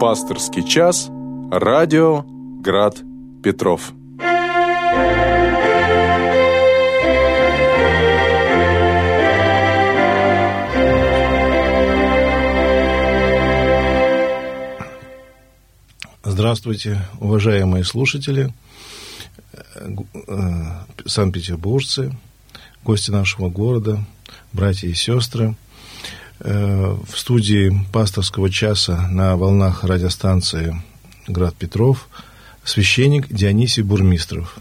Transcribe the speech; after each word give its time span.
Пасторский 0.00 0.66
час. 0.66 1.10
Радио 1.50 2.24
Град 2.62 2.96
Петров. 3.44 3.92
Здравствуйте, 16.24 17.02
уважаемые 17.20 17.84
слушатели, 17.84 18.54
э, 19.52 19.96
санкт-петербуржцы, 21.04 22.16
гости 22.82 23.10
нашего 23.10 23.50
города, 23.50 24.02
братья 24.54 24.88
и 24.88 24.94
сестры. 24.94 25.54
Э, 26.42 26.96
в 27.06 27.18
студии 27.18 27.70
пасторского 27.92 28.50
часа 28.50 29.08
на 29.10 29.36
волнах 29.36 29.84
радиостанции 29.84 30.80
«Град 31.28 31.54
Петров» 31.54 32.08
священник 32.64 33.28
Дионисий 33.28 33.82
Бурмистров. 33.82 34.58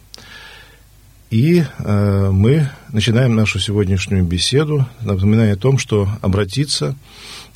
И 1.30 1.64
э, 1.64 2.30
мы 2.32 2.70
начинаем 2.92 3.36
нашу 3.36 3.60
сегодняшнюю 3.60 4.26
беседу, 4.26 4.88
напоминая 5.00 5.54
о 5.54 5.58
том, 5.58 5.78
что 5.78 6.10
обратиться 6.22 6.96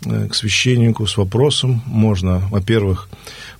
э, 0.05 0.29
к 0.29 0.35
священнику 0.35 1.05
с 1.05 1.17
вопросом 1.17 1.81
можно, 1.85 2.39
во-первых, 2.49 3.09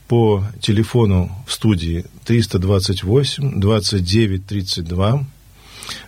по 0.08 0.45
телефону 0.62 1.30
в 1.45 1.52
студии 1.52 2.06
328 2.23 3.59
29 3.59 4.45
32, 4.45 5.26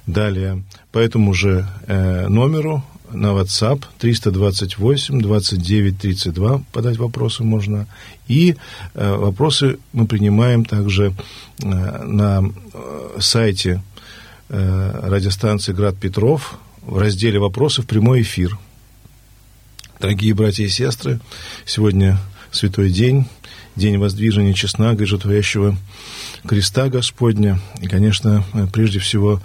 далее 0.07 0.63
по 0.93 0.99
этому 0.99 1.33
же 1.33 1.67
э, 1.87 2.29
номеру 2.29 2.85
на 3.15 3.27
WhatsApp 3.27 3.83
328 3.99 5.21
29 5.21 5.97
32 5.97 6.63
подать 6.71 6.97
вопросы 6.97 7.43
можно. 7.43 7.87
И 8.27 8.55
э, 8.93 9.15
вопросы 9.15 9.77
мы 9.93 10.05
принимаем 10.07 10.65
также 10.65 11.13
э, 11.63 11.65
на 11.65 12.43
э, 12.73 13.17
сайте 13.19 13.81
э, 14.49 14.99
радиостанции 15.03 15.73
«Град 15.73 15.97
Петров» 15.97 16.59
в 16.81 16.97
разделе 16.97 17.39
«Вопросы 17.39 17.81
в 17.81 17.87
прямой 17.87 18.21
эфир». 18.21 18.57
Дорогие 19.99 20.33
братья 20.33 20.63
и 20.63 20.69
сестры, 20.69 21.19
сегодня 21.65 22.19
святой 22.51 22.91
день, 22.91 23.25
день 23.75 23.97
воздвижения 23.97 24.53
честнага 24.53 25.03
и 25.03 25.07
животворящего 25.07 25.77
креста 26.47 26.89
Господня. 26.89 27.59
И, 27.81 27.87
конечно, 27.87 28.43
прежде 28.73 28.99
всего, 28.99 29.41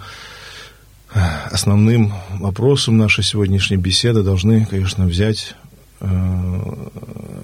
основным 1.13 2.13
вопросом 2.29 2.97
нашей 2.97 3.23
сегодняшней 3.23 3.77
беседы 3.77 4.23
должны, 4.23 4.65
конечно, 4.65 5.05
взять 5.05 5.55
э, 5.99 6.89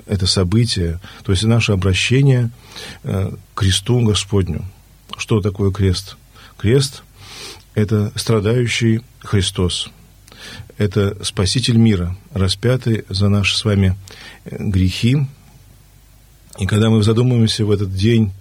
это 0.06 0.26
событие, 0.26 1.00
то 1.24 1.32
есть 1.32 1.44
наше 1.44 1.74
обращение 1.74 2.50
э, 3.04 3.32
к 3.54 3.60
кресту 3.60 4.02
Господню. 4.02 4.66
Что 5.18 5.42
такое 5.42 5.72
крест? 5.72 6.18
Крест– 6.58 7.04
это 7.76 8.12
страдающий 8.16 9.02
Христос. 9.20 9.90
Это 10.78 11.18
Спаситель 11.24 11.78
мира, 11.78 12.16
распятый 12.34 13.04
за 13.10 13.28
наши 13.30 13.58
с 13.58 13.66
вами 13.66 13.98
грехи. 14.46 15.18
И 16.60 16.66
когда 16.66 16.90
мы 16.90 17.04
задумываемся 17.04 17.66
в 17.66 17.72
этот 17.72 17.94
день 17.94 18.32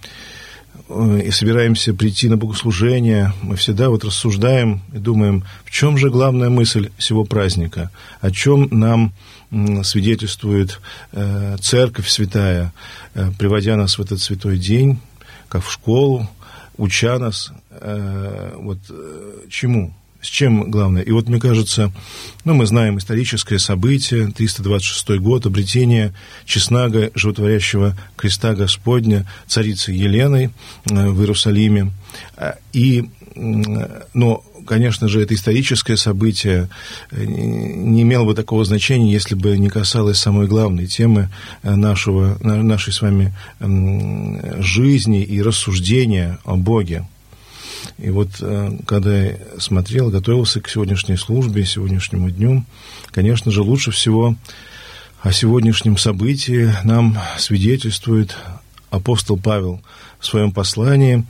и 0.88 1.30
собираемся 1.30 1.94
прийти 1.94 2.28
на 2.28 2.36
богослужение, 2.36 3.32
мы 3.42 3.56
всегда 3.56 3.90
вот 3.90 4.04
рассуждаем 4.04 4.82
и 4.92 4.98
думаем, 4.98 5.44
в 5.64 5.70
чем 5.70 5.98
же 5.98 6.10
главная 6.10 6.48
мысль 6.48 6.90
всего 6.96 7.24
праздника, 7.24 7.90
о 8.20 8.30
чем 8.30 8.68
нам 8.70 9.12
свидетельствует 9.82 10.80
э, 11.12 11.56
Церковь 11.60 12.08
Святая, 12.08 12.72
э, 13.14 13.30
приводя 13.38 13.76
нас 13.76 13.98
в 13.98 14.02
этот 14.02 14.20
святой 14.20 14.58
день, 14.58 14.98
как 15.48 15.64
в 15.64 15.72
школу, 15.72 16.28
уча 16.76 17.18
нас 17.18 17.52
э, 17.70 18.52
вот 18.56 18.78
чему? 19.48 19.94
С 20.26 20.28
чем 20.28 20.72
главное? 20.72 21.02
И 21.02 21.12
вот, 21.12 21.28
мне 21.28 21.38
кажется, 21.38 21.92
ну, 22.44 22.52
мы 22.52 22.66
знаем 22.66 22.98
историческое 22.98 23.60
событие, 23.60 24.32
326 24.32 25.20
год, 25.20 25.46
обретение 25.46 26.12
честнага 26.44 27.12
животворящего 27.14 27.96
креста 28.16 28.54
Господня 28.54 29.24
царицы 29.46 29.92
Еленой 29.92 30.46
э, 30.46 30.50
в 30.90 31.20
Иерусалиме. 31.20 31.92
А, 32.36 32.56
и, 32.72 33.08
но, 33.36 34.42
конечно 34.66 35.06
же, 35.06 35.22
это 35.22 35.32
историческое 35.32 35.96
событие 35.96 36.70
э, 37.12 37.24
не 37.24 38.02
имело 38.02 38.24
бы 38.24 38.34
такого 38.34 38.64
значения, 38.64 39.12
если 39.12 39.36
бы 39.36 39.56
не 39.56 39.68
касалось 39.68 40.18
самой 40.18 40.48
главной 40.48 40.88
темы 40.88 41.30
э, 41.62 41.72
нашего, 41.76 42.36
нашей 42.42 42.92
с 42.92 43.00
вами 43.00 43.32
жизни 44.58 45.22
и 45.22 45.40
рассуждения 45.40 46.40
о 46.44 46.56
Боге. 46.56 47.06
И 47.98 48.10
вот 48.10 48.28
э, 48.40 48.78
когда 48.86 49.24
я 49.24 49.38
смотрел, 49.58 50.10
готовился 50.10 50.60
к 50.60 50.68
сегодняшней 50.68 51.16
службе, 51.16 51.64
сегодняшнему 51.64 52.30
дню, 52.30 52.64
конечно 53.10 53.50
же, 53.50 53.62
лучше 53.62 53.90
всего 53.90 54.36
о 55.22 55.32
сегодняшнем 55.32 55.96
событии 55.96 56.70
нам 56.84 57.18
свидетельствует 57.38 58.36
апостол 58.90 59.36
Павел 59.36 59.82
в 60.18 60.26
своем 60.26 60.52
послании 60.52 61.24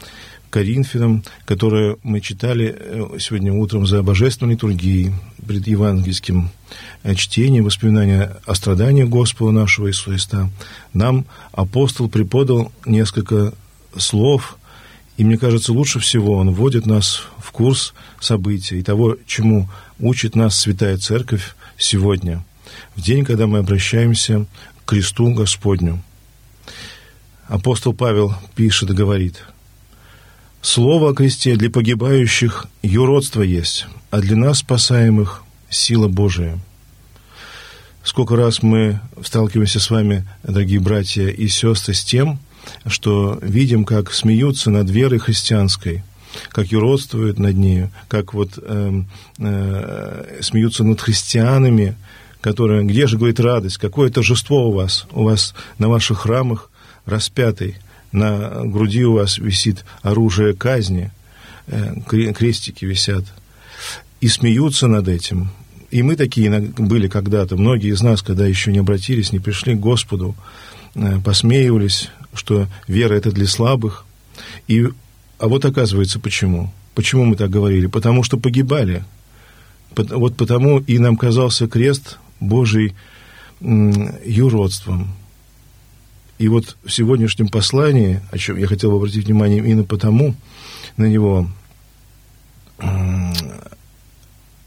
Коринфянам, 0.51 1.25
которое 1.45 1.97
мы 2.03 2.21
читали 2.21 2.75
э, 2.79 3.19
сегодня 3.19 3.53
утром 3.53 3.87
за 3.87 4.03
божественной 4.03 4.55
литургией, 4.55 5.13
пред 5.47 5.67
евангельским 5.67 6.51
э, 7.03 7.15
чтением, 7.15 7.65
воспоминания 7.65 8.37
о 8.47 8.55
страдании 8.55 9.05
Господа 9.05 9.53
нашего 9.53 9.89
Иисуса 9.89 10.11
Христа, 10.11 10.51
нам 10.93 11.27
апостол 11.53 12.09
преподал 12.09 12.73
несколько 12.85 13.53
слов– 13.97 14.59
и 15.17 15.25
мне 15.25 15.39
кажется, 15.39 15.73
лучше 15.73 15.99
всего 15.99 16.35
он 16.35 16.51
вводит 16.51 16.87
нас 16.87 17.23
в 17.39 17.51
курс 17.51 17.95
событий 18.21 18.79
и 18.79 18.83
того, 18.83 19.17
чему 19.27 19.69
учит 19.99 20.37
нас 20.37 20.59
Святая 20.59 20.99
Церковь 20.99 21.57
сегодня, 21.79 22.45
в 22.95 23.01
день, 23.01 23.25
когда 23.25 23.47
мы 23.47 23.59
обращаемся 23.59 24.47
к 24.85 24.91
кресту 24.91 25.33
Господню. 25.33 26.03
Апостол 27.49 27.95
Павел 27.95 28.35
пишет 28.55 28.91
и 28.91 28.95
говорит, 28.95 29.43
«Слово 30.61 31.11
о 31.11 31.15
кресте 31.15 31.57
для 31.57 31.71
погибающих 31.71 32.67
юродство 32.83 33.41
есть, 33.41 33.87
а 34.11 34.21
для 34.21 34.37
нас, 34.37 34.59
спасаемых, 34.59 35.45
сила 35.71 36.09
Божия». 36.09 36.59
Сколько 38.03 38.37
раз 38.37 38.63
мы 38.63 39.01
сталкиваемся 39.25 39.81
с 39.81 39.91
вами, 39.91 40.29
дорогие 40.43 40.79
братья 40.79 41.27
и 41.27 41.49
сестры, 41.49 41.95
с 41.95 42.05
тем, 42.05 42.39
что 42.87 43.39
видим, 43.43 43.85
как 43.85 44.13
смеются 44.13 44.71
над 44.71 44.91
верой 44.91 45.19
христианской, 45.19 46.03
как 46.51 46.67
юродствуют 46.69 47.39
над 47.39 47.57
нею, 47.57 47.91
как 48.09 48.35
вот 48.35 48.59
э, 48.59 49.03
э, 49.39 50.39
смеются 50.41 50.85
над 50.85 51.01
христианами, 51.01 51.97
которые, 52.41 52.85
где 52.85 53.07
же, 53.07 53.17
говорит, 53.17 53.41
радость, 53.41 53.79
какое 53.79 54.11
торжество 54.11 54.69
у 54.69 54.73
вас, 54.73 55.07
у 55.13 55.25
вас 55.25 55.55
на 55.79 55.89
ваших 55.89 56.21
храмах 56.21 56.71
распятый, 57.05 57.77
на 58.13 58.63
груди 58.65 59.05
у 59.05 59.15
вас 59.15 59.39
висит 59.39 59.85
оружие 60.03 60.55
казни, 60.55 61.11
э, 61.67 61.95
крестики 62.07 62.85
висят, 62.85 63.25
и 64.21 64.29
смеются 64.29 64.87
над 64.87 65.09
этим. 65.09 65.51
И 65.91 66.03
мы 66.03 66.17
такие 66.17 66.51
были 66.77 67.09
когда-то, 67.09 67.57
многие 67.57 67.93
из 67.93 68.03
нас, 68.03 68.23
когда 68.23 68.47
еще 68.47 68.73
не 68.73 68.79
обратились, 68.79 69.33
не 69.33 69.39
пришли 69.39 69.75
к 69.75 69.81
Господу, 69.81 70.35
посмеивались 71.25 72.11
что 72.37 72.69
вера 72.87 73.15
это 73.15 73.31
для 73.33 73.47
слабых. 73.47 74.05
И, 74.69 74.87
а 75.39 75.49
вот 75.49 75.65
оказывается, 75.65 76.21
почему? 76.21 76.73
Почему 76.95 77.25
мы 77.25 77.37
так 77.37 77.51
говорили? 77.51 77.87
Потому 77.87 78.23
что 78.23 78.39
погибали. 78.39 79.05
Вот 79.95 80.37
потому 80.37 80.79
и 80.81 80.99
нам 80.99 81.17
казался 81.17 81.69
крест 81.69 82.19
Божий 82.41 82.95
юродством. 83.61 85.15
И 86.39 86.49
вот 86.49 86.77
в 86.85 86.93
сегодняшнем 86.93 87.49
послании, 87.49 88.21
о 88.31 88.37
чем 88.37 88.59
я 88.59 88.67
хотел 88.67 88.91
бы 88.91 88.97
обратить 88.97 89.25
внимание 89.25 89.59
именно 89.59 89.85
потому 89.85 90.35
на 90.99 91.07
него, 91.07 91.49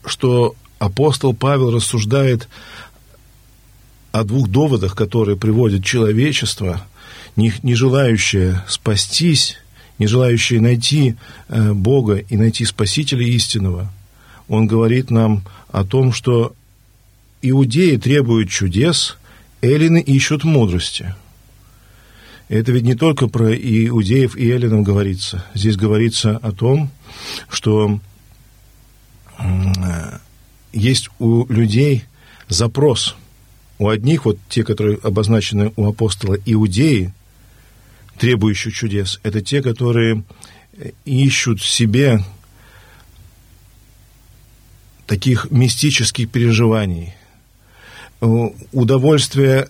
что 0.03 0.55
апостол 0.79 1.35
Павел 1.35 1.69
рассуждает 1.69 2.49
о 4.11 4.23
двух 4.23 4.49
доводах, 4.49 4.95
которые 4.95 5.37
приводят 5.37 5.83
человечество 5.83 6.81
не, 7.35 7.53
не 7.63 7.75
желающая 7.75 8.65
спастись, 8.67 9.57
не 9.97 10.07
желающая 10.07 10.59
найти 10.59 11.15
э, 11.47 11.73
Бога 11.73 12.15
и 12.15 12.37
найти 12.37 12.65
Спасителя 12.65 13.25
истинного, 13.25 13.91
он 14.47 14.67
говорит 14.67 15.11
нам 15.11 15.43
о 15.71 15.83
том, 15.83 16.11
что 16.11 16.53
иудеи 17.41 17.97
требуют 17.97 18.49
чудес, 18.49 19.17
эллины 19.61 20.01
ищут 20.01 20.43
мудрости. 20.43 21.13
Это 22.47 22.71
ведь 22.71 22.83
не 22.83 22.95
только 22.95 23.27
про 23.27 23.53
иудеев 23.53 24.35
и 24.35 24.49
эллинов 24.49 24.83
говорится. 24.83 25.45
Здесь 25.53 25.75
говорится 25.75 26.37
о 26.37 26.51
том, 26.51 26.89
что 27.47 27.99
есть 30.73 31.09
у 31.19 31.45
людей 31.51 32.05
запрос 32.47 33.15
У 33.79 33.87
одних, 33.87 34.25
вот 34.25 34.37
те, 34.49 34.63
которые 34.63 34.99
обозначены 35.01 35.71
у 35.77 35.87
апостола 35.87 36.37
иудеи, 36.45 37.13
требующих 38.17 38.75
чудес, 38.75 39.19
это 39.23 39.41
те, 39.41 39.61
которые 39.61 40.23
ищут 41.05 41.61
в 41.61 41.67
себе 41.67 42.23
таких 45.07 45.49
мистических 45.49 46.29
переживаний, 46.29 47.15
удовольствия 48.19 49.69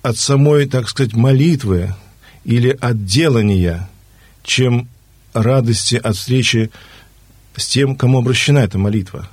от 0.00 0.16
самой, 0.16 0.66
так 0.66 0.88
сказать, 0.88 1.12
молитвы 1.12 1.94
или 2.44 2.70
от 2.80 3.04
делания, 3.04 3.90
чем 4.44 4.88
радости 5.34 5.96
от 5.96 6.16
встречи 6.16 6.70
с 7.56 7.66
тем, 7.66 7.96
кому 7.96 8.18
обращена 8.18 8.58
эта 8.60 8.78
молитва. 8.78 9.28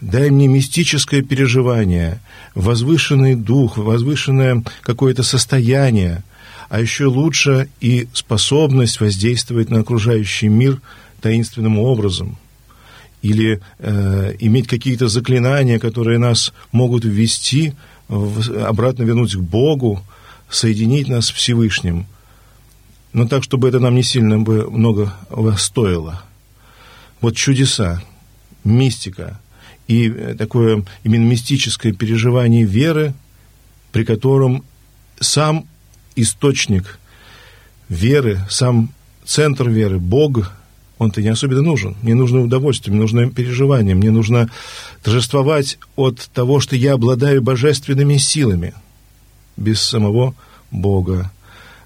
Дай 0.00 0.30
мне 0.30 0.46
мистическое 0.46 1.22
переживание, 1.22 2.20
возвышенный 2.54 3.34
дух, 3.34 3.76
возвышенное 3.76 4.62
какое-то 4.82 5.22
состояние, 5.22 6.22
а 6.68 6.80
еще 6.80 7.06
лучше 7.06 7.68
и 7.80 8.08
способность 8.12 9.00
воздействовать 9.00 9.70
на 9.70 9.80
окружающий 9.80 10.48
мир 10.48 10.80
таинственным 11.20 11.78
образом– 11.78 12.38
или 13.22 13.60
э, 13.78 14.34
иметь 14.38 14.68
какие-то 14.68 15.08
заклинания, 15.08 15.78
которые 15.78 16.18
нас 16.18 16.52
могут 16.72 17.04
ввести, 17.04 17.74
в, 18.08 18.64
обратно 18.64 19.02
вернуть 19.02 19.34
к 19.34 19.40
Богу, 19.40 20.02
соединить 20.48 21.08
нас 21.08 21.26
с 21.26 21.32
Всевышним. 21.32 22.06
Но 23.12 23.26
так, 23.26 23.42
чтобы 23.42 23.68
это 23.68 23.80
нам 23.80 23.94
не 23.94 24.02
сильно 24.02 24.38
бы 24.38 24.70
много 24.70 25.12
стоило. 25.56 26.22
Вот 27.20 27.36
чудеса, 27.36 28.02
мистика 28.64 29.40
и 29.88 30.34
такое 30.38 30.84
именно 31.02 31.24
мистическое 31.24 31.92
переживание 31.92 32.64
веры, 32.64 33.14
при 33.90 34.04
котором 34.04 34.62
сам 35.18 35.66
источник 36.14 36.98
веры, 37.88 38.40
сам 38.50 38.90
центр 39.24 39.68
веры, 39.68 39.98
Бог, 39.98 40.52
он-то 40.98 41.22
не 41.22 41.28
особенно 41.28 41.62
нужен. 41.62 41.96
Мне 42.02 42.14
нужно 42.14 42.40
удовольствие, 42.40 42.92
мне 42.92 43.00
нужно 43.00 43.30
переживание, 43.30 43.94
мне 43.94 44.10
нужно 44.10 44.50
торжествовать 45.02 45.78
от 45.96 46.28
того, 46.34 46.60
что 46.60 46.76
я 46.76 46.94
обладаю 46.94 47.40
божественными 47.40 48.18
силами, 48.18 48.74
без 49.56 49.80
самого 49.80 50.34
Бога. 50.70 51.30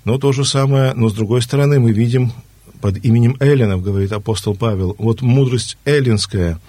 Но 0.04 0.18
то 0.18 0.32
же 0.32 0.44
самое, 0.44 0.92
но 0.94 1.08
с 1.08 1.14
другой 1.14 1.42
стороны, 1.42 1.78
мы 1.78 1.92
видим 1.92 2.32
под 2.82 3.02
именем 3.04 3.36
Эллинов, 3.38 3.82
говорит 3.82 4.12
апостол 4.12 4.56
Павел, 4.56 4.96
вот 4.98 5.22
мудрость 5.22 5.78
эллинская, 5.84 6.60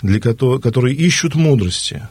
для 0.00 0.20
которой, 0.20 0.60
которые 0.60 0.94
ищут 0.94 1.34
мудрости, 1.34 2.08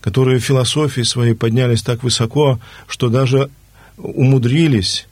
которые 0.00 0.40
в 0.40 0.44
философии 0.44 1.02
своей 1.02 1.34
поднялись 1.34 1.82
так 1.82 2.02
высоко, 2.02 2.58
что 2.88 3.10
даже 3.10 3.50
умудрились 3.98 5.06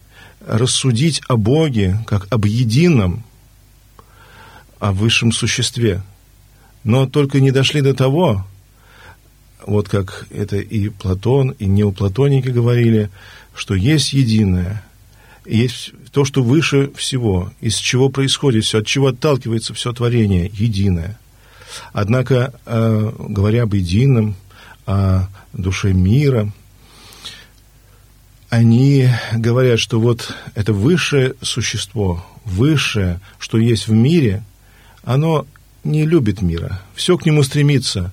рассудить 0.47 1.21
о 1.29 1.37
Боге 1.37 2.03
как 2.07 2.27
об 2.31 2.47
едином, 2.47 3.25
о 4.81 4.93
высшем 4.93 5.31
существе. 5.31 6.03
Но 6.83 7.07
только 7.07 7.41
не 7.41 7.51
дошли 7.51 7.83
до 7.83 7.93
того, 7.93 8.47
вот 9.67 9.89
как 9.91 10.27
это 10.31 10.57
и 10.57 10.89
Платон, 10.89 11.51
и 11.51 11.67
неоплатоники 11.67 12.49
говорили, 12.49 13.11
что 13.55 13.75
есть 13.75 14.15
единое, 14.15 14.83
есть 15.45 15.93
то, 16.17 16.25
что 16.25 16.43
выше 16.43 16.91
всего, 16.97 17.53
из 17.61 17.75
чего 17.77 18.09
происходит 18.09 18.65
все, 18.65 18.79
от 18.79 18.87
чего 18.87 19.09
отталкивается 19.09 19.75
все 19.75 19.93
творение, 19.93 20.51
единое. 20.51 21.19
Однако, 21.93 22.55
э, 22.65 23.13
говоря 23.19 23.65
об 23.65 23.75
едином, 23.75 24.35
о 24.87 25.29
душе 25.53 25.93
мира, 25.93 26.51
они 28.49 29.11
говорят, 29.35 29.79
что 29.79 30.01
вот 30.01 30.35
это 30.55 30.73
высшее 30.73 31.35
существо, 31.43 32.25
высшее, 32.47 33.21
что 33.39 33.59
есть 33.59 33.87
в 33.87 33.93
мире– 33.93 34.43
оно 35.07 35.47
не 35.85 36.07
любит 36.07 36.41
мира, 36.41 36.81
все 36.95 37.17
к 37.17 37.27
нему 37.27 37.43
стремится, 37.43 38.13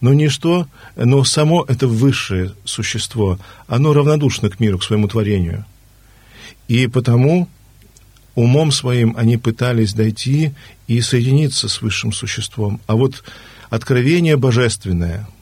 но 0.00 0.14
ничто, 0.14 0.68
но 0.94 1.24
само 1.24 1.64
это 1.68 1.88
высшее 1.88 2.52
существо, 2.64 3.40
оно 3.66 3.92
равнодушно 3.92 4.50
к 4.50 4.60
миру, 4.60 4.78
к 4.78 4.84
своему 4.84 5.08
творению. 5.08 5.66
И 6.70 6.86
потому 6.86 7.48
умом 8.36 8.70
своим 8.70 9.16
они 9.16 9.36
пытались 9.36 9.92
дойти 9.92 10.52
и 10.86 11.00
соединиться 11.00 11.68
с 11.68 11.82
высшим 11.82 12.12
существом. 12.12 12.80
А 12.86 12.94
вот 12.94 13.24
откровение 13.70 14.36
божественное– 14.36 15.28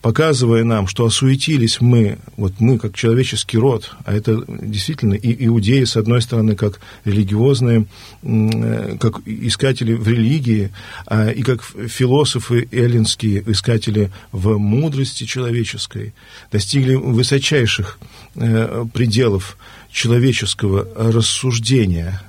показывая 0.00 0.64
нам, 0.64 0.86
что 0.86 1.04
осуетились 1.04 1.80
мы, 1.80 2.18
вот 2.36 2.54
мы 2.58 2.78
как 2.78 2.94
человеческий 2.94 3.58
род, 3.58 3.94
а 4.04 4.14
это 4.14 4.42
действительно 4.48 5.14
и 5.14 5.46
иудеи, 5.46 5.84
с 5.84 5.96
одной 5.96 6.22
стороны, 6.22 6.54
как 6.54 6.80
религиозные, 7.04 7.86
э, 8.22 8.96
как 8.98 9.20
искатели 9.26 9.92
в 9.92 10.08
религии, 10.08 10.72
а 11.06 11.28
и 11.28 11.42
как 11.42 11.62
философы 11.62 12.66
эллинские, 12.72 13.42
искатели 13.46 14.10
в 14.32 14.56
мудрости 14.56 15.24
человеческой, 15.24 16.14
достигли 16.50 16.94
высочайших 16.94 17.98
э, 18.36 18.86
пределов 18.94 19.58
человеческого 19.90 20.88
рассуждения. 20.96 22.22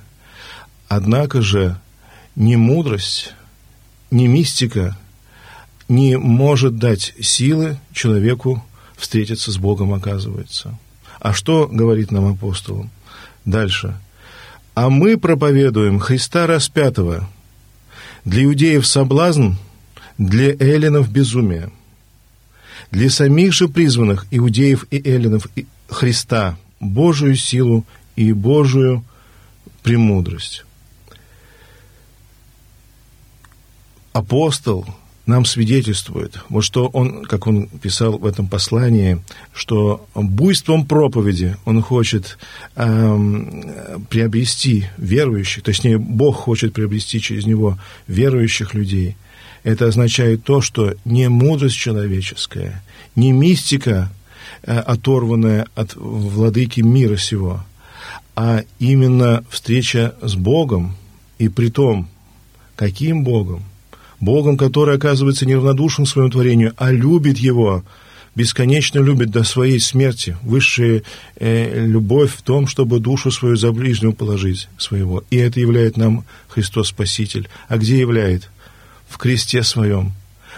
Однако 0.88 1.40
же 1.40 1.78
ни 2.36 2.56
мудрость, 2.56 3.32
ни 4.10 4.26
мистика– 4.26 4.98
не 5.88 6.18
может 6.18 6.76
дать 6.76 7.14
силы 7.20 7.78
человеку 7.92 8.64
встретиться 8.96 9.50
с 9.50 9.56
Богом, 9.58 9.94
оказывается. 9.94 10.78
А 11.18 11.32
что 11.32 11.66
говорит 11.66 12.10
нам 12.10 12.32
апостол? 12.32 12.88
Дальше. 13.44 13.96
А 14.74 14.90
мы 14.90 15.16
проповедуем 15.16 15.98
Христа 15.98 16.46
распятого. 16.46 17.28
Для 18.24 18.44
иудеев 18.44 18.86
соблазн, 18.86 19.52
для 20.18 20.54
эллинов 20.54 21.10
безумие. 21.10 21.72
Для 22.90 23.10
самих 23.10 23.52
же 23.52 23.68
призванных 23.68 24.26
иудеев 24.30 24.86
и 24.90 25.08
эллинов 25.08 25.48
Христа 25.88 26.56
Божию 26.80 27.36
силу 27.36 27.84
и 28.16 28.32
Божию 28.32 29.04
премудрость. 29.82 30.64
Апостол 34.12 34.86
нам 35.28 35.44
свидетельствует, 35.44 36.40
вот 36.48 36.62
что 36.62 36.88
он, 36.88 37.22
как 37.22 37.46
он 37.46 37.68
писал 37.68 38.16
в 38.16 38.24
этом 38.24 38.48
послании, 38.48 39.22
что 39.52 40.06
буйством 40.14 40.86
проповеди 40.86 41.54
он 41.66 41.82
хочет 41.82 42.38
эм, 42.76 44.06
приобрести 44.08 44.86
верующих, 44.96 45.62
точнее, 45.62 45.98
Бог 45.98 46.36
хочет 46.36 46.72
приобрести 46.72 47.20
через 47.20 47.44
него 47.44 47.78
верующих 48.06 48.72
людей. 48.72 49.16
Это 49.64 49.86
означает 49.86 50.44
то, 50.44 50.62
что 50.62 50.94
не 51.04 51.28
мудрость 51.28 51.76
человеческая, 51.76 52.82
не 53.14 53.32
мистика, 53.32 54.10
э, 54.62 54.78
оторванная 54.78 55.66
от 55.74 55.94
владыки 55.94 56.80
мира 56.80 57.18
сего, 57.18 57.62
а 58.34 58.62
именно 58.78 59.44
встреча 59.50 60.14
с 60.22 60.36
Богом, 60.36 60.96
и 61.38 61.50
при 61.50 61.68
том, 61.68 62.08
каким 62.76 63.24
Богом– 63.24 63.62
Богом, 64.20 64.56
который 64.56 64.96
оказывается 64.96 65.46
неравнодушен 65.46 66.04
к 66.04 66.08
своему 66.08 66.30
творению, 66.30 66.72
а 66.76 66.90
любит 66.90 67.38
его, 67.38 67.84
бесконечно 68.34 69.00
любит 69.00 69.30
до 69.30 69.44
своей 69.44 69.80
смерти. 69.80 70.36
Высшая 70.42 71.02
э, 71.36 71.86
любовь 71.86 72.34
в 72.34 72.42
том, 72.42 72.66
чтобы 72.66 73.00
душу 73.00 73.30
свою 73.30 73.56
за 73.56 73.72
ближнего 73.72 74.12
положить 74.12 74.68
своего. 74.78 75.24
И 75.30 75.36
это 75.36 75.60
являет 75.60 75.96
нам 75.96 76.24
Христос 76.48 76.88
Спаситель. 76.88 77.48
А 77.68 77.78
где 77.78 77.98
являет? 77.98 78.50
В 79.08 79.18
кресте 79.18 79.62
своем. 79.62 80.12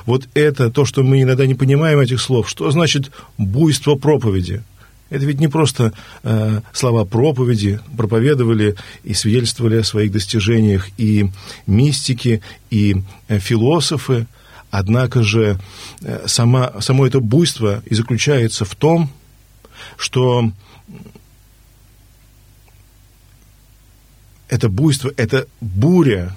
Вот 0.06 0.26
это 0.34 0.70
то, 0.70 0.84
что 0.84 1.02
мы 1.02 1.22
иногда 1.22 1.46
не 1.46 1.54
понимаем 1.54 1.98
этих 2.00 2.20
слов. 2.20 2.48
Что 2.48 2.70
значит 2.70 3.10
буйство 3.38 3.94
проповеди? 3.94 4.62
Это 5.10 5.24
ведь 5.24 5.40
не 5.40 5.48
просто 5.48 5.92
э, 6.22 6.60
слова 6.72 7.04
проповеди, 7.04 7.80
проповедовали 7.96 8.76
и 9.02 9.12
свидетельствовали 9.12 9.78
о 9.78 9.84
своих 9.84 10.12
достижениях 10.12 10.88
и 10.98 11.30
мистики, 11.66 12.42
и 12.70 13.02
э, 13.26 13.40
философы. 13.40 14.26
Однако 14.70 15.24
же 15.24 15.58
э, 16.00 16.26
сама, 16.26 16.80
само 16.80 17.08
это 17.08 17.18
буйство 17.18 17.82
и 17.86 17.94
заключается 17.96 18.64
в 18.64 18.76
том, 18.76 19.10
что 19.96 20.52
это 24.48 24.68
буйство, 24.68 25.12
это 25.16 25.48
буря 25.60 26.36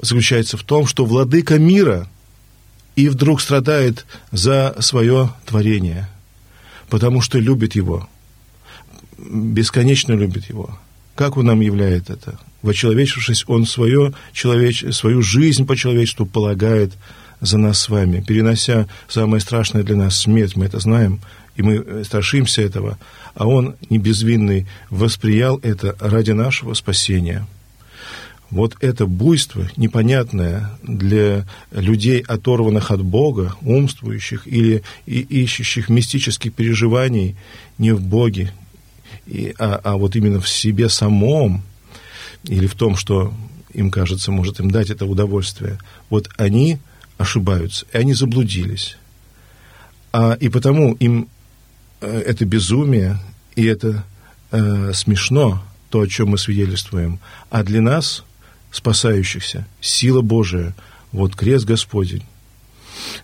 заключается 0.00 0.56
в 0.56 0.64
том, 0.64 0.86
что 0.86 1.04
владыка 1.04 1.60
мира 1.60 2.08
и 2.96 3.08
вдруг 3.08 3.40
страдает 3.40 4.04
за 4.32 4.74
свое 4.80 5.32
творение– 5.46 6.08
потому 6.90 7.20
что 7.20 7.38
любит 7.38 7.74
его, 7.74 8.08
бесконечно 9.18 10.12
любит 10.12 10.48
его. 10.48 10.78
Как 11.14 11.36
Он 11.36 11.46
нам 11.46 11.60
являет 11.60 12.10
это? 12.10 12.38
Вочеловечившись, 12.62 13.44
Он 13.48 13.66
свое, 13.66 14.14
человеч... 14.32 14.84
свою 14.92 15.22
жизнь 15.22 15.66
по 15.66 15.76
человечеству 15.76 16.26
полагает 16.26 16.92
за 17.40 17.58
нас 17.58 17.78
с 17.80 17.88
вами, 17.88 18.20
перенося 18.20 18.88
самое 19.08 19.40
страшное 19.40 19.82
для 19.82 19.96
нас 19.96 20.16
смерть, 20.16 20.56
мы 20.56 20.66
это 20.66 20.80
знаем, 20.80 21.20
и 21.56 21.62
мы 21.62 21.74
э, 21.74 22.02
страшимся 22.04 22.62
этого, 22.62 22.98
а 23.34 23.46
Он, 23.46 23.76
не 23.90 23.98
безвинный, 23.98 24.66
восприял 24.90 25.58
это 25.58 25.96
ради 26.00 26.32
нашего 26.32 26.74
спасения. 26.74 27.46
Вот 28.50 28.76
это 28.80 29.06
буйство, 29.06 29.68
непонятное 29.76 30.70
для 30.82 31.46
людей, 31.70 32.20
оторванных 32.20 32.90
от 32.90 33.02
Бога, 33.02 33.54
умствующих 33.60 34.46
или 34.46 34.82
и 35.04 35.20
ищущих 35.20 35.90
мистических 35.90 36.54
переживаний 36.54 37.36
не 37.76 37.92
в 37.92 38.00
Боге, 38.00 38.52
и, 39.26 39.54
а, 39.58 39.78
а 39.84 39.96
вот 39.96 40.16
именно 40.16 40.40
в 40.40 40.48
себе 40.48 40.88
самом, 40.88 41.62
или 42.44 42.66
в 42.66 42.74
том, 42.74 42.96
что 42.96 43.34
им 43.74 43.90
кажется, 43.90 44.32
может 44.32 44.60
им 44.60 44.70
дать 44.70 44.88
это 44.88 45.04
удовольствие, 45.04 45.78
вот 46.08 46.30
они 46.38 46.78
ошибаются, 47.18 47.84
и 47.92 47.98
они 47.98 48.14
заблудились. 48.14 48.96
А, 50.12 50.32
и 50.32 50.48
потому 50.48 50.94
им 50.94 51.28
э, 52.00 52.22
это 52.26 52.46
безумие, 52.46 53.18
и 53.56 53.66
это 53.66 54.04
э, 54.52 54.92
смешно, 54.94 55.62
то, 55.90 56.00
о 56.00 56.06
чем 56.06 56.30
мы 56.30 56.38
свидетельствуем. 56.38 57.18
А 57.50 57.62
для 57.62 57.80
нас, 57.80 58.24
спасающихся, 58.70 59.66
сила 59.80 60.20
Божия, 60.20 60.74
вот 61.12 61.34
крест 61.34 61.64
Господень. 61.64 62.24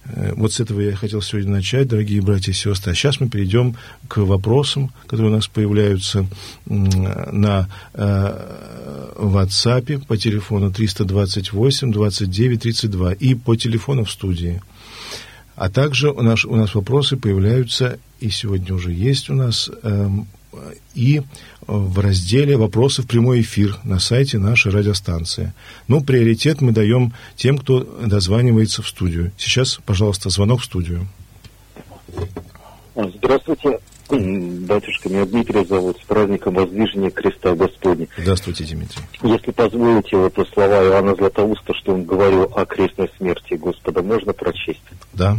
Э, 0.05 0.33
вот 0.35 0.53
с 0.53 0.61
этого 0.61 0.81
я 0.81 0.95
хотел 0.97 1.23
сегодня 1.23 1.51
начать, 1.51 1.89
дорогие 1.89 2.23
братья 2.23 2.53
и 2.53 2.55
сестры. 2.55 2.93
А 2.93 2.95
сейчас 2.95 3.21
мы 3.21 3.29
перейдем 3.29 3.77
к 4.09 4.19
вопросам, 4.19 4.93
которые 5.07 5.31
у 5.31 5.35
нас 5.35 5.47
появляются 5.47 6.27
на 6.67 7.69
э, 7.95 9.15
WhatsApp 9.17 10.07
по 10.07 10.17
телефону 10.17 10.73
328 10.73 11.93
29 11.93 12.61
32 12.61 13.13
и 13.13 13.35
по 13.35 13.57
телефону 13.57 14.05
в 14.05 14.11
студии. 14.11 14.63
А 15.57 15.71
также 15.71 16.11
у 16.11 16.21
нас, 16.23 16.45
у 16.45 16.57
нас 16.57 16.75
вопросы 16.75 17.17
появляются, 17.17 17.99
и 18.19 18.31
сегодня 18.31 18.75
уже 18.75 18.93
есть 18.93 19.31
у 19.31 19.35
нас, 19.35 19.71
эм, 19.83 20.27
и 20.95 21.23
в 21.67 21.99
разделе 21.99 22.57
«Вопросы 22.57 23.03
в 23.03 23.07
прямой 23.07 23.41
эфир» 23.41 23.79
на 23.85 23.99
сайте 23.99 24.39
нашей 24.39 24.73
радиостанции. 24.73 25.53
Ну, 25.89 26.03
приоритет 26.03 26.61
мы 26.61 26.73
даем 26.73 27.13
тем, 27.37 27.59
кто 27.59 27.81
дозванивается 27.81 28.83
в 28.83 28.89
студию. 28.89 29.33
Сейчас, 29.39 29.81
пожалуйста, 29.85 30.31
звонок 30.31 30.61
в 30.61 30.65
студию. 30.65 31.07
Здравствуйте, 32.95 33.81
батюшка, 34.09 35.09
меня 35.09 35.25
Дмитрий 35.25 35.65
зовут, 35.65 35.99
с 35.99 36.05
праздником 36.05 36.55
Воздвижения 36.55 37.11
Креста 37.11 37.55
Господня. 37.57 38.07
Здравствуйте, 38.17 38.65
Дмитрий. 38.65 39.03
Если 39.23 39.51
позволите, 39.51 40.17
вот 40.17 40.35
слова 40.53 40.85
Иоанна 40.85 41.15
Златоуста, 41.17 41.75
что 41.75 41.95
он 41.95 42.05
говорил 42.05 42.53
о 42.55 42.65
крестной 42.67 43.11
смерти 43.17 43.55
Господа, 43.55 44.03
можно 44.03 44.33
прочесть? 44.33 44.83
Да. 45.13 45.39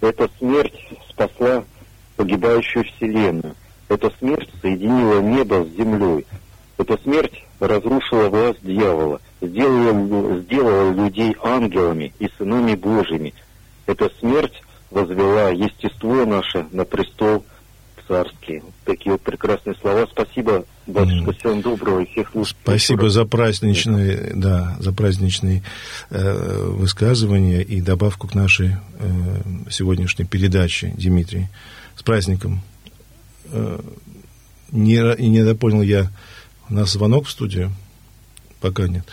Эта 0.00 0.30
смерть 0.38 0.74
спасла 1.10 1.64
погибающую 2.18 2.84
вселенную. 2.84 3.54
Эта 3.88 4.12
смерть 4.18 4.50
соединила 4.60 5.20
небо 5.20 5.64
с 5.64 5.76
землей. 5.76 6.26
Эта 6.76 6.98
смерть 7.02 7.44
разрушила 7.60 8.28
власть 8.28 8.62
дьявола, 8.62 9.20
сделала, 9.40 10.40
сделала 10.40 10.92
людей 10.92 11.34
ангелами 11.42 12.12
и 12.18 12.28
сынами 12.36 12.74
Божьими. 12.74 13.32
Эта 13.86 14.10
смерть 14.18 14.62
возвела 14.90 15.50
естество 15.50 16.26
наше 16.26 16.66
на 16.72 16.84
престол 16.84 17.44
царский. 18.08 18.62
Такие 18.84 19.12
вот 19.12 19.20
прекрасные 19.20 19.76
слова. 19.76 20.06
Спасибо, 20.10 20.64
батюшка, 20.86 21.32
всем 21.32 21.62
доброго 21.62 22.00
и 22.00 22.10
всех 22.10 22.30
слушателей. 22.30 22.62
Спасибо 22.64 23.10
за 23.10 23.24
праздничные, 23.26 24.32
да, 24.34 24.76
за 24.80 24.92
праздничные 24.92 25.62
э, 26.10 26.64
высказывания 26.66 27.62
и 27.62 27.80
добавку 27.80 28.26
к 28.26 28.34
нашей 28.34 28.70
э, 28.70 29.70
сегодняшней 29.70 30.24
передаче, 30.24 30.92
Дмитрий. 30.96 31.48
С 31.98 32.02
праздником. 32.04 32.62
Э, 33.46 33.80
не, 34.70 35.28
не 35.28 35.44
допонял 35.44 35.82
я, 35.82 36.12
у 36.68 36.74
нас 36.74 36.92
звонок 36.92 37.26
в 37.26 37.30
студию? 37.30 37.72
Пока 38.60 38.86
нет. 38.86 39.04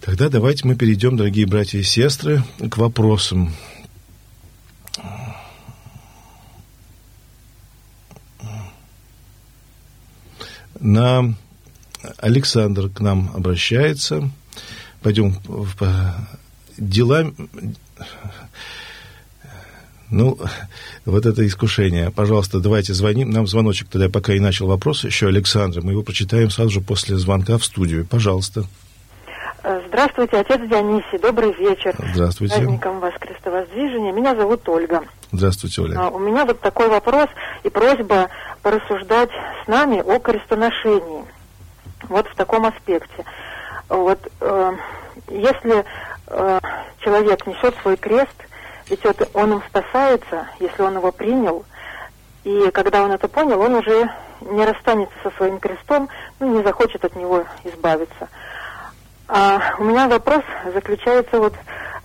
Тогда 0.00 0.30
давайте 0.30 0.66
мы 0.66 0.74
перейдем, 0.74 1.18
дорогие 1.18 1.46
братья 1.46 1.78
и 1.78 1.82
сестры, 1.82 2.42
к 2.70 2.78
вопросам. 2.78 3.54
На 10.80 11.34
Александр 12.16 12.88
к 12.88 13.00
нам 13.00 13.30
обращается. 13.34 14.30
Пойдем 15.02 15.38
в 15.44 16.26
дела. 16.78 17.34
Ну, 20.12 20.36
вот 21.06 21.24
это 21.24 21.44
искушение. 21.46 22.10
Пожалуйста, 22.10 22.60
давайте 22.60 22.92
звоним. 22.92 23.30
Нам 23.30 23.46
звоночек 23.46 23.88
тогда, 23.88 24.10
пока 24.10 24.34
и 24.34 24.40
начал 24.40 24.66
вопрос, 24.68 25.04
еще 25.04 25.28
Александр. 25.28 25.80
Мы 25.82 25.92
его 25.92 26.02
прочитаем 26.02 26.50
сразу 26.50 26.70
же 26.70 26.80
после 26.82 27.16
звонка 27.16 27.56
в 27.56 27.64
студию. 27.64 28.06
Пожалуйста. 28.06 28.64
Здравствуйте, 29.88 30.36
отец 30.36 30.60
Дионисий. 30.68 31.18
Добрый 31.18 31.54
вечер. 31.54 31.94
Здравствуйте. 32.12 32.56
Праздником 32.56 33.00
вас 33.00 33.14
Крестовоздвижения. 33.18 34.12
Меня 34.12 34.36
зовут 34.36 34.68
Ольга. 34.68 35.02
Здравствуйте, 35.30 35.80
Оля. 35.80 35.98
А, 35.98 36.10
у 36.10 36.18
меня 36.18 36.44
вот 36.44 36.60
такой 36.60 36.88
вопрос 36.88 37.28
и 37.62 37.70
просьба 37.70 38.28
порассуждать 38.60 39.30
с 39.64 39.68
нами 39.68 40.00
о 40.00 40.18
крестоношении. 40.18 41.24
Вот 42.08 42.26
в 42.28 42.34
таком 42.34 42.66
аспекте. 42.66 43.24
Вот 43.88 44.18
э, 44.40 44.72
если 45.30 45.84
э, 46.26 46.60
человек 47.00 47.46
несет 47.46 47.74
свой 47.80 47.96
крест, 47.96 48.34
ведь 48.92 49.04
вот 49.04 49.30
он 49.32 49.54
им 49.54 49.62
спасается, 49.68 50.48
если 50.60 50.82
он 50.82 50.96
его 50.96 51.10
принял, 51.12 51.64
и 52.44 52.70
когда 52.72 53.02
он 53.02 53.12
это 53.12 53.26
понял, 53.26 53.58
он 53.58 53.76
уже 53.76 54.06
не 54.42 54.66
расстанется 54.66 55.14
со 55.22 55.30
своим 55.30 55.58
крестом, 55.60 56.10
ну, 56.38 56.58
не 56.58 56.62
захочет 56.62 57.02
от 57.02 57.16
него 57.16 57.44
избавиться. 57.64 58.28
А 59.28 59.76
у 59.78 59.84
меня 59.84 60.08
вопрос 60.08 60.42
заключается 60.74 61.38
вот 61.38 61.54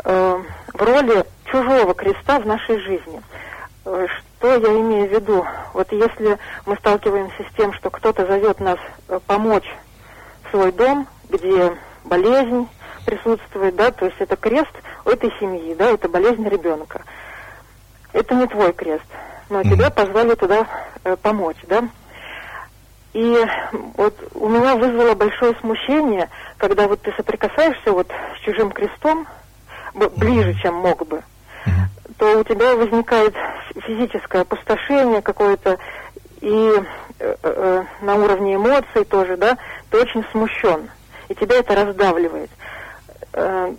э, 0.05 0.43
в 0.73 0.81
роли 0.81 1.25
чужого 1.51 1.93
креста 1.93 2.39
в 2.39 2.47
нашей 2.47 2.79
жизни. 2.79 3.21
Э, 3.83 4.07
что 4.37 4.55
я 4.55 4.79
имею 4.79 5.09
в 5.09 5.11
виду? 5.11 5.45
Вот 5.73 5.91
если 5.91 6.37
мы 6.65 6.77
сталкиваемся 6.77 7.43
с 7.51 7.57
тем, 7.57 7.73
что 7.73 7.89
кто-то 7.89 8.25
зовет 8.25 8.61
нас 8.61 8.79
э, 9.09 9.19
помочь 9.27 9.69
в 10.45 10.51
свой 10.51 10.71
дом, 10.71 11.05
где 11.29 11.75
болезнь 12.05 12.69
присутствует, 13.07 13.75
да, 13.77 13.91
то 13.91 14.05
есть 14.05 14.17
это 14.19 14.35
крест 14.35 14.73
у 15.05 15.09
этой 15.09 15.31
семьи, 15.39 15.73
да, 15.75 15.91
это 15.91 16.09
болезнь 16.09 16.47
ребенка. 16.47 17.03
Это 18.11 18.35
не 18.35 18.47
твой 18.47 18.73
крест, 18.73 19.05
но 19.49 19.61
mm-hmm. 19.61 19.69
тебя 19.69 19.89
позвали 19.89 20.35
туда 20.35 20.67
э, 21.05 21.15
помочь, 21.15 21.57
да. 21.67 21.87
И 23.13 23.45
вот 23.95 24.13
у 24.35 24.49
меня 24.49 24.75
вызвало 24.75 25.15
большое 25.15 25.55
смущение, 25.61 26.29
когда 26.57 26.87
вот 26.87 27.01
ты 27.01 27.13
соприкасаешься 27.13 27.93
вот 27.93 28.11
с 28.35 28.45
чужим 28.45 28.71
крестом, 28.71 29.25
ближе, 29.93 30.53
чем 30.61 30.75
мог 30.75 31.07
бы, 31.07 31.23
то 32.17 32.39
у 32.39 32.43
тебя 32.43 32.75
возникает 32.75 33.33
физическое 33.85 34.41
опустошение 34.41 35.21
какое-то, 35.21 35.77
и 36.41 36.71
э, 37.19 37.35
э, 37.41 37.83
на 38.01 38.15
уровне 38.15 38.55
эмоций 38.55 39.05
тоже, 39.05 39.37
да, 39.37 39.57
ты 39.89 40.01
очень 40.01 40.25
смущен, 40.31 40.89
и 41.29 41.35
тебя 41.35 41.59
это 41.59 41.73
раздавливает. 41.73 42.51
Э, 43.37 43.71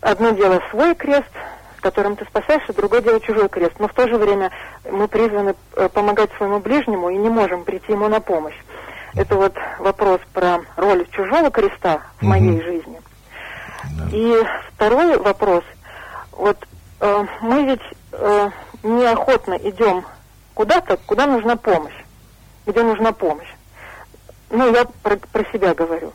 одно 0.00 0.30
дело 0.30 0.60
свой 0.70 0.96
крест, 0.96 1.30
которым 1.80 2.16
ты 2.16 2.24
спасаешься, 2.24 2.72
другое 2.72 3.00
дело 3.00 3.20
чужой 3.20 3.48
крест. 3.48 3.74
Но 3.78 3.86
в 3.86 3.94
то 3.94 4.08
же 4.08 4.16
время 4.16 4.50
мы 4.90 5.06
призваны 5.06 5.54
э, 5.76 5.88
помогать 5.88 6.30
своему 6.36 6.58
ближнему 6.58 7.10
и 7.10 7.16
не 7.16 7.28
можем 7.28 7.62
прийти 7.62 7.92
ему 7.92 8.08
на 8.08 8.20
помощь. 8.20 8.56
Это 9.14 9.36
вот 9.36 9.54
вопрос 9.78 10.20
про 10.32 10.60
роль 10.76 11.06
чужого 11.12 11.50
креста 11.50 12.02
в 12.20 12.24
моей 12.24 12.56
угу. 12.56 12.62
жизни. 12.62 13.00
Да. 13.96 14.08
И 14.10 14.44
второй 14.74 15.16
вопрос. 15.16 15.62
Вот 16.32 16.58
э, 17.00 17.24
мы 17.42 17.66
ведь 17.66 17.96
э, 18.12 18.50
неохотно 18.82 19.54
идем 19.54 20.04
куда-то, 20.54 20.96
куда 21.06 21.26
нужна 21.26 21.54
помощь, 21.54 22.04
где 22.66 22.82
нужна 22.82 23.12
помощь. 23.12 23.52
Ну, 24.50 24.74
я 24.74 24.84
про, 25.04 25.16
про 25.16 25.44
себя 25.52 25.72
говорю. 25.72 26.12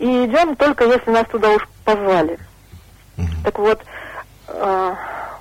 И 0.00 0.24
идем 0.24 0.56
только 0.56 0.84
если 0.84 1.10
нас 1.10 1.26
туда 1.30 1.50
уж 1.50 1.68
позвали. 1.84 2.38
Угу. 3.18 3.26
Так 3.44 3.58
вот, 3.58 3.80
э, 4.48 4.94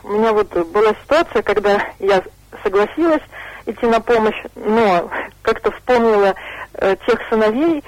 у 0.04 0.10
меня 0.10 0.34
вот 0.34 0.54
была 0.68 0.94
ситуация, 1.02 1.42
когда 1.44 1.82
я 2.00 2.22
согласилась 2.62 3.22
идти 3.66 3.86
на 3.86 4.02
помощь, 4.02 4.36
но 4.56 5.10
как-то 5.44 5.72
вспомнила 5.72 6.36
э, 6.74 6.98
тех 7.08 7.20
сыновей, 7.30 7.82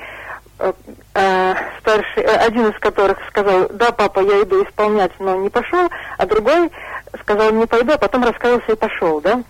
э, 0.60 0.72
э, 1.13 1.56
старший, 1.82 2.24
э, 2.24 2.38
один 2.38 2.70
из 2.70 2.80
которых 2.80 3.18
сказал, 3.28 3.68
да, 3.74 3.92
папа, 3.92 4.22
я 4.22 4.42
иду 4.44 4.63
исполнять, 4.63 5.12
но 5.20 5.36
не 5.36 5.50
пошел, 5.50 5.90
а 6.18 6.25
другой 6.25 6.72
сказал, 7.20 7.51
не 7.51 7.66
пойду, 7.66 7.92
а 7.96 7.98
потом 7.98 8.24
раскаялся 8.24 8.72
и 8.72 8.75
пошел, 8.75 9.20
да. 9.20 9.44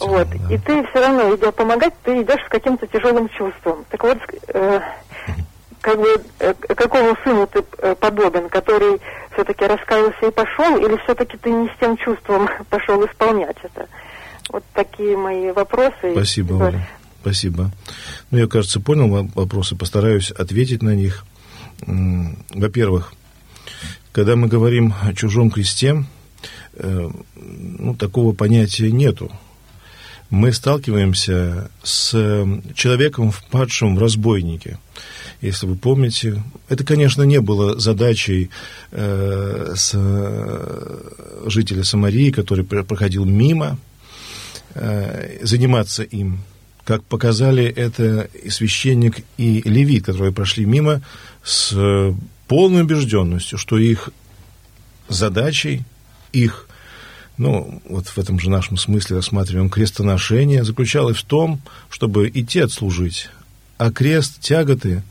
Вот. 0.00 0.26
да. 0.30 0.54
И 0.54 0.56
ты 0.56 0.86
все 0.86 1.00
равно, 1.00 1.34
идя 1.34 1.52
помогать, 1.52 1.92
ты 2.02 2.22
идешь 2.22 2.42
с 2.46 2.48
каким-то 2.48 2.86
тяжелым 2.86 3.28
чувством. 3.28 3.84
Так 3.90 4.04
вот, 4.04 4.16
э, 4.54 4.80
как 5.86 6.00
бы, 6.00 6.08
э, 6.40 6.52
какому 6.74 7.16
сыну 7.22 7.46
ты 7.46 7.62
э, 7.78 7.94
подобен, 7.94 8.48
который 8.48 9.00
все-таки 9.32 9.66
раскаялся 9.66 10.26
и 10.26 10.32
пошел, 10.32 10.76
или 10.78 11.00
все-таки 11.04 11.36
ты 11.36 11.48
не 11.48 11.68
с 11.68 11.78
тем 11.78 11.96
чувством 11.98 12.48
пошел 12.70 13.06
исполнять 13.06 13.56
это? 13.62 13.86
Вот 14.50 14.64
такие 14.74 15.16
мои 15.16 15.52
вопросы. 15.52 16.10
Спасибо, 16.10 16.54
Типа, 16.54 16.64
Оля. 16.64 16.88
Спасибо. 17.20 17.70
Ну, 18.32 18.38
я, 18.38 18.48
кажется, 18.48 18.80
понял 18.80 19.28
вопросы, 19.32 19.76
постараюсь 19.76 20.32
ответить 20.32 20.82
на 20.82 20.96
них. 20.96 21.24
Во-первых, 21.86 23.12
когда 24.10 24.34
мы 24.34 24.48
говорим 24.48 24.92
о 25.04 25.14
чужом 25.14 25.52
кресте, 25.52 26.04
э, 26.74 27.10
ну, 27.36 27.94
такого 27.94 28.32
понятия 28.32 28.90
нету. 28.90 29.30
Мы 30.30 30.52
сталкиваемся 30.52 31.70
с 31.82 32.10
человеком, 32.74 33.30
впадшим 33.30 33.96
в 33.96 34.00
разбойники. 34.00 34.78
Если 35.40 35.66
вы 35.66 35.76
помните, 35.76 36.42
это, 36.68 36.82
конечно, 36.84 37.22
не 37.22 37.40
было 37.40 37.78
задачей 37.78 38.50
э, 38.90 39.74
с, 39.76 39.92
э, 39.94 40.98
жителя 41.46 41.84
Самарии, 41.84 42.30
который 42.30 42.64
пр- 42.64 42.84
проходил 42.84 43.24
мимо, 43.24 43.78
э, 44.74 45.38
заниматься 45.42 46.02
им, 46.02 46.40
как 46.84 47.04
показали 47.04 47.64
это 47.64 48.28
и 48.42 48.48
священник 48.50 49.24
и 49.36 49.60
левит, 49.64 50.06
которые 50.06 50.32
прошли 50.32 50.64
мимо 50.64 51.02
с 51.44 51.72
полной 52.48 52.82
убежденностью, 52.82 53.58
что 53.58 53.78
их 53.78 54.10
задачей, 55.08 55.84
их, 56.32 56.68
ну, 57.38 57.82
вот 57.88 58.06
в 58.06 58.18
этом 58.18 58.38
же 58.38 58.50
нашем 58.50 58.76
смысле 58.76 59.16
рассматриваем 59.16 59.68
крестоношение, 59.68 60.64
заключалось 60.64 61.18
в 61.18 61.24
том, 61.24 61.60
чтобы 61.90 62.30
идти 62.32 62.60
отслужить. 62.60 63.28
А 63.78 63.90
крест, 63.90 64.40
тяготы 64.40 65.02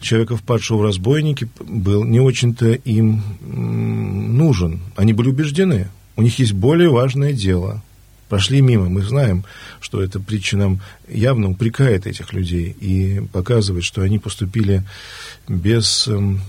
человека, 0.00 0.36
впадшего 0.36 0.78
в 0.78 0.82
разбойники, 0.82 1.48
был 1.60 2.04
не 2.04 2.20
очень-то 2.20 2.72
им 2.72 3.22
нужен. 3.40 4.80
Они 4.96 5.12
были 5.12 5.28
убеждены, 5.28 5.88
у 6.16 6.22
них 6.22 6.38
есть 6.38 6.52
более 6.52 6.90
важное 6.90 7.32
дело. 7.32 7.82
Прошли 8.28 8.60
мимо. 8.60 8.88
Мы 8.88 9.02
знаем, 9.02 9.44
что 9.80 10.00
эта 10.00 10.20
притча 10.20 10.56
нам 10.56 10.80
явно 11.08 11.50
упрекает 11.50 12.06
этих 12.06 12.32
людей 12.32 12.76
и 12.80 13.20
показывает, 13.32 13.82
что 13.84 14.02
они 14.02 14.20
поступили 14.20 14.84
без, 15.48 16.06
эм, 16.06 16.40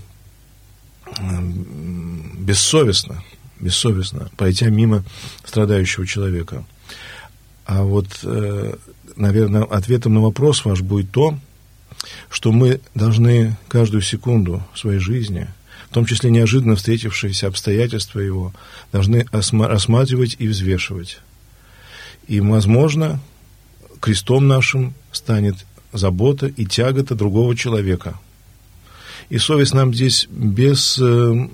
эм, 1.18 2.36
бессовестно, 2.38 3.24
бессовестно, 3.62 4.30
пройдя 4.36 4.68
мимо 4.68 5.04
страдающего 5.44 6.06
человека. 6.06 6.64
А 7.64 7.82
вот, 7.82 8.08
э, 8.24 8.74
наверное, 9.16 9.62
ответом 9.62 10.14
на 10.14 10.20
вопрос 10.20 10.64
ваш 10.64 10.82
будет 10.82 11.10
то, 11.10 11.38
что 12.28 12.52
мы 12.52 12.80
должны 12.94 13.56
каждую 13.68 14.02
секунду 14.02 14.62
своей 14.74 14.98
жизни, 14.98 15.48
в 15.88 15.94
том 15.94 16.04
числе 16.04 16.30
неожиданно 16.30 16.74
встретившиеся 16.74 17.46
обстоятельства 17.46 18.18
его, 18.18 18.52
должны 18.90 19.26
осма- 19.32 19.68
рассматривать 19.68 20.36
и 20.38 20.48
взвешивать. 20.48 21.20
И, 22.26 22.40
возможно, 22.40 23.20
крестом 24.00 24.48
нашим 24.48 24.94
станет 25.12 25.56
забота 25.92 26.46
и 26.46 26.66
тягота 26.66 27.14
другого 27.14 27.56
человека. 27.56 28.18
И 29.28 29.38
совесть 29.38 29.74
нам 29.74 29.94
здесь 29.94 30.26
без, 30.30 30.98
э, 30.98 31.48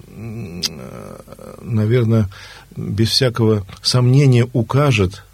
наверное, 1.69 2.29
без 2.77 3.11
всякого 3.11 3.67
сомнения 3.83 4.49
укажет, 4.53 5.25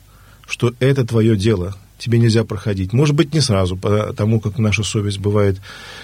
что 0.46 0.74
это 0.80 1.06
твое 1.06 1.36
дело, 1.36 1.74
тебе 1.98 2.18
нельзя 2.18 2.44
проходить. 2.44 2.92
Может 2.92 3.14
быть, 3.14 3.32
не 3.32 3.40
сразу, 3.40 3.76
потому 3.76 4.40
как 4.40 4.58
наша 4.58 4.82
совесть 4.82 5.18
бывает 5.18 5.60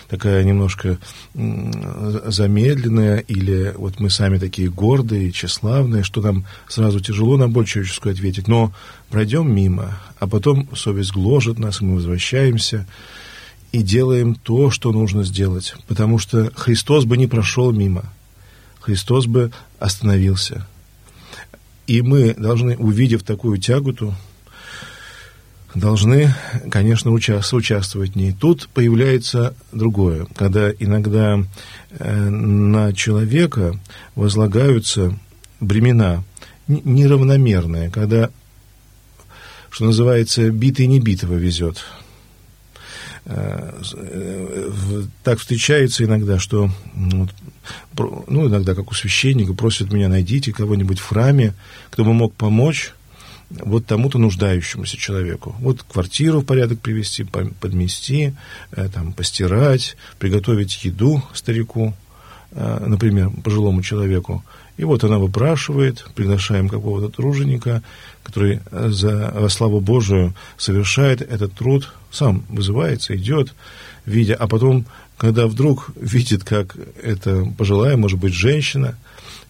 такая 0.08 0.44
немножко 0.44 0.98
замедленная, 1.34 3.18
или 3.18 3.74
вот 3.76 4.00
мы 4.00 4.08
сами 4.08 4.38
такие 4.38 4.70
гордые, 4.70 5.30
тщеславные, 5.32 6.02
что 6.02 6.20
нам 6.22 6.46
сразу 6.68 7.00
тяжело 7.00 7.36
на 7.36 7.48
боль 7.48 7.66
человеческую 7.66 8.14
ответить. 8.14 8.48
Но 8.48 8.72
пройдем 9.10 9.52
мимо, 9.54 9.98
а 10.18 10.26
потом 10.26 10.68
совесть 10.74 11.12
гложет 11.12 11.58
нас, 11.58 11.80
и 11.80 11.84
мы 11.84 11.96
возвращаемся 11.96 12.86
и 13.72 13.82
делаем 13.82 14.34
то, 14.34 14.70
что 14.70 14.92
нужно 14.92 15.24
сделать. 15.24 15.74
Потому 15.86 16.18
что 16.18 16.50
Христос 16.54 17.04
бы 17.04 17.16
не 17.16 17.26
прошел 17.26 17.72
мимо. 17.72 18.04
Христос 18.80 19.26
бы 19.26 19.52
остановился. 19.78 20.66
И 21.86 22.02
мы 22.02 22.34
должны, 22.34 22.76
увидев 22.76 23.22
такую 23.22 23.58
тяготу, 23.58 24.14
должны, 25.74 26.34
конечно, 26.70 27.10
уча- 27.10 27.42
соучаствовать 27.42 28.12
в 28.12 28.16
ней. 28.16 28.32
Тут 28.32 28.68
появляется 28.72 29.54
другое, 29.72 30.26
когда 30.34 30.70
иногда 30.70 31.42
э, 31.90 32.28
на 32.28 32.92
человека 32.92 33.78
возлагаются 34.14 35.18
бремена 35.60 36.24
неравномерные, 36.66 37.90
когда, 37.90 38.30
что 39.70 39.86
называется, 39.86 40.50
битый 40.50 40.86
не 40.86 41.00
битого 41.00 41.34
везет. 41.34 41.84
Э, 43.32 43.80
Так 45.22 45.38
встречается 45.38 46.04
иногда, 46.04 46.38
что, 46.40 46.68
ну, 46.94 47.28
иногда, 48.48 48.74
как 48.74 48.90
у 48.90 48.94
священника, 48.94 49.54
просят 49.54 49.92
меня, 49.92 50.08
найдите 50.08 50.52
кого-нибудь 50.52 50.98
в 50.98 51.06
храме, 51.06 51.54
кто 51.90 52.04
бы 52.04 52.12
мог 52.12 52.34
помочь 52.34 52.92
вот 53.50 53.86
тому-то 53.86 54.18
нуждающемуся 54.18 54.96
человеку. 54.96 55.54
Вот 55.60 55.82
квартиру 55.82 56.40
в 56.40 56.44
порядок 56.44 56.80
привести, 56.80 57.24
по- 57.24 57.50
подмести, 57.60 58.32
э, 58.72 58.88
там, 58.92 59.12
постирать, 59.12 59.96
приготовить 60.18 60.84
еду 60.84 61.22
старику, 61.32 61.94
э, 62.52 62.84
например, 62.86 63.30
пожилому 63.44 63.82
человеку. 63.82 64.44
И 64.80 64.84
вот 64.84 65.04
она 65.04 65.18
выпрашивает, 65.18 66.06
приглашаем 66.14 66.70
какого-то 66.70 67.14
труженика, 67.14 67.82
который 68.22 68.60
э, 68.70 68.88
за, 68.88 69.30
во 69.34 69.50
славу 69.50 69.82
Божию 69.82 70.32
совершает 70.56 71.20
этот 71.20 71.52
труд, 71.52 71.92
сам 72.10 72.46
вызывается, 72.48 73.14
идет, 73.14 73.52
видя, 74.06 74.36
а 74.36 74.48
потом, 74.48 74.86
когда 75.18 75.46
вдруг 75.48 75.90
видит, 76.00 76.44
как 76.44 76.78
эта 77.02 77.44
пожилая, 77.58 77.98
может 77.98 78.18
быть, 78.18 78.32
женщина, 78.32 78.96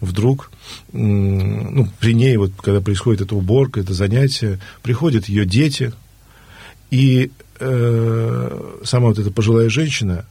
вдруг, 0.01 0.51
ну, 0.91 1.87
при 2.01 2.13
ней, 2.13 2.35
вот, 2.35 2.51
когда 2.61 2.81
происходит 2.81 3.21
эта 3.21 3.33
уборка, 3.33 3.79
это 3.79 3.93
занятие, 3.93 4.59
приходят 4.83 5.29
ее 5.29 5.45
дети, 5.45 5.93
и 6.89 7.31
э, 7.57 8.79
сама 8.83 9.07
вот 9.07 9.17
эта 9.17 9.31
пожилая 9.31 9.69
женщина 9.69 10.25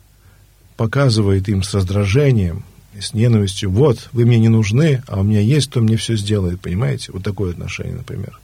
показывает 0.76 1.48
им 1.48 1.62
с 1.62 1.72
раздражением, 1.72 2.64
с 2.98 3.14
ненавистью, 3.14 3.70
вот, 3.70 4.08
вы 4.12 4.24
мне 4.24 4.38
не 4.38 4.48
нужны, 4.48 5.02
а 5.06 5.20
у 5.20 5.22
меня 5.22 5.40
есть, 5.40 5.70
кто 5.70 5.80
мне 5.80 5.96
все 5.96 6.16
сделает, 6.16 6.60
понимаете? 6.60 7.12
Вот 7.12 7.22
такое 7.22 7.52
отношение, 7.52 7.94
например. 7.94 8.38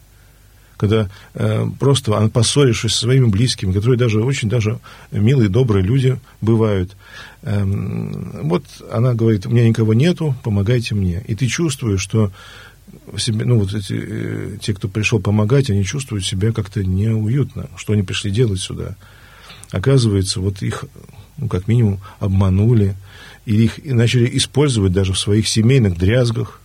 Когда 0.76 1.08
э, 1.34 1.66
просто, 1.80 2.28
поссорившись 2.28 2.92
со 2.92 3.00
своими 3.00 3.26
близкими, 3.26 3.72
которые 3.72 3.98
даже 3.98 4.22
очень 4.22 4.48
даже 4.48 4.78
милые, 5.10 5.48
добрые 5.48 5.82
люди 5.82 6.18
бывают, 6.42 6.96
эм, 7.42 8.46
вот 8.48 8.64
она 8.92 9.14
говорит, 9.14 9.46
у 9.46 9.50
меня 9.50 9.66
никого 9.66 9.94
нету, 9.94 10.34
помогайте 10.44 10.94
мне. 10.94 11.24
И 11.26 11.34
ты 11.34 11.46
чувствуешь, 11.46 12.02
что 12.02 12.30
себе, 13.16 13.46
ну, 13.46 13.58
вот 13.58 13.72
эти, 13.72 13.94
э, 13.94 14.56
те, 14.60 14.74
кто 14.74 14.88
пришел 14.88 15.18
помогать, 15.18 15.70
они 15.70 15.84
чувствуют 15.84 16.26
себя 16.26 16.52
как-то 16.52 16.84
неуютно, 16.84 17.70
что 17.76 17.94
они 17.94 18.02
пришли 18.02 18.30
делать 18.30 18.60
сюда. 18.60 18.96
Оказывается, 19.70 20.40
вот 20.40 20.62
их, 20.62 20.84
ну, 21.38 21.48
как 21.48 21.68
минимум, 21.68 22.00
обманули, 22.20 22.94
или 23.46 23.64
их 23.64 23.84
и 23.84 23.92
начали 23.92 24.36
использовать 24.36 24.92
даже 24.92 25.12
в 25.12 25.18
своих 25.18 25.48
семейных 25.48 25.96
дрязгах, 25.96 26.60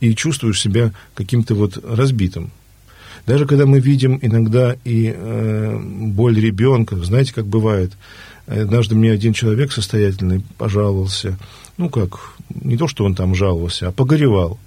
и 0.00 0.14
чувствуешь 0.14 0.60
себя 0.60 0.92
каким-то 1.14 1.54
вот 1.54 1.78
разбитым. 1.84 2.50
Даже 3.26 3.46
когда 3.46 3.66
мы 3.66 3.80
видим 3.80 4.18
иногда 4.22 4.76
и 4.84 5.14
э, 5.14 5.78
боль 5.78 6.40
ребенка, 6.40 6.96
знаете, 6.96 7.34
как 7.34 7.46
бывает, 7.46 7.92
однажды 8.46 8.94
мне 8.94 9.12
один 9.12 9.34
человек 9.34 9.72
состоятельный 9.72 10.42
пожаловался, 10.56 11.38
ну 11.76 11.90
как, 11.90 12.18
не 12.48 12.76
то, 12.76 12.88
что 12.88 13.04
он 13.04 13.14
там 13.14 13.34
жаловался, 13.34 13.88
а 13.88 13.92
погоревал, 13.92 14.58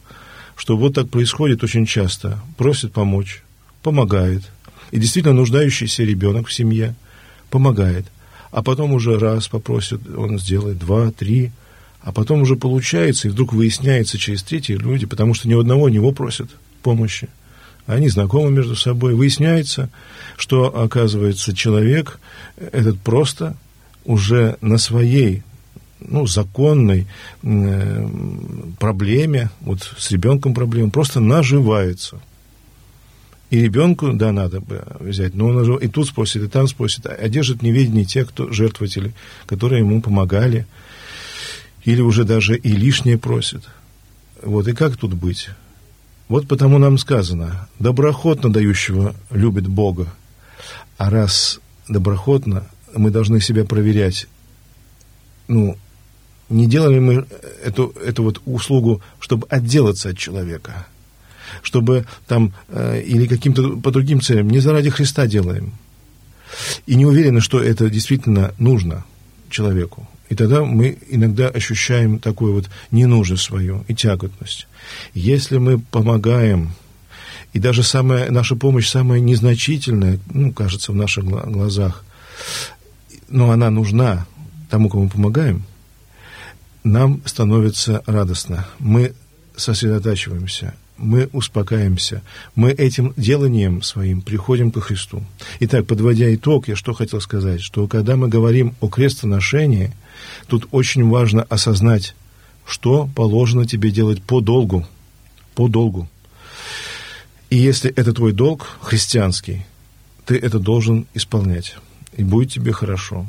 что 0.55 0.77
вот 0.77 0.93
так 0.93 1.09
происходит 1.09 1.63
очень 1.63 1.87
часто, 1.87 2.39
просит 2.57 2.93
помочь, 2.93 3.41
помогает, 3.81 4.43
и 4.91 4.99
действительно 4.99 5.33
нуждающийся 5.33 6.03
ребенок 6.03 6.47
в 6.47 6.53
семье 6.53 6.95
помогает, 7.49 8.05
а 8.53 8.61
потом 8.61 8.93
уже 8.93 9.17
раз 9.17 9.47
попросит, 9.47 10.01
он 10.15 10.37
сделает 10.37 10.77
два, 10.77 11.09
три, 11.11 11.51
а 12.01 12.11
потом 12.11 12.43
уже 12.43 12.55
получается, 12.55 13.27
и 13.27 13.31
вдруг 13.31 13.51
выясняется 13.51 14.19
через 14.19 14.43
третьи 14.43 14.73
люди, 14.73 15.07
потому 15.07 15.33
что 15.33 15.49
ни 15.49 15.59
одного 15.59 15.89
него 15.89 16.11
просят 16.11 16.51
помощи, 16.83 17.29
они 17.87 18.09
знакомы 18.09 18.51
между 18.51 18.75
собой, 18.75 19.15
выясняется, 19.15 19.89
что, 20.37 20.65
оказывается, 20.65 21.55
человек 21.55 22.19
этот 22.57 22.99
просто 22.99 23.57
уже 24.05 24.57
на 24.61 24.77
своей 24.77 25.41
ну, 25.99 26.27
законной 26.27 27.07
э, 27.41 28.07
проблеме, 28.79 29.49
вот 29.61 29.95
с 29.97 30.11
ребенком 30.11 30.53
проблема, 30.53 30.91
просто 30.91 31.19
наживается. 31.19 32.21
И 33.53 33.61
ребенку, 33.61 34.13
да, 34.13 34.31
надо 34.31 34.61
бы 34.61 34.83
взять, 34.99 35.35
но 35.35 35.49
он 35.49 35.77
и 35.77 35.87
тут 35.87 36.07
спросит, 36.07 36.41
и 36.41 36.47
там 36.47 36.67
спросит, 36.67 37.05
а 37.05 37.29
держит 37.29 37.59
в 37.59 37.61
неведении 37.61 38.03
те, 38.03 38.25
кто 38.25 38.51
жертвователи, 38.51 39.13
которые 39.45 39.81
ему 39.81 40.01
помогали, 40.01 40.65
или 41.83 42.01
уже 42.01 42.23
даже 42.23 42.57
и 42.57 42.71
лишнее 42.71 43.19
просит. 43.19 43.61
Вот, 44.41 44.67
и 44.67 44.73
как 44.73 44.97
тут 44.97 45.13
быть? 45.13 45.49
Вот 46.29 46.47
потому 46.47 46.79
нам 46.79 46.97
сказано, 46.97 47.69
доброходно 47.77 48.51
дающего 48.51 49.13
любит 49.29 49.67
Бога. 49.67 50.11
А 50.97 51.11
раз 51.11 51.59
доброходно, 51.87 52.65
мы 52.95 53.11
должны 53.11 53.39
себя 53.39 53.65
проверять, 53.65 54.25
ну, 55.47 55.77
не 56.49 56.65
делали 56.65 56.97
мы 56.97 57.27
эту, 57.63 57.93
эту 58.03 58.23
вот 58.23 58.41
услугу, 58.47 59.03
чтобы 59.19 59.45
отделаться 59.51 60.09
от 60.09 60.17
человека, 60.17 60.87
чтобы 61.63 62.05
там 62.27 62.53
э, 62.67 63.01
или 63.01 63.25
каким-то 63.25 63.77
по 63.77 63.89
другим 63.89 64.21
целям, 64.21 64.49
не 64.49 64.59
заради 64.59 64.91
Христа 64.91 65.25
делаем. 65.25 65.73
И 66.85 66.95
не 66.95 67.05
уверены, 67.05 67.41
что 67.41 67.59
это 67.59 67.89
действительно 67.89 68.53
нужно 68.59 69.05
человеку. 69.49 70.07
И 70.29 70.35
тогда 70.35 70.63
мы 70.63 70.97
иногда 71.09 71.47
ощущаем 71.47 72.19
такую 72.19 72.53
вот 72.53 72.69
ненужность 72.91 73.43
свою 73.43 73.83
и 73.87 73.95
тяготность. 73.95 74.67
Если 75.13 75.57
мы 75.57 75.79
помогаем, 75.79 76.73
и 77.53 77.59
даже 77.59 77.83
самая, 77.83 78.31
наша 78.31 78.55
помощь 78.55 78.89
самая 78.89 79.19
незначительная, 79.19 80.19
ну, 80.31 80.51
кажется, 80.51 80.91
в 80.91 80.95
наших 80.95 81.25
глазах, 81.25 82.03
но 83.29 83.51
она 83.51 83.69
нужна 83.69 84.25
тому, 84.69 84.89
кому 84.89 85.09
помогаем, 85.09 85.63
нам 86.83 87.21
становится 87.25 88.01
радостно. 88.05 88.65
Мы 88.79 89.13
сосредотачиваемся, 89.55 90.73
мы 90.97 91.29
успокаиваемся, 91.33 92.21
мы 92.55 92.71
этим 92.71 93.13
деланием 93.17 93.81
своим 93.81 94.21
приходим 94.21 94.71
ко 94.71 94.81
Христу. 94.81 95.23
Итак, 95.59 95.85
подводя 95.85 96.33
итог, 96.33 96.67
я 96.67 96.75
что 96.75 96.93
хотел 96.93 97.21
сказать, 97.21 97.61
что 97.61 97.87
когда 97.87 98.15
мы 98.15 98.27
говорим 98.27 98.75
о 98.79 98.87
крестоношении, 98.87 99.91
тут 100.47 100.67
очень 100.71 101.07
важно 101.09 101.43
осознать, 101.43 102.15
что 102.65 103.09
положено 103.15 103.65
тебе 103.65 103.91
делать 103.91 104.21
по 104.21 104.41
долгу, 104.41 104.87
по 105.55 105.67
долгу. 105.67 106.09
И 107.49 107.57
если 107.57 107.91
это 107.91 108.13
твой 108.13 108.33
долг 108.33 108.67
христианский, 108.81 109.65
ты 110.25 110.37
это 110.37 110.59
должен 110.59 111.05
исполнять, 111.13 111.75
и 112.15 112.23
будет 112.23 112.51
тебе 112.51 112.71
хорошо. 112.71 113.27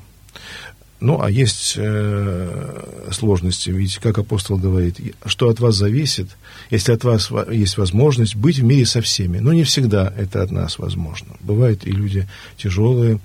Ну, 1.04 1.20
а 1.20 1.30
есть 1.30 1.74
э, 1.76 3.10
сложности, 3.10 3.68
ведь, 3.68 3.98
как 3.98 4.16
апостол 4.16 4.56
говорит, 4.56 4.96
что 5.26 5.50
от 5.50 5.60
вас 5.60 5.74
зависит, 5.74 6.30
если 6.70 6.92
от 6.92 7.04
вас 7.04 7.30
есть 7.50 7.76
возможность 7.76 8.36
быть 8.36 8.58
в 8.58 8.64
мире 8.64 8.86
со 8.86 9.02
всеми. 9.02 9.36
Но 9.36 9.52
не 9.52 9.64
всегда 9.64 10.10
это 10.16 10.42
от 10.42 10.50
нас 10.50 10.78
возможно. 10.78 11.36
Бывают 11.40 11.86
и 11.86 11.90
люди 11.90 12.26
тяжелые. 12.56 13.20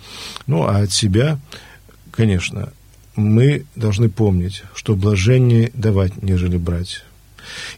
Ну, 0.45 0.63
а 0.63 0.79
от 0.79 0.91
себя, 0.91 1.39
конечно, 2.11 2.73
мы 3.15 3.63
должны 3.77 4.09
помнить, 4.09 4.63
что 4.75 4.97
блажение 4.97 5.71
давать, 5.73 6.21
нежели 6.21 6.57
брать. 6.57 7.05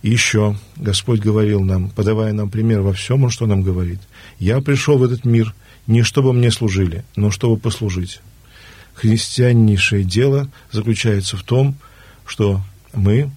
И 0.01 0.09
еще 0.09 0.57
Господь 0.77 1.19
говорил 1.19 1.61
нам, 1.61 1.91
подавая 1.91 2.33
нам 2.33 2.49
пример 2.49 2.81
во 2.81 2.93
всем, 2.93 3.23
Он 3.23 3.29
что 3.29 3.45
нам 3.45 3.61
говорит. 3.61 3.99
«Я 4.39 4.61
пришел 4.61 4.97
в 4.97 5.03
этот 5.03 5.25
мир 5.25 5.53
не 5.85 6.01
чтобы 6.01 6.33
мне 6.33 6.49
служили, 6.49 7.03
но 7.15 7.29
чтобы 7.29 7.57
послужить» 7.57 8.19
христианнейшее 8.95 10.03
дело 10.03 10.49
заключается 10.71 11.37
в 11.37 11.43
том, 11.43 11.75
что 12.25 12.61
мы, 12.93 13.29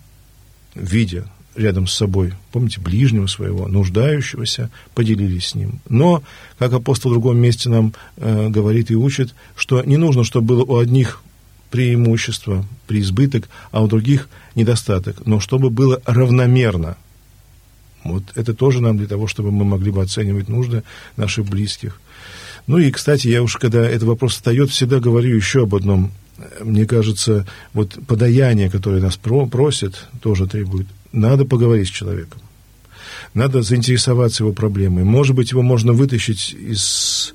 видя 0.75 1.27
рядом 1.57 1.87
с 1.87 1.95
собой, 1.95 2.33
помните, 2.53 2.81
ближнего 2.81 3.27
своего, 3.27 3.69
нуждающегося, 3.69 4.71
поделились 4.95 5.49
с 5.49 5.55
ним. 5.55 5.81
Но, 5.89 6.23
как 6.59 6.73
апостол 6.73 7.11
в 7.11 7.15
другом 7.15 7.39
месте 7.39 7.69
нам 7.69 7.95
э, 8.17 8.49
говорит 8.49 8.91
и 8.91 8.97
учит, 8.97 9.35
что 9.57 9.83
не 9.83 9.97
нужно, 9.97 10.25
чтобы 10.25 10.49
было 10.49 10.65
у 10.65 10.79
одних 10.79 11.23
преимущество, 11.71 12.65
преизбыток, 12.87 13.49
а 13.71 13.83
у 13.83 13.89
других 13.89 14.29
недостаток, 14.55 15.27
но 15.27 15.41
чтобы 15.41 15.71
было 15.71 16.01
равномерно. 16.05 16.97
Вот 18.05 18.23
это 18.35 18.55
тоже 18.55 18.81
нам 18.81 18.99
для 18.99 19.07
того, 19.07 19.27
чтобы 19.27 19.51
мы 19.51 19.65
могли 19.65 19.91
бы 19.91 20.03
оценивать 20.03 20.49
нужды 20.49 20.83
наших 21.17 21.47
близких. 21.47 22.01
Ну 22.67 22.79
и, 22.79 22.91
кстати, 22.91 23.29
я 23.29 23.43
уж, 23.43 23.57
когда 23.57 23.87
этот 23.87 24.05
вопрос 24.05 24.33
встает, 24.33 24.71
всегда 24.71 24.99
говорю 24.99 25.35
еще 25.37 25.65
об 25.65 25.75
одном. 25.75 26.13
Мне 26.61 26.87
кажется, 26.87 27.47
вот 27.75 27.99
подаяние, 28.07 28.71
которое 28.71 29.01
нас 29.01 29.17
про 29.17 29.47
просит, 29.47 30.09
тоже 30.21 30.47
требует. 30.47 30.87
Надо 31.13 31.45
поговорить 31.45 31.89
с 31.89 31.93
человеком. 31.93 32.41
Надо 33.35 33.63
заинтересоваться 33.63 34.45
его 34.45 34.53
проблемой. 34.53 35.05
Может 35.05 35.37
быть, 35.37 35.51
его 35.51 35.63
можно 35.63 35.93
вытащить 35.93 36.55
из 36.55 37.35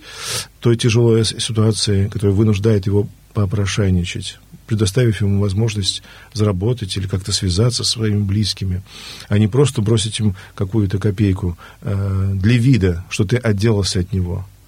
той 0.59 0.75
тяжелой 0.77 1.23
ситуации, 1.25 2.07
которая 2.07 2.35
вынуждает 2.35 2.87
его 2.87 3.07
попрошайничать, 3.33 4.39
предоставив 4.65 5.21
ему 5.21 5.39
возможность 5.41 6.01
заработать 6.33 6.97
или 6.97 7.07
как-то 7.07 7.31
связаться 7.31 7.83
со 7.83 7.91
своими 7.91 8.21
близкими, 8.21 8.81
а 9.27 9.37
не 9.37 9.47
просто 9.47 9.81
бросить 9.81 10.19
им 10.19 10.35
какую-то 10.55 10.97
копейку 10.97 11.57
э, 11.81 12.31
для 12.33 12.57
вида, 12.57 13.05
что 13.09 13.25
ты 13.25 13.37
отделался 13.37 13.99
от 13.99 14.11
него– 14.11 14.47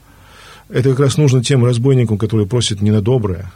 это 0.72 0.90
как 0.90 1.00
раз 1.00 1.18
нужно 1.18 1.44
тем 1.44 1.66
разбойникам, 1.66 2.18
которые 2.18 2.48
просят 2.48 2.82
не 2.82 2.92
на 2.92 3.02
доброе, 3.02 3.52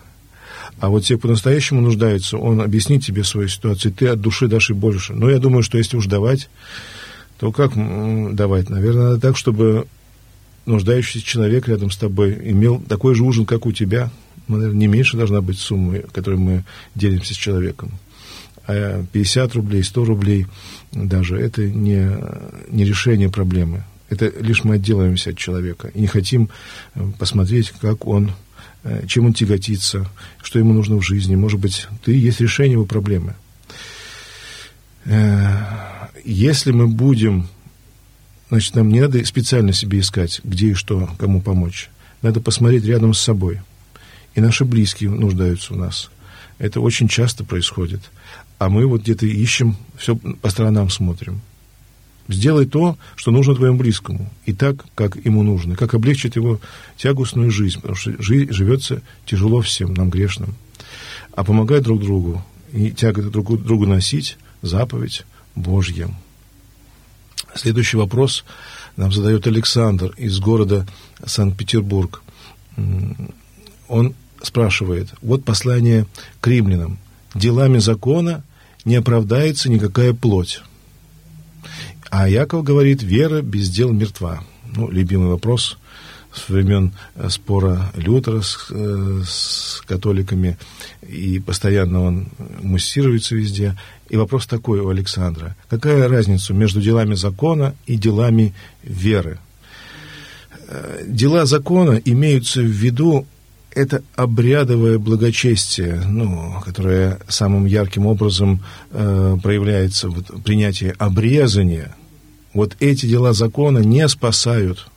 а 0.79 0.89
вот 0.89 1.05
те 1.05 1.17
по-настоящему 1.17 1.81
нуждаются, 1.81 2.37
он 2.37 2.61
объяснит 2.61 3.03
тебе 3.03 3.23
свою 3.23 3.47
ситуацию, 3.47 3.93
ты 3.93 4.07
от 4.07 4.19
души 4.19 4.47
дашь 4.47 4.71
и 4.71 4.73
больше. 4.73 5.13
Но 5.13 5.29
я 5.29 5.39
думаю, 5.39 5.63
что 5.63 5.77
если 5.77 5.95
уж 5.97 6.07
давать, 6.07 6.49
то 7.39 7.51
как 7.51 7.73
давать? 8.35 8.69
Наверное, 8.69 9.09
надо 9.09 9.21
так, 9.21 9.37
чтобы 9.37 9.87
нуждающийся 10.65 11.25
человек 11.25 11.67
рядом 11.67 11.91
с 11.91 11.97
тобой 11.97 12.37
имел 12.51 12.79
такой 12.79 13.15
же 13.15 13.23
ужин, 13.23 13.45
как 13.45 13.65
у 13.65 13.71
тебя. 13.71 14.11
Наверное, 14.47 14.75
не 14.75 14.87
меньше 14.87 15.17
должна 15.17 15.41
быть 15.41 15.59
сумма, 15.59 15.99
которой 16.11 16.35
мы 16.35 16.63
делимся 16.93 17.33
с 17.33 17.37
человеком. 17.37 17.91
А 18.67 19.03
50 19.11 19.55
рублей, 19.55 19.83
100 19.83 20.05
рублей 20.05 20.47
даже, 20.91 21.37
это 21.37 21.63
не, 21.63 22.09
не 22.69 22.83
решение 22.83 23.29
проблемы. 23.29 23.83
Это 24.09 24.31
лишь 24.39 24.63
мы 24.63 24.75
отделаемся 24.75 25.31
от 25.31 25.37
человека 25.37 25.89
и 25.93 25.99
не 25.99 26.07
хотим 26.07 26.49
э, 26.93 27.11
посмотреть, 27.17 27.71
как 27.71 28.05
он, 28.05 28.33
э, 28.83 29.05
чем 29.07 29.25
он 29.25 29.33
тяготится, 29.33 30.09
что 30.41 30.59
ему 30.59 30.73
нужно 30.73 30.97
в 30.97 31.01
жизни. 31.01 31.35
Может 31.35 31.59
быть, 31.59 31.87
ты 32.03 32.13
есть 32.13 32.39
решение 32.39 32.73
его 32.73 32.85
проблемы. 32.85 33.35
Э, 35.05 36.07
если 36.23 36.71
мы 36.71 36.87
будем, 36.87 37.47
значит, 38.49 38.75
нам 38.75 38.89
не 38.89 39.01
надо 39.01 39.23
специально 39.25 39.73
себе 39.73 39.99
искать, 39.99 40.41
где 40.43 40.67
и 40.67 40.73
что, 40.73 41.09
кому 41.17 41.41
помочь. 41.41 41.89
Надо 42.21 42.41
посмотреть 42.41 42.85
рядом 42.85 43.13
с 43.13 43.19
собой. 43.19 43.61
И 44.35 44.41
наши 44.41 44.65
близкие 44.65 45.09
нуждаются 45.09 45.73
у 45.73 45.77
нас. 45.77 46.11
Это 46.57 46.79
очень 46.79 47.07
часто 47.07 47.43
происходит. 47.43 48.01
А 48.57 48.69
мы 48.69 48.85
вот 48.85 49.01
где-то 49.01 49.25
ищем, 49.25 49.77
все 49.97 50.15
по 50.15 50.49
сторонам 50.49 50.89
смотрим. 50.89 51.41
Сделай 52.27 52.65
то, 52.65 52.97
что 53.15 53.31
нужно 53.31 53.55
твоему 53.55 53.77
близкому, 53.77 54.31
и 54.45 54.53
так, 54.53 54.83
как 54.95 55.15
ему 55.23 55.43
нужно, 55.43 55.75
как 55.75 55.93
облегчит 55.93 56.35
его 56.35 56.59
тягостную 56.97 57.51
жизнь, 57.51 57.75
потому 57.75 57.95
что 57.95 58.11
жи- 58.21 58.51
живется 58.51 59.03
тяжело 59.25 59.61
всем, 59.61 59.93
нам 59.93 60.09
грешным. 60.09 60.55
А 61.35 61.43
помогай 61.43 61.81
друг 61.81 62.01
другу 62.01 62.43
и 62.73 62.91
тяготы 62.91 63.29
друг 63.29 63.61
другу 63.61 63.85
носить 63.85 64.37
заповедь 64.63 65.23
Божья. 65.55 66.09
Следующий 67.53 67.97
вопрос 67.97 68.43
нам 68.97 69.11
задает 69.11 69.45
Александр 69.45 70.13
из 70.17 70.39
города 70.39 70.87
Санкт-Петербург. 71.23 72.23
Он 73.87 74.15
спрашивает, 74.41 75.09
вот 75.21 75.45
послание 75.45 76.07
к 76.41 76.47
римлянам. 76.47 76.97
Делами 77.35 77.77
закона 77.77 78.43
не 78.83 78.95
оправдается 78.95 79.69
никакая 79.69 80.13
плоть. 80.13 80.61
А 82.17 82.29
Яков 82.29 82.63
говорит, 82.63 83.03
вера 83.03 83.41
без 83.41 83.69
дел 83.69 83.91
мертва. 83.91 84.41
Ну, 84.73 84.89
любимый 84.89 85.27
вопрос 85.27 85.77
с 86.33 86.47
времен 86.47 86.93
э, 87.15 87.27
спора 87.29 87.91
Лютера 87.93 88.39
с, 88.41 88.67
э, 88.69 89.21
с 89.27 89.81
католиками, 89.85 90.57
и 91.05 91.39
постоянно 91.39 92.03
он 92.03 92.27
муссируется 92.61 93.35
везде. 93.35 93.75
И 94.07 94.15
вопрос 94.15 94.47
такой 94.47 94.79
у 94.79 94.87
Александра. 94.87 95.57
Какая 95.69 96.07
разница 96.07 96.53
между 96.53 96.81
делами 96.81 97.15
закона 97.15 97.75
и 97.85 97.97
делами 97.97 98.53
веры? 98.81 99.39
Э, 100.69 101.03
дела 101.05 101.45
закона 101.45 102.01
имеются 102.05 102.61
в 102.61 102.71
виду 102.83 103.27
это 103.71 104.03
обрядовое 104.15 104.99
благочестие, 104.99 106.01
ну, 106.07 106.61
которое 106.63 107.19
самым 107.27 107.65
ярким 107.65 108.05
образом 108.05 108.63
э, 108.91 109.35
проявляется 109.43 110.07
в 110.07 110.41
принятии 110.43 110.95
обрезания– 110.97 111.93
вот 112.55 112.77
эти 112.79 113.05
дела 113.05 113.33
закона 113.33 113.79
не 113.79 114.07
спасают, 114.07 114.87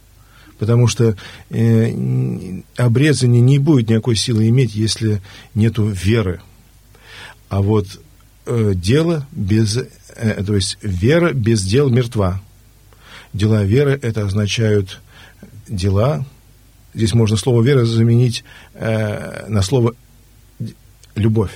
потому 0.58 0.86
что 0.86 1.16
э, 1.50 2.62
обрезание 2.76 3.42
не 3.42 3.58
будет 3.58 3.90
никакой 3.90 4.14
силы 4.14 4.48
иметь, 4.48 4.74
если 4.76 5.20
нету 5.54 5.88
веры. 5.88 6.40
А 7.48 7.60
вот 7.60 7.86
э, 8.46 8.72
дело 8.76 9.26
без, 9.32 9.76
э, 9.76 10.44
то 10.44 10.54
есть 10.54 10.78
вера 10.82 11.32
без 11.32 11.64
дел 11.64 11.90
мертва. 11.90 12.40
Дела 13.32 13.64
веры 13.64 13.98
это 14.00 14.24
означают 14.24 15.00
дела, 15.68 16.24
здесь 16.94 17.12
можно 17.12 17.36
слово 17.36 17.62
вера 17.62 17.84
заменить 17.84 18.44
э, 18.74 19.46
на 19.48 19.62
слово 19.62 19.94
любовь. 21.16 21.52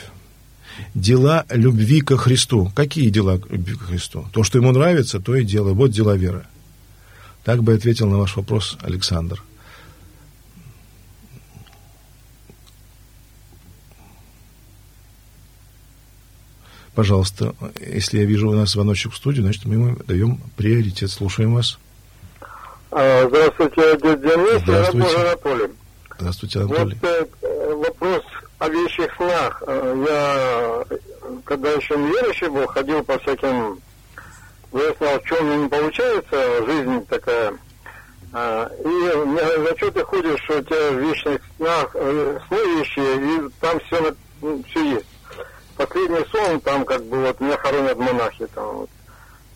Дела 0.95 1.45
любви 1.51 2.01
ко 2.01 2.17
Христу. 2.17 2.71
Какие 2.75 3.11
дела 3.11 3.41
любви 3.51 3.75
ко 3.75 3.85
Христу? 3.85 4.27
То, 4.33 4.43
что 4.45 4.59
ему 4.59 4.73
нравится, 4.73 5.21
то 5.21 5.35
и 5.35 5.45
делай. 5.45 5.75
Вот 5.75 5.91
дела 5.91 6.17
веры. 6.17 6.45
Так 7.45 7.63
бы 7.63 7.75
ответил 7.75 8.09
на 8.09 8.19
ваш 8.19 8.37
вопрос 8.37 8.79
Александр. 8.83 9.43
Пожалуйста, 16.95 17.55
если 17.81 18.19
я 18.19 18.25
вижу 18.25 18.51
у 18.51 18.55
нас 18.55 18.73
звоночек 18.73 19.13
в 19.13 19.17
студию, 19.17 19.45
значит, 19.45 19.65
мы 19.65 19.75
ему 19.75 19.97
даем 20.07 20.39
приоритет. 20.57 21.11
Слушаем 21.11 21.55
вас. 21.55 21.79
А, 22.91 23.27
здравствуйте, 23.27 23.99
дядя 24.03 24.17
Денис, 24.17 24.63
Здравствуйте. 24.63 25.17
Анатолий. 25.17 25.73
Здравствуйте, 26.19 26.59
Анатолий. 26.61 26.99
Вот 27.01 27.09
э, 27.43 27.75
вопрос 27.75 28.23
о 28.63 28.69
вещих 28.69 29.15
снах. 29.17 29.63
Э, 29.67 30.05
Я, 30.09 30.97
когда 31.45 31.71
еще 31.73 31.97
неверующий 31.97 32.49
был, 32.49 32.67
ходил 32.67 33.03
по 33.05 33.19
всяким... 33.19 33.81
Выяснял, 34.71 35.21
в 35.21 35.25
чем 35.25 35.63
не 35.65 35.69
получается, 35.69 36.65
жизнь 36.65 37.05
такая. 37.07 37.53
А, 38.33 38.71
И 38.83 38.87
мне 38.89 39.43
говорят, 39.43 39.69
за 39.69 39.77
что 39.77 39.91
ты 39.91 40.05
ходишь, 40.05 40.43
что 40.45 40.59
у 40.59 40.63
тебя 40.63 40.91
в 40.93 40.99
вечных 40.99 41.41
снах, 41.59 41.91
э, 41.95 42.39
сны 42.49 42.79
вещи, 42.79 43.01
и 43.01 43.51
там 43.61 43.79
все, 43.81 44.15
все 44.71 44.91
есть. 44.95 45.07
Последний 45.77 46.25
сон, 46.31 46.61
там 46.61 46.85
как 46.87 47.05
бы 47.05 47.19
вот 47.19 47.41
меня 47.41 47.57
хоронят 47.59 47.99
монахи 47.99 48.47
там 48.55 48.65
вот. 48.79 48.91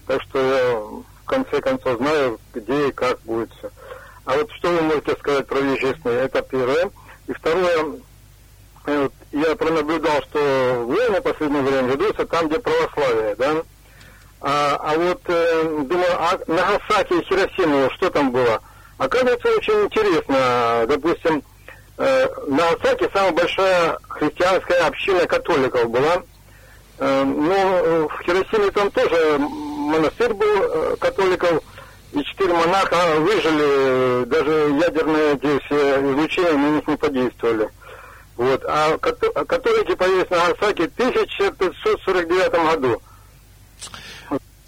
Так 0.06 0.20
что 0.22 0.38
я 0.38 0.78
в 0.78 1.26
конце 1.26 1.60
концов 1.60 1.96
знаю, 1.98 2.38
где 2.52 2.88
и 2.88 2.92
как 2.92 3.18
будет 3.22 3.50
все. 3.58 3.70
А 4.26 4.36
вот 4.36 4.50
что 4.52 4.68
вы 4.68 4.82
можете 4.82 5.12
сказать 5.16 5.46
про 5.46 5.60
вещи 5.60 5.96
сны? 6.02 6.10
Это 6.10 6.42
первое. 6.42 6.90
И 7.28 7.32
второе, 7.32 7.84
э, 8.86 9.02
вот 9.02 9.12
я 9.32 9.56
пронаблюдал, 9.56 10.20
что 10.22 10.84
войны 10.86 11.20
в 11.20 11.22
последнее 11.22 11.62
время 11.62 11.88
ведутся 11.88 12.26
там, 12.26 12.48
где 12.48 12.58
православие, 12.58 13.34
да? 13.36 13.62
А, 14.40 14.76
а 14.80 14.98
вот 14.98 15.20
э, 15.26 15.84
думаю, 15.88 16.12
а 16.18 16.38
Нагасаки 16.46 17.14
и 17.14 17.24
Хиросима, 17.24 17.90
что 17.94 18.10
там 18.10 18.30
было? 18.30 18.60
Оказывается, 19.16 19.48
очень 19.48 19.84
интересно. 19.86 20.84
Допустим, 20.88 21.42
э, 21.96 22.26
Нагасаки 22.48 23.08
самая 23.12 23.32
большая 23.32 23.98
христианская 24.08 24.86
община 24.86 25.26
католиков 25.26 25.90
была. 25.90 26.22
Э, 26.98 27.24
но 27.24 27.54
э, 27.54 28.08
в 28.08 28.22
Хиросиме 28.24 28.70
там 28.72 28.90
тоже 28.90 29.38
монастырь 29.38 30.34
был 30.34 30.46
э, 30.46 30.96
католиков, 30.98 31.62
и 32.12 32.22
четыре 32.24 32.52
монаха 32.52 33.20
выжили, 33.20 34.24
даже 34.26 34.50
ядерные 34.82 35.34
эти 35.34 35.64
все 35.64 36.00
излучения 36.12 36.52
на 36.52 36.76
них 36.76 36.86
не 36.86 36.96
подействовали. 36.96 37.68
Вот. 38.36 38.62
А 38.66 38.98
като- 38.98 39.32
католики 39.46 39.94
появились 39.94 40.28
на 40.28 40.36
Нагасаки 40.36 40.88
в 40.88 40.94
1549 40.94 42.52
году. 42.52 43.02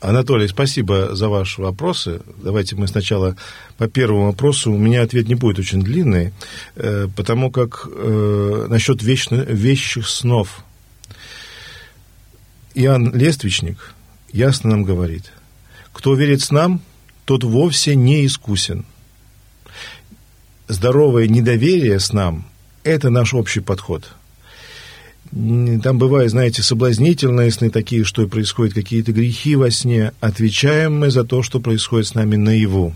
Анатолий, 0.01 0.47
спасибо 0.47 1.15
за 1.15 1.29
ваши 1.29 1.61
вопросы. 1.61 2.21
Давайте 2.37 2.77
мы 2.77 2.87
сначала 2.87 3.35
по 3.79 3.89
первому 3.89 4.27
вопросу. 4.27 4.73
У 4.73 4.77
меня 4.77 5.03
ответ 5.03 5.29
не 5.29 5.37
будет 5.37 5.59
очень 5.59 5.83
длинный, 5.83 6.33
э, 6.75 7.09
потому 7.17 7.51
как 7.51 7.89
э, 7.91 8.67
насчет 8.69 9.03
вечно, 9.03 9.37
вещих 9.37 10.09
снов. 10.09 10.65
Иоанн 12.75 13.15
Лествичник 13.15 13.95
ясно 14.33 14.71
нам 14.71 14.83
говорит, 14.85 15.33
кто 15.93 16.15
верит 16.15 16.43
с 16.43 16.51
нам, 16.51 16.83
тот 17.25 17.45
вовсе 17.45 17.95
не 17.95 18.27
искусен. 18.27 18.85
Здоровое 20.67 21.29
недоверие 21.29 21.99
с 21.99 22.13
нам– 22.13 22.47
это 22.85 23.09
наш 23.09 23.33
общий 23.33 23.61
подход– 23.61 24.13
там 25.31 25.99
бывают, 25.99 26.31
знаете, 26.31 26.63
соблазнительные 26.63 27.51
сны 27.51 27.69
такие, 27.71 28.05
что 28.05 28.27
происходят 28.27 28.73
какие-то 28.75 29.13
грехи 29.13 29.57
во 29.57 29.71
сне. 29.71 30.13
Отвечаем 30.21 30.99
мы 30.99 31.11
за 31.11 31.23
то, 31.23 31.43
что 31.43 31.61
происходит 31.61 32.07
с 32.07 32.15
нами 32.15 32.37
наяву. 32.37 32.95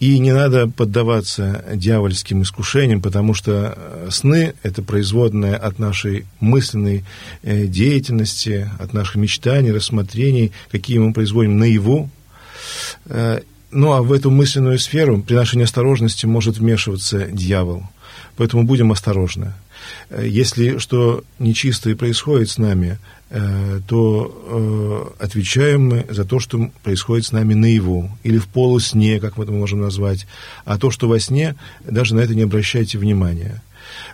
И 0.00 0.18
не 0.20 0.32
надо 0.32 0.68
поддаваться 0.68 1.64
дьявольским 1.74 2.42
искушениям, 2.42 3.02
потому 3.02 3.34
что 3.34 3.74
э, 3.76 4.08
сны– 4.12 4.54
это 4.62 4.80
производное 4.80 5.56
от 5.56 5.80
нашей 5.80 6.24
мысленной 6.38 7.04
э, 7.42 7.66
деятельности, 7.66 8.70
от 8.78 8.92
наших 8.92 9.16
мечтаний, 9.16 9.72
рассмотрений, 9.72 10.52
какие 10.70 10.98
мы 10.98 11.12
производим 11.12 11.58
наяву. 11.58 12.10
Э, 13.06 13.40
ну, 13.72 13.92
а 13.92 14.02
в 14.02 14.12
эту 14.12 14.30
мысленную 14.30 14.78
сферу 14.78 15.20
при 15.20 15.34
нашей 15.34 15.56
неосторожности 15.56 16.26
может 16.26 16.58
вмешиваться 16.58 17.26
дьявол. 17.26 17.82
Поэтому 18.38 18.62
будем 18.62 18.92
осторожны. 18.92 19.52
Если 20.16 20.78
что 20.78 21.24
нечистое 21.40 21.96
происходит 21.96 22.48
с 22.48 22.56
нами, 22.56 22.98
то 23.88 25.12
отвечаем 25.18 25.88
мы 25.88 26.06
за 26.08 26.24
то, 26.24 26.38
что 26.38 26.70
происходит 26.84 27.26
с 27.26 27.32
нами 27.32 27.54
наяву 27.54 28.16
или 28.22 28.38
в 28.38 28.46
полусне, 28.46 29.18
как 29.18 29.36
мы 29.36 29.44
это 29.44 29.52
можем 29.52 29.80
назвать. 29.80 30.26
А 30.64 30.78
то, 30.78 30.92
что 30.92 31.08
во 31.08 31.18
сне, 31.18 31.56
даже 31.84 32.14
на 32.14 32.20
это 32.20 32.36
не 32.36 32.42
обращайте 32.42 32.96
внимания. 32.96 33.60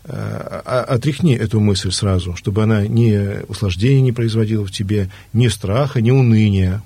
Отряхни 0.04 1.36
эту 1.36 1.60
мысль 1.60 1.92
сразу, 1.92 2.34
чтобы 2.34 2.62
она 2.62 2.86
ни 2.86 3.44
услаждения 3.46 4.00
не 4.00 4.12
производила 4.12 4.64
в 4.64 4.72
тебе, 4.72 5.10
ни 5.34 5.48
страха, 5.48 6.00
ни 6.00 6.10
уныния, 6.10 6.82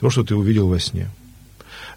то, 0.00 0.08
что 0.08 0.24
ты 0.24 0.34
увидел 0.34 0.68
во 0.68 0.80
сне. 0.80 1.10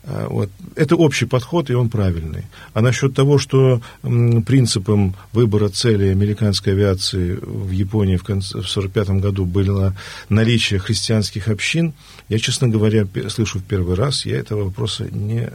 Вот. 0.06 0.50
Это 0.76 0.96
общий 0.96 1.26
подход, 1.26 1.70
и 1.70 1.74
он 1.74 1.90
правильный. 1.90 2.44
А 2.74 2.82
насчет 2.82 3.16
того, 3.16 3.38
что 3.40 3.82
принципом 4.02 5.16
выбора 5.34 5.70
цели 5.70 6.08
американской 6.10 6.74
авиации 6.74 7.40
в 7.42 7.72
Японии 7.72 8.18
в 8.18 8.24
1945 8.24 9.10
году 9.22 9.46
было 9.46 9.96
наличие 10.30 10.80
христианских 10.80 11.48
общин, 11.48 11.94
я, 12.30 12.38
честно 12.38 12.68
говоря, 12.68 13.08
слышу 13.30 13.60
в 13.60 13.64
первый 13.64 13.96
раз, 13.96 14.26
я 14.26 14.38
этого 14.38 14.66
вопроса 14.66 15.08
не, 15.12 15.50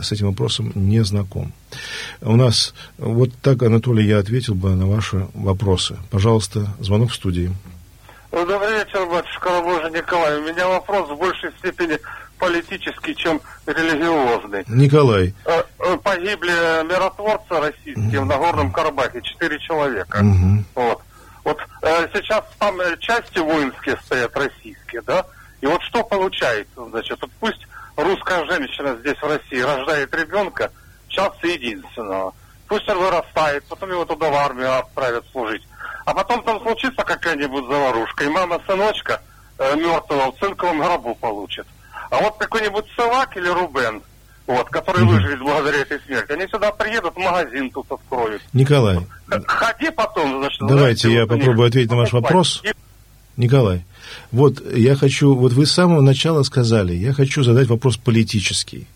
с 0.00 0.12
этим 0.12 0.28
вопросом 0.28 0.72
не 0.74 1.02
знаком. 1.02 1.52
У 2.20 2.36
нас, 2.36 2.74
вот 2.98 3.30
так, 3.42 3.62
Анатолий, 3.62 4.06
я 4.06 4.18
ответил 4.18 4.54
бы 4.54 4.70
на 4.70 4.86
ваши 4.86 5.26
вопросы. 5.34 5.96
Пожалуйста, 6.10 6.74
звонок 6.78 7.10
в 7.10 7.14
студии. 7.14 7.50
Добрый 8.30 8.58
вечер, 8.78 9.06
батюшка 9.06 9.60
Божий 9.60 9.90
Николай. 9.90 10.38
У 10.38 10.42
меня 10.42 10.68
вопрос 10.68 11.10
в 11.10 11.18
большей 11.18 11.50
степени 11.58 11.98
политический, 12.40 13.14
чем 13.14 13.40
религиозный. 13.66 14.64
Николай. 14.66 15.34
Погибли 16.02 16.50
миротворцы 16.84 17.60
российские 17.60 18.22
в 18.22 18.26
Нагорном 18.26 18.72
Карабахе, 18.72 19.22
четыре 19.22 19.58
человека. 19.60 20.18
Угу. 20.18 20.64
Вот. 20.74 21.02
Вот 21.44 21.58
э, 21.82 22.08
сейчас 22.12 22.44
там 22.58 22.76
части 22.98 23.38
воинские 23.38 23.96
стоят 24.04 24.36
российские, 24.36 25.02
да? 25.02 25.24
И 25.60 25.66
вот 25.66 25.82
что 25.82 26.02
получается, 26.04 26.84
значит, 26.90 27.18
вот 27.20 27.30
пусть 27.40 27.66
русская 27.96 28.44
женщина 28.46 28.96
здесь 29.00 29.16
в 29.20 29.26
России 29.26 29.60
рождает 29.60 30.14
ребенка, 30.14 30.70
часто 31.08 31.46
единственного. 31.46 32.34
Пусть 32.66 32.88
он 32.88 32.98
вырастает, 32.98 33.64
потом 33.64 33.90
его 33.90 34.04
туда 34.04 34.30
в 34.30 34.34
армию 34.34 34.78
отправят 34.78 35.24
служить. 35.32 35.62
А 36.04 36.14
потом 36.14 36.42
там 36.44 36.60
случится 36.60 37.04
какая-нибудь 37.04 37.66
заварушка, 37.66 38.24
и 38.24 38.28
мама 38.28 38.60
сыночка 38.66 39.20
э, 39.58 39.76
мертвого 39.76 40.32
в 40.32 40.38
цинковом 40.38 40.80
гробу 40.80 41.14
получит. 41.14 41.66
А 42.10 42.20
вот 42.22 42.36
какой-нибудь 42.38 42.84
Савак 42.96 43.36
или 43.36 43.48
Рубен, 43.48 44.02
вот, 44.46 44.68
который 44.68 45.04
Мгм. 45.04 45.14
выживет 45.14 45.38
благодаря 45.38 45.78
этой 45.78 46.00
смерти, 46.00 46.32
они 46.32 46.46
сюда 46.48 46.72
приедут, 46.72 47.16
магазин 47.16 47.70
тут 47.70 47.90
откроют. 47.90 48.42
Николай, 48.52 48.98
Ходи 49.46 49.90
потом, 49.90 50.40
значит... 50.40 50.58
Давайте 50.60 51.08
знаете, 51.08 51.12
я 51.12 51.26
вот 51.26 51.38
попробую 51.38 51.68
ответить 51.68 51.90
на 51.90 51.96
ваш 51.96 52.12
вопрос. 52.12 52.60
И 52.64 52.72
Николай, 53.36 53.84
вот 54.32 54.60
я 54.74 54.96
хочу, 54.96 55.34
вот 55.34 55.52
вы 55.52 55.66
с 55.66 55.72
самого 55.72 56.00
начала 56.00 56.42
сказали, 56.42 56.94
я 56.94 57.12
хочу 57.12 57.42
задать 57.42 57.68
вопрос 57.68 57.96
политический. 57.96 58.86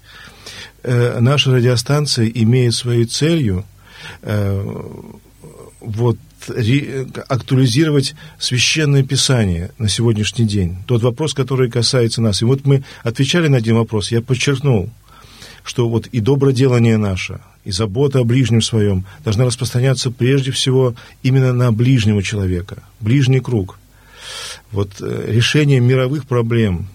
Э, 0.83 1.19
наша 1.21 1.53
радиостанция 1.53 2.27
имеет 2.27 2.75
своей 2.75 3.05
целью 3.05 3.65
э, 4.23 4.91
вот 5.85 6.17
актуализировать 7.29 8.15
священное 8.39 9.03
писание 9.03 9.71
на 9.79 9.89
сегодняшний 9.89 10.45
день. 10.45 10.77
Тот 10.87 11.03
вопрос, 11.03 11.33
который 11.33 11.71
касается 11.71 12.21
нас. 12.21 12.43
И 12.43 12.45
вот 12.45 12.67
мы 12.67 12.85
отвечали 13.03 13.49
на 13.49 13.59
один 13.59 13.77
вопрос, 13.77 14.13
я 14.13 14.21
подчеркнул, 14.21 14.91
что 15.63 15.89
вот 15.89 16.07
и 16.09 16.21
доброделание 16.21 16.99
наше, 16.99 17.41
и 17.65 17.71
забота 17.71 18.19
о 18.19 18.25
ближнем 18.25 18.61
своем 18.61 19.07
должна 19.25 19.47
распространяться 19.47 20.11
прежде 20.11 20.51
всего 20.51 20.95
именно 21.23 21.53
на 21.53 21.73
ближнего 21.73 22.23
человека, 22.23 22.83
ближний 23.01 23.41
круг. 23.41 23.79
Вот 24.71 24.91
э, 25.01 25.25
решение 25.29 25.81
мировых 25.81 26.27
проблем 26.27 26.89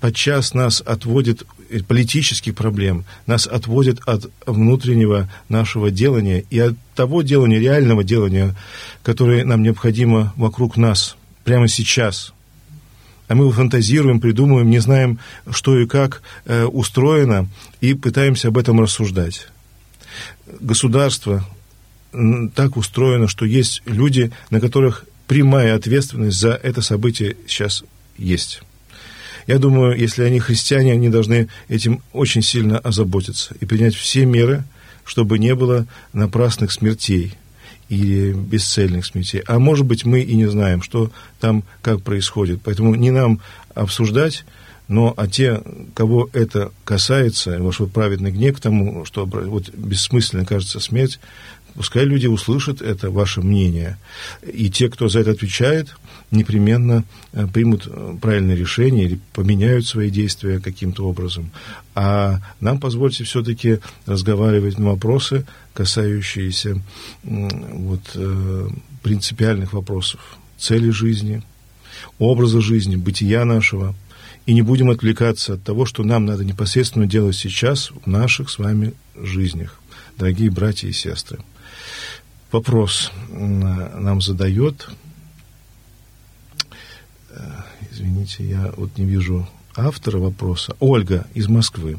подчас 0.00 0.54
нас 0.54 0.82
отводит, 0.84 1.44
э, 1.70 1.80
политических 1.80 2.54
проблем, 2.54 3.04
нас 3.26 3.46
отводит 3.46 4.00
от 4.06 4.30
внутреннего 4.46 5.30
нашего 5.48 5.90
делания 5.90 6.44
и 6.50 6.58
от 6.58 6.74
того 6.94 7.22
делания, 7.22 7.58
реального 7.58 8.04
делания, 8.04 8.56
которое 9.02 9.44
нам 9.44 9.62
необходимо 9.62 10.32
вокруг 10.36 10.76
нас 10.76 11.16
прямо 11.44 11.68
сейчас– 11.68 12.32
а 13.32 13.34
мы 13.34 13.50
фантазируем, 13.50 14.20
придумываем, 14.20 14.68
не 14.68 14.78
знаем, 14.78 15.18
что 15.50 15.78
и 15.78 15.86
как 15.86 16.20
э, 16.44 16.64
устроено, 16.64 17.48
и 17.80 17.94
пытаемся 17.94 18.48
об 18.48 18.58
этом 18.58 18.78
рассуждать. 18.78 19.48
Государство 20.60 21.42
так 22.54 22.76
устроено, 22.76 23.28
что 23.28 23.46
есть 23.46 23.80
люди, 23.86 24.32
на 24.50 24.60
которых 24.60 25.06
прямая 25.28 25.74
ответственность 25.74 26.38
за 26.38 26.50
это 26.52 26.82
событие 26.82 27.38
сейчас 27.46 27.84
есть. 28.18 28.60
Я 29.46 29.58
думаю, 29.58 29.98
если 29.98 30.22
они 30.22 30.40
христиане, 30.40 30.92
они 30.92 31.08
должны 31.08 31.48
этим 31.68 32.02
очень 32.12 32.42
сильно 32.42 32.78
озаботиться 32.78 33.54
и 33.60 33.66
принять 33.66 33.94
все 33.94 34.24
меры, 34.24 34.64
чтобы 35.04 35.38
не 35.38 35.54
было 35.54 35.86
напрасных 36.12 36.72
смертей 36.72 37.34
или 37.88 38.32
бесцельных 38.32 39.04
смертей. 39.04 39.42
А 39.46 39.58
может 39.58 39.84
быть, 39.84 40.04
мы 40.04 40.20
и 40.20 40.34
не 40.34 40.46
знаем, 40.46 40.82
что 40.82 41.10
там 41.40 41.64
как 41.82 42.02
происходит. 42.02 42.60
Поэтому 42.64 42.94
не 42.94 43.10
нам 43.10 43.40
обсуждать, 43.74 44.44
но 44.88 45.12
а 45.16 45.26
те, 45.26 45.62
кого 45.94 46.30
это 46.32 46.70
касается, 46.84 47.58
ваш 47.62 47.78
праведный 47.92 48.30
гнев 48.30 48.56
к 48.56 48.60
тому, 48.60 49.04
что 49.04 49.26
вот 49.26 49.70
бессмысленно 49.74 50.46
кажется 50.46 50.80
смерть, 50.80 51.18
Пускай 51.74 52.04
люди 52.04 52.26
услышат 52.26 52.82
это 52.82 53.10
ваше 53.10 53.40
мнение. 53.40 53.98
И 54.52 54.70
те, 54.70 54.90
кто 54.90 55.08
за 55.08 55.20
это 55.20 55.30
отвечает, 55.30 55.96
непременно 56.32 57.04
э, 57.32 57.46
примут 57.46 57.86
э, 57.86 58.16
правильное 58.20 58.56
решение 58.56 59.04
или 59.04 59.20
поменяют 59.32 59.86
свои 59.86 60.10
действия 60.10 60.58
каким-то 60.58 61.06
образом. 61.06 61.50
А 61.94 62.40
нам 62.60 62.80
позвольте 62.80 63.24
все-таки 63.24 63.78
разговаривать 64.06 64.78
на 64.78 64.86
вопросы, 64.86 65.46
касающиеся 65.74 66.80
вот, 67.22 68.00
э, 68.14 68.68
принципиальных 69.02 69.72
вопросов 69.72 70.20
цели 70.58 70.90
жизни, 70.90 71.42
образа 72.18 72.60
жизни, 72.60 72.96
бытия 72.96 73.44
нашего. 73.44 73.94
И 74.44 74.54
не 74.54 74.62
будем 74.62 74.90
отвлекаться 74.90 75.54
от 75.54 75.62
того, 75.62 75.86
что 75.86 76.02
нам 76.02 76.26
надо 76.26 76.44
непосредственно 76.44 77.06
делать 77.06 77.36
сейчас 77.36 77.92
в 77.92 78.08
наших 78.08 78.50
с 78.50 78.58
вами 78.58 78.94
жизнях, 79.14 79.80
дорогие 80.18 80.50
братья 80.50 80.88
и 80.88 80.92
сестры 80.92 81.38
вопрос 82.52 83.10
нам 83.30 84.20
задает. 84.20 84.88
Э, 87.32 87.62
извините, 87.90 88.44
я 88.44 88.72
вот 88.76 88.96
не 88.98 89.04
вижу 89.04 89.48
автора 89.76 90.18
вопроса. 90.18 90.76
Ольга 90.80 91.26
из 91.34 91.48
Москвы. 91.48 91.98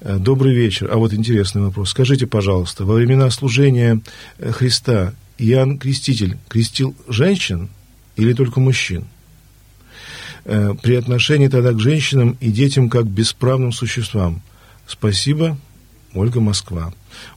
Э, 0.00 0.18
добрый 0.18 0.54
вечер. 0.54 0.90
А 0.90 0.96
вот 0.96 1.12
интересный 1.12 1.62
вопрос. 1.62 1.90
Скажите, 1.90 2.26
пожалуйста, 2.26 2.84
во 2.84 2.94
времена 2.94 3.30
служения 3.30 4.00
э, 4.38 4.50
Христа 4.52 5.14
Иоанн 5.38 5.78
Креститель 5.78 6.38
крестил 6.48 6.96
женщин 7.08 7.68
или 8.16 8.32
только 8.32 8.60
мужчин? 8.60 9.04
При 10.44 10.94
отношении 10.94 11.48
тогда 11.48 11.72
к 11.72 11.78
женщинам 11.78 12.38
и 12.40 12.50
детям 12.50 12.88
как 12.88 13.04
к 13.04 13.08
бесправным 13.08 13.70
существам. 13.70 14.40
Спасибо, 14.86 15.58
Ольга 16.14 16.40
Москва. 16.40 16.92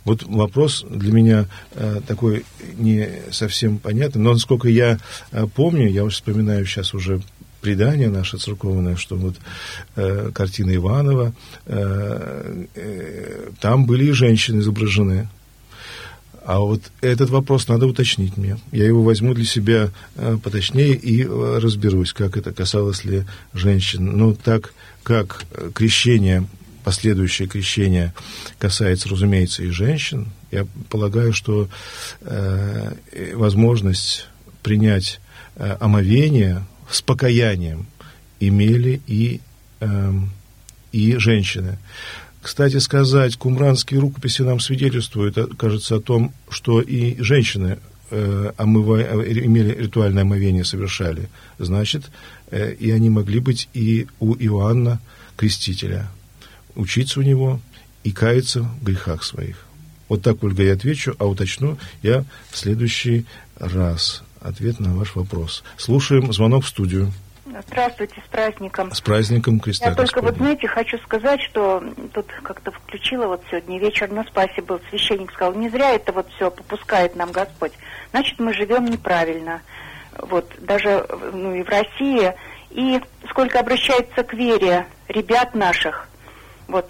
Вот 0.06 0.24
вопрос 0.24 0.86
для 0.90 1.12
меня 1.12 1.46
э, 1.74 2.02
такой 2.08 2.46
не 2.78 3.10
совсем 3.32 3.78
понятный, 3.78 4.22
но 4.22 4.34
насколько 4.34 4.70
я 4.70 5.00
э, 5.32 5.48
помню, 5.54 5.90
я 5.90 6.04
уже 6.04 6.16
вспоминаю 6.16 6.66
сейчас 6.66 6.94
уже 6.94 7.22
предание 7.62 8.10
наше 8.10 8.38
церковное, 8.38 8.96
что 8.96 9.16
вот 9.16 9.36
э, 9.96 10.32
картина 10.34 10.76
Иванова, 10.76 11.34
э, 11.66 12.66
э, 12.76 13.50
там 13.60 13.86
были 13.86 14.06
и 14.06 14.12
женщины 14.12 14.60
изображены. 14.60 15.30
А 16.44 16.60
вот 16.60 16.82
этот 17.02 17.30
вопрос 17.30 17.68
надо 17.68 17.86
уточнить 17.86 18.36
мне. 18.36 18.58
Я 18.72 18.86
его 18.86 19.04
возьму 19.04 19.36
для 19.36 19.46
себя 19.46 19.92
э, 20.16 20.38
поточнее 20.44 20.96
и 20.96 21.24
э, 21.24 21.60
разберусь, 21.62 22.14
как 22.14 22.36
это 22.36 22.52
касалось 22.52 23.06
ли 23.06 23.26
женщин. 23.54 24.18
Ну, 24.18 24.34
так 24.34 24.74
как 25.04 25.46
крещение 25.74 26.48
последующее 26.84 27.48
крещение 27.48 28.14
касается, 28.60 29.10
разумеется, 29.10 29.64
и 29.64 29.70
женщин, 29.70 30.28
я 30.52 30.68
полагаю, 30.90 31.34
что 31.34 31.70
э, 32.22 32.94
возможность 33.36 34.28
принять 34.64 35.20
э, 35.56 35.78
омовение 35.80 36.66
с 36.90 37.02
покаянием 37.02 37.88
имели 38.40 39.02
и, 39.08 39.42
э, 39.80 40.14
и 40.92 41.16
женщины. 41.18 41.78
Кстати 42.42 42.78
сказать, 42.78 43.38
кумранские 43.38 44.00
рукописи 44.00 44.42
нам 44.42 44.60
свидетельствуют, 44.60 45.38
э, 45.38 45.48
кажется, 45.58 45.96
о 45.96 46.02
том, 46.02 46.34
что 46.50 46.82
и 46.82 47.22
женщины 47.22 47.78
э, 48.10 48.52
омыва, 48.58 49.02
имели 49.24 49.74
ритуальное 49.74 50.24
омовение, 50.24 50.66
совершали. 50.66 51.30
Значит, 51.60 52.12
э, 52.50 52.74
и 52.74 52.92
они 52.92 53.10
могли 53.10 53.40
быть 53.40 53.70
и 53.74 54.08
у 54.20 54.36
Иоанна 54.36 55.00
Крестителя 55.38 56.10
учиться 56.76 57.20
у 57.20 57.24
него 57.24 57.60
и 58.04 58.12
каяться 58.12 58.62
в 58.62 58.84
грехах 58.84 59.24
своих. 59.24 59.66
Вот 60.10 60.22
так, 60.24 60.44
Ольга, 60.44 60.64
я 60.64 60.74
отвечу, 60.74 61.16
а 61.20 61.26
уточню 61.26 61.78
я 62.04 62.26
в 62.50 62.58
следующий 62.58 63.26
раз 63.58 64.24
ответ 64.42 64.80
на 64.80 64.94
ваш 64.94 65.16
вопрос. 65.16 65.64
Слушаем 65.78 66.34
звонок 66.34 66.66
в 66.66 66.68
студию. 66.68 67.14
Здравствуйте, 67.68 68.22
с 68.26 68.30
праздником. 68.30 68.92
С 68.92 69.02
праздником 69.02 69.60
Христа 69.60 69.90
Я 69.90 69.96
только 69.96 70.22
вот, 70.22 70.38
знаете, 70.38 70.68
хочу 70.68 70.98
сказать, 71.00 71.42
что 71.42 71.84
тут 72.14 72.28
как-то 72.44 72.72
включила 72.72 73.28
вот 73.28 73.42
сегодня 73.50 73.80
вечер 73.80 74.10
на 74.10 74.24
спасе 74.24 74.62
был, 74.62 74.80
священник 74.90 75.32
сказал, 75.32 75.54
не 75.54 75.70
зря 75.70 75.92
это 75.92 76.12
вот 76.12 76.28
все 76.36 76.50
попускает 76.50 77.16
нам 77.16 77.32
Господь. 77.32 77.74
Значит, 78.12 78.40
мы 78.40 78.54
живем 78.54 78.86
неправильно. 78.86 79.62
Вот, 80.18 80.52
даже 80.60 81.06
ну, 81.34 81.56
и 81.56 81.64
в 81.64 81.70
России. 81.70 82.34
И 82.72 83.02
сколько 83.30 83.60
обращается 83.60 84.24
к 84.24 84.34
вере 84.34 84.86
ребят 85.10 85.54
наших, 85.54 86.08
вот 86.72 86.90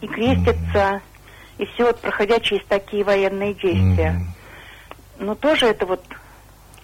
и 0.00 0.06
крестятся, 0.06 1.00
и 1.58 1.66
все, 1.66 1.84
вот, 1.84 2.00
проходя 2.00 2.40
через 2.40 2.64
такие 2.66 3.04
военные 3.04 3.54
действия. 3.54 4.20
Но 5.18 5.34
тоже 5.34 5.66
это 5.66 5.86
вот, 5.86 6.04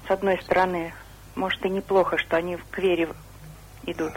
с 0.07 0.11
одной 0.11 0.40
стороны, 0.42 0.92
может 1.35 1.64
и 1.64 1.68
неплохо, 1.68 2.18
что 2.18 2.37
они 2.37 2.57
к 2.70 2.79
вере 2.79 3.09
идут. 3.87 4.12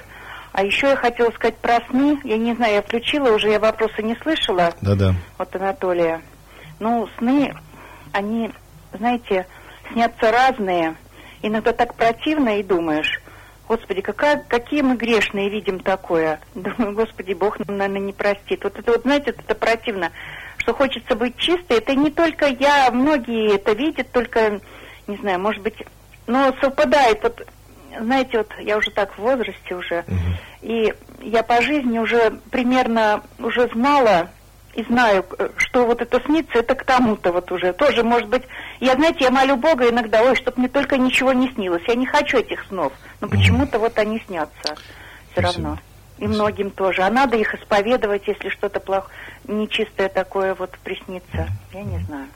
А 0.52 0.64
еще 0.64 0.90
я 0.90 0.96
хотела 0.96 1.32
сказать 1.32 1.58
про 1.58 1.80
сны. 1.90 2.20
Я 2.24 2.38
не 2.38 2.54
знаю, 2.54 2.76
я 2.76 2.82
включила 2.84 3.34
уже, 3.34 3.50
я 3.50 3.60
вопросы 3.60 4.04
не 4.04 4.16
слышала. 4.18 4.72
Да-да. 4.82 5.16
От 5.40 5.56
Анатолия. 5.56 6.22
Ну, 6.80 7.08
сны, 7.18 7.52
они, 8.12 8.52
знаете, 8.94 9.48
снятся 9.92 10.32
разные. 10.32 10.96
Иногда 11.42 11.74
так 11.74 11.96
противно 11.96 12.60
и 12.60 12.64
думаешь, 12.64 13.20
Господи, 13.68 14.02
какая, 14.02 14.44
какие 14.48 14.82
мы 14.82 14.96
грешные 14.96 15.50
видим 15.50 15.80
такое. 15.80 16.40
Думаю, 16.54 16.94
Господи, 16.94 17.34
Бог 17.34 17.60
нам, 17.60 17.78
наверное, 17.78 18.02
не 18.02 18.14
простит. 18.14 18.64
Вот 18.64 18.78
это 18.78 18.92
вот, 18.92 19.02
знаете, 19.04 19.32
вот 19.32 19.46
это 19.46 19.56
противно, 19.56 20.12
что 20.58 20.74
хочется 20.74 21.16
быть 21.16 21.38
чистой. 21.38 21.78
Это 21.78 21.96
не 21.96 22.12
только 22.12 22.48
я, 22.48 22.92
многие 22.92 23.56
это 23.56 23.74
видят, 23.74 24.12
только, 24.12 24.60
не 25.08 25.18
знаю, 25.18 25.40
может 25.40 25.62
быть, 25.62 25.76
но 26.28 26.54
совпадает. 26.62 27.24
Вот, 27.24 27.48
знаете, 28.00 28.40
вот 28.40 28.52
я 28.60 28.78
уже 28.78 28.92
так 28.92 29.14
в 29.14 29.20
возрасте 29.20 29.76
уже, 29.76 30.04
угу. 30.08 30.18
и 30.62 30.94
я 31.22 31.44
по 31.44 31.62
жизни 31.62 32.00
уже 32.00 32.40
примерно 32.52 33.24
уже 33.40 33.70
знала, 33.70 34.30
и 34.76 34.84
знаю, 34.84 35.26
э, 35.38 35.50
что 35.58 35.86
вот 35.86 36.02
это 36.02 36.22
снится, 36.26 36.60
это 36.60 36.76
к 36.76 36.84
тому-то 36.84 37.32
вот 37.32 37.52
уже. 37.52 37.74
Тоже, 37.74 38.04
может 38.04 38.28
быть, 38.28 38.44
я, 38.80 38.96
знаете, 38.96 39.26
я 39.26 39.32
молю 39.32 39.56
Бога 39.56 39.90
иногда, 39.90 40.24
ой, 40.24 40.36
чтобы 40.36 40.60
мне 40.60 40.68
только 40.68 40.98
ничего 40.98 41.32
не 41.34 41.50
снилось. 41.52 41.84
Я 41.88 41.96
не 41.96 42.06
хочу 42.06 42.38
этих 42.38 42.66
снов, 42.68 42.94
но 43.22 43.28
почему-то 43.28 43.80
вот 43.80 43.98
они 43.98 44.22
снятся 44.26 44.76
все 45.32 45.42
равно. 45.42 45.80
И 46.18 46.28
многим 46.28 46.72
тоже. 46.72 47.02
А 47.02 47.10
надо 47.10 47.38
их 47.38 47.54
исповедовать, 47.54 48.28
если 48.28 48.50
что-то 48.50 48.80
плохо, 48.80 49.08
нечистое 49.48 50.10
такое 50.10 50.56
вот 50.56 50.72
приснится. 50.84 51.50
Я 51.74 51.84
не 51.84 52.00
знаю. 52.06 52.28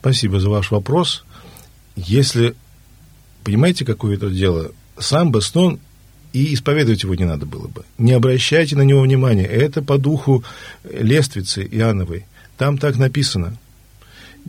Спасибо 0.00 0.38
за 0.38 0.50
ваш 0.50 0.70
вопрос. 0.70 1.24
Если, 1.96 2.54
понимаете, 3.44 3.84
какое 3.84 4.16
это 4.16 4.30
дело, 4.30 4.72
сам 4.98 5.30
бы 5.30 5.40
сон 5.40 5.80
и 6.32 6.54
исповедовать 6.54 7.02
его 7.02 7.14
не 7.14 7.24
надо 7.24 7.46
было 7.46 7.68
бы. 7.68 7.84
Не 7.98 8.12
обращайте 8.12 8.76
на 8.76 8.82
него 8.82 9.00
внимания. 9.02 9.44
Это 9.44 9.82
по 9.82 9.98
духу 9.98 10.44
лествицы 10.84 11.66
Иоанновой. 11.70 12.26
Там 12.56 12.78
так 12.78 12.96
написано. 12.96 13.56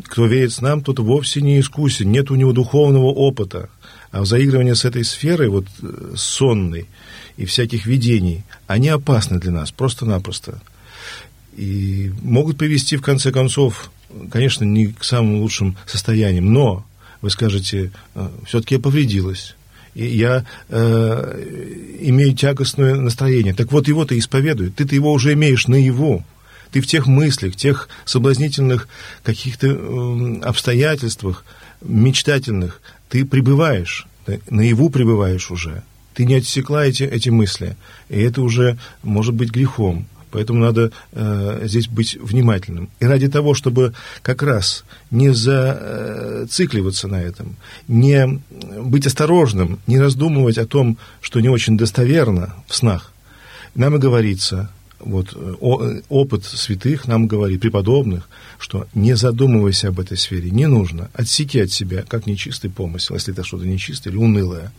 Кто 0.06 0.26
верит 0.26 0.54
с 0.54 0.62
нам, 0.62 0.82
тот 0.82 1.00
вовсе 1.00 1.42
не 1.42 1.60
искусен, 1.60 2.12
нет 2.12 2.32
у 2.32 2.36
него 2.36 2.52
духовного 2.52 3.08
опыта. 3.08 3.70
А 4.12 4.22
в 4.22 4.26
заигрывании 4.26 4.74
с 4.74 4.86
этой 4.86 5.04
сферой, 5.04 5.50
вот 5.50 5.66
э, 5.82 6.14
сонной, 6.16 6.88
и 7.38 7.46
всяких 7.46 7.86
видений, 7.86 8.44
они 8.68 8.90
опасны 8.90 9.40
для 9.40 9.52
нас, 9.52 9.72
просто-напросто. 9.72 10.62
И 11.56 12.12
могут 12.22 12.58
привести, 12.58 12.96
в 12.96 13.02
конце 13.02 13.32
концов, 13.32 13.92
конечно, 14.32 14.64
не 14.64 14.88
к 14.88 15.04
самым 15.04 15.42
лучшим 15.42 15.78
состояниям, 15.86 16.52
но, 16.52 16.86
вы 17.22 17.30
скажете, 17.30 17.92
«Э, 18.16 18.30
все-таки 18.46 18.76
я 18.76 18.82
повредилась 18.82 19.56
я 19.96 20.46
э, 20.70 21.98
имею 22.02 22.36
тягостное 22.36 22.96
настроение. 22.96 23.54
Так 23.54 23.72
вот, 23.72 23.88
его-то 23.88 24.18
исповедуй. 24.18 24.70
Ты-то 24.70 24.96
его 24.96 25.12
уже 25.12 25.34
имеешь 25.34 25.68
на 25.68 25.76
его. 25.76 26.24
Ты 26.72 26.82
в 26.82 26.88
тех 26.88 27.06
мыслях, 27.06 27.56
тех 27.56 27.90
соблазнительных 28.06 28.88
каких-то 29.24 29.68
э, 29.68 30.40
обстоятельствах, 30.42 31.46
мечтательных, 31.82 32.82
ты 33.10 33.26
пребываешь. 33.26 34.08
наяву 34.50 34.90
пребываешь 34.90 35.52
уже. 35.52 35.84
Ты 36.14 36.26
не 36.26 36.36
отсекла 36.36 36.86
эти, 36.86 37.04
эти 37.04 37.30
мысли, 37.30 37.76
и 38.10 38.22
это 38.22 38.42
уже 38.42 38.78
может 39.02 39.34
быть 39.34 39.52
грехом. 39.52 40.08
Поэтому 40.34 40.60
надо 40.60 40.92
э, 41.12 41.62
здесь 41.66 41.88
быть 41.88 42.18
внимательным. 42.20 42.90
И 43.00 43.06
ради 43.06 43.28
того, 43.28 43.54
чтобы 43.54 43.94
как 44.24 44.42
раз 44.42 44.84
не 45.12 45.32
зацикливаться 45.32 47.08
на 47.08 47.22
этом, 47.22 47.56
не 47.88 48.42
быть 48.50 49.06
осторожным, 49.06 49.80
не 49.86 50.00
раздумывать 50.00 50.58
о 50.58 50.66
том, 50.66 50.98
что 51.22 51.40
не 51.40 51.50
очень 51.50 51.78
достоверно 51.78 52.56
в 52.68 52.76
снах, 52.76 53.12
нам 53.76 53.96
и 53.96 54.00
говорится, 54.00 54.72
вот 55.00 55.36
о, 55.36 56.00
опыт 56.10 56.46
святых 56.46 57.08
нам 57.08 57.28
говорит, 57.28 57.62
преподобных, 57.62 58.28
что 58.58 58.88
не 58.96 59.16
задумывайся 59.16 59.90
об 59.90 60.00
этой 60.00 60.18
сфере, 60.18 60.50
не 60.50 60.66
нужно, 60.66 61.12
отсеки 61.14 61.60
от 61.60 61.72
себя, 61.72 62.04
как 62.08 62.26
нечистый 62.26 62.72
помысел, 62.72 63.14
если 63.14 63.34
это 63.34 63.44
что-то 63.44 63.68
нечистое 63.68 64.12
или 64.12 64.20
унылое. 64.20 64.72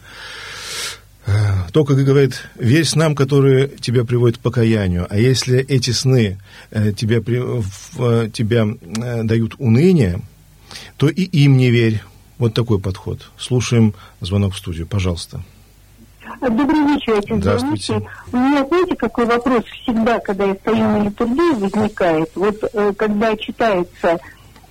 Только, 1.73 1.97
как 1.97 2.05
говорит, 2.05 2.49
верь 2.55 2.85
снам, 2.85 3.15
которые 3.15 3.69
тебя 3.69 4.05
приводят 4.05 4.39
к 4.39 4.41
покаянию. 4.41 5.07
А 5.09 5.17
если 5.17 5.59
эти 5.59 5.91
сны 5.91 6.39
э, 6.71 6.93
тебя, 6.93 7.21
тебя 7.21 8.67
э, 8.67 9.23
дают 9.25 9.55
уныние, 9.59 10.21
то 10.97 11.09
и 11.09 11.23
им 11.23 11.57
не 11.57 11.71
верь. 11.71 12.03
Вот 12.39 12.53
такой 12.53 12.79
подход. 12.79 13.31
Слушаем 13.39 13.95
звонок 14.21 14.55
в 14.55 14.59
студию, 14.59 14.87
пожалуйста. 14.87 15.43
Добрый 16.41 16.95
вечер, 16.95 17.19
отец 17.19 17.39
Здравствуйте. 17.39 18.03
У 18.33 18.37
меня, 18.37 18.67
знаете, 18.67 18.97
какой 18.97 19.25
вопрос 19.27 19.65
всегда, 19.65 20.19
когда 20.19 20.47
я 20.47 20.55
стою 20.57 20.79
на 20.79 21.05
литургии, 21.05 21.55
возникает. 21.55 22.31
Вот 22.35 22.57
э, 22.73 22.93
когда 22.97 23.37
читается 23.37 24.19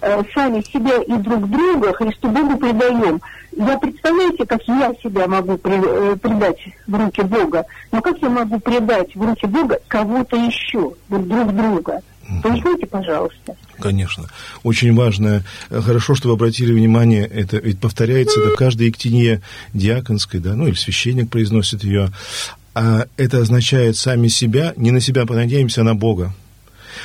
э, 0.01 0.24
сами 0.34 0.62
себя 0.62 1.01
и 1.01 1.22
друг 1.22 1.49
друга 1.49 1.93
Христу 1.93 2.30
Богу 2.30 2.58
предаем. 2.58 3.22
Я 3.56 3.78
представляете, 3.78 4.45
как 4.45 4.62
я 4.68 4.93
себя 5.01 5.28
могу 5.28 5.60
э, 5.64 6.16
предать 6.22 6.58
в 6.88 6.95
руки 6.95 7.22
Бога, 7.22 7.66
но 7.91 8.01
как 8.01 8.18
я 8.22 8.30
могу 8.30 8.60
предать 8.60 9.16
в 9.16 9.22
руки 9.22 9.45
Бога 9.45 9.80
кого-то 9.88 10.38
еще, 10.38 10.93
вот 11.10 11.28
друг 11.28 11.56
друга? 11.56 12.01
Поясните, 12.41 12.88
пожалуйста. 12.88 13.56
Конечно. 13.80 14.26
Очень 14.64 14.95
важно. 14.95 15.43
Хорошо, 15.70 16.16
что 16.16 16.30
вы 16.30 16.36
обратили 16.36 16.72
внимание, 16.72 17.26
это 17.26 17.58
ведь 17.58 17.80
повторяется 17.80 18.39
это 18.39 18.51
в 18.51 18.56
каждой 18.56 18.88
ектине 18.88 19.41
диаконской, 19.74 20.39
да, 20.39 20.56
ну 20.56 20.68
или 20.68 20.76
священник 20.76 21.30
произносит 21.30 21.84
ее. 21.84 22.12
А 22.76 23.06
это 23.18 23.39
означает 23.39 23.97
сами 23.97 24.30
себя, 24.30 24.74
не 24.78 24.91
на 24.91 24.99
себя 24.99 25.26
понадеемся, 25.26 25.82
а 25.82 25.84
на 25.84 25.95
Бога. 25.95 26.34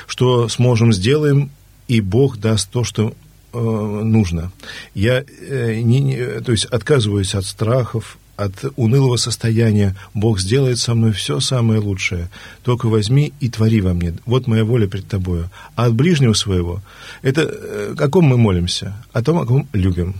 Что 0.07 0.49
сможем, 0.49 0.92
сделаем, 0.92 1.51
и 1.88 2.01
Бог 2.01 2.38
даст 2.38 2.70
то, 2.70 2.84
что 2.84 3.09
э, 3.09 3.12
нужно. 3.53 4.53
Я 4.94 5.24
э, 5.24 5.80
не, 5.80 6.01
не, 6.01 6.40
то 6.40 6.53
есть 6.53 6.66
отказываюсь 6.66 7.34
от 7.34 7.44
страхов, 7.44 8.18
от 8.38 8.53
унылого 8.76 9.16
состояния. 9.16 9.96
Бог 10.14 10.38
сделает 10.38 10.78
со 10.78 10.94
мной 10.94 11.12
все 11.12 11.40
самое 11.40 11.80
лучшее. 11.80 12.30
Только 12.62 12.86
возьми 12.86 13.32
и 13.40 13.49
твори 13.49 13.80
во 13.80 13.94
мне. 13.94 14.14
Вот 14.26 14.46
моя 14.46 14.64
воля 14.64 14.86
пред 14.86 15.09
тобою. 15.09 15.51
А 15.74 15.86
от 15.86 15.94
ближнего 15.94 16.34
своего, 16.34 16.80
это 17.22 17.42
э, 17.42 17.94
о 17.99 18.09
ком 18.09 18.26
мы 18.26 18.38
молимся? 18.38 18.94
О 19.12 19.22
том, 19.22 19.38
о 19.38 19.44
ком 19.44 19.68
любим. 19.72 20.14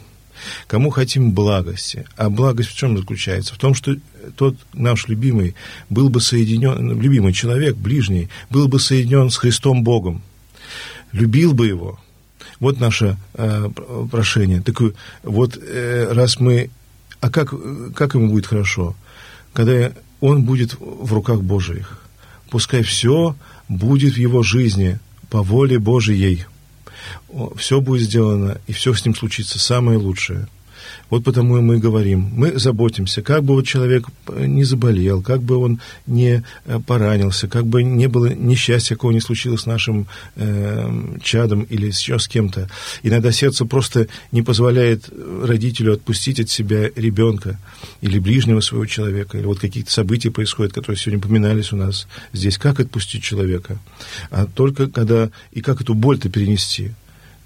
Кому 0.67 0.91
хотим 0.91 1.31
благости. 1.31 2.07
А 2.17 2.29
благость 2.29 2.71
в 2.71 2.77
чем 2.77 2.97
заключается? 2.97 3.55
В 3.55 3.59
том, 3.59 3.75
что 3.75 3.97
тот 4.37 4.57
наш 4.73 5.07
любимый 5.07 5.55
был 5.89 6.09
бы 6.09 6.21
соединен, 6.21 7.01
любимый 7.01 7.33
человек, 7.33 7.77
ближний, 7.77 8.29
был 8.51 8.69
бы 8.69 8.81
соединен 8.81 9.31
с 9.31 9.37
Христом 9.37 9.85
Богом. 9.85 10.23
Любил 11.13 11.55
бы 11.55 11.67
его, 11.69 12.01
вот 12.61 12.81
наше 12.81 13.17
э, 13.35 13.69
прошение. 14.11 14.61
Так 14.61 14.77
вот, 15.23 15.57
э, 15.57 16.13
раз 16.13 16.41
мы 16.41 16.71
а 17.21 17.31
как, 17.31 17.53
как 17.95 18.15
ему 18.15 18.31
будет 18.31 18.47
хорошо? 18.47 18.95
Когда 19.53 19.93
он 20.21 20.45
будет 20.45 20.77
в 20.79 21.13
руках 21.13 21.43
Божьих. 21.43 22.01
Пускай 22.51 22.83
все 22.83 23.37
будет 23.69 24.15
в 24.15 24.19
его 24.19 24.43
жизни 24.43 24.99
по 25.29 25.43
воле 25.43 25.79
Божией. 25.79 26.45
Все 27.57 27.81
будет 27.81 28.03
сделано, 28.03 28.59
и 28.67 28.73
все 28.73 28.95
с 28.95 29.05
ним 29.05 29.15
случится 29.15 29.59
самое 29.59 29.99
лучшее– 29.99 30.47
вот 31.11 31.25
потому 31.25 31.59
и 31.59 31.61
мы 31.61 31.79
говорим, 31.79 32.31
мы 32.33 32.59
заботимся, 32.59 33.23
как 33.23 33.45
бы 33.45 33.55
вот 33.55 33.67
человек 33.67 34.07
не 34.29 34.65
заболел, 34.65 35.23
как 35.23 35.43
бы 35.43 35.57
он 35.57 35.81
не 36.07 36.45
э, 36.65 36.81
поранился, 36.87 37.49
как 37.49 37.67
бы 37.67 37.83
не 37.83 38.07
было 38.07 38.27
несчастья, 38.27 38.95
какого 38.95 39.13
не 39.13 39.21
случилось 39.21 39.63
с 39.63 39.67
нашим 39.67 40.07
э, 40.37 41.17
чадом 41.23 41.63
или 41.63 41.87
еще 41.87 42.19
с 42.19 42.29
кем-то. 42.29 42.69
Иногда 43.03 43.33
сердце 43.33 43.65
просто 43.65 44.09
не 44.33 44.43
позволяет 44.43 45.09
родителю 45.43 45.95
отпустить 45.95 46.41
от 46.41 46.51
себя 46.51 46.91
ребенка 46.95 47.59
или 48.01 48.19
ближнего 48.19 48.61
своего 48.61 48.87
человека, 48.87 49.39
или 49.39 49.47
вот 49.47 49.59
какие-то 49.59 49.93
события 49.93 50.31
происходят, 50.31 50.73
которые 50.73 50.99
сегодня 50.99 51.19
упоминались 51.19 51.73
у 51.73 51.77
нас 51.77 52.07
здесь. 52.33 52.59
Как 52.59 52.81
отпустить 52.81 53.23
человека? 53.23 53.79
А 54.31 54.47
только 54.47 54.89
когда... 54.89 55.31
И 55.53 55.61
как 55.61 55.81
эту 55.81 55.95
боль-то 55.95 56.29
перенести? 56.29 56.93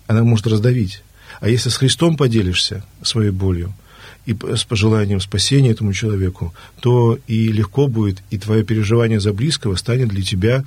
Она 0.07 0.23
может 0.23 0.47
раздавить. 0.47 1.03
А 1.43 1.49
если 1.49 1.71
с 1.71 1.77
Христом 1.77 2.17
поделишься 2.17 2.85
своей 3.03 3.33
болью 3.33 3.75
и 4.27 4.33
с 4.33 4.63
пожеланием 4.63 5.21
спасения 5.21 5.73
этому 5.73 5.93
человеку, 5.93 6.55
то 6.81 7.19
и 7.27 7.49
легко 7.49 7.89
будет, 7.89 8.23
и 8.31 8.39
твое 8.39 8.63
переживание 8.63 9.19
за 9.19 9.33
близкого 9.33 9.75
станет 9.75 10.09
для 10.09 10.23
тебя 10.23 10.65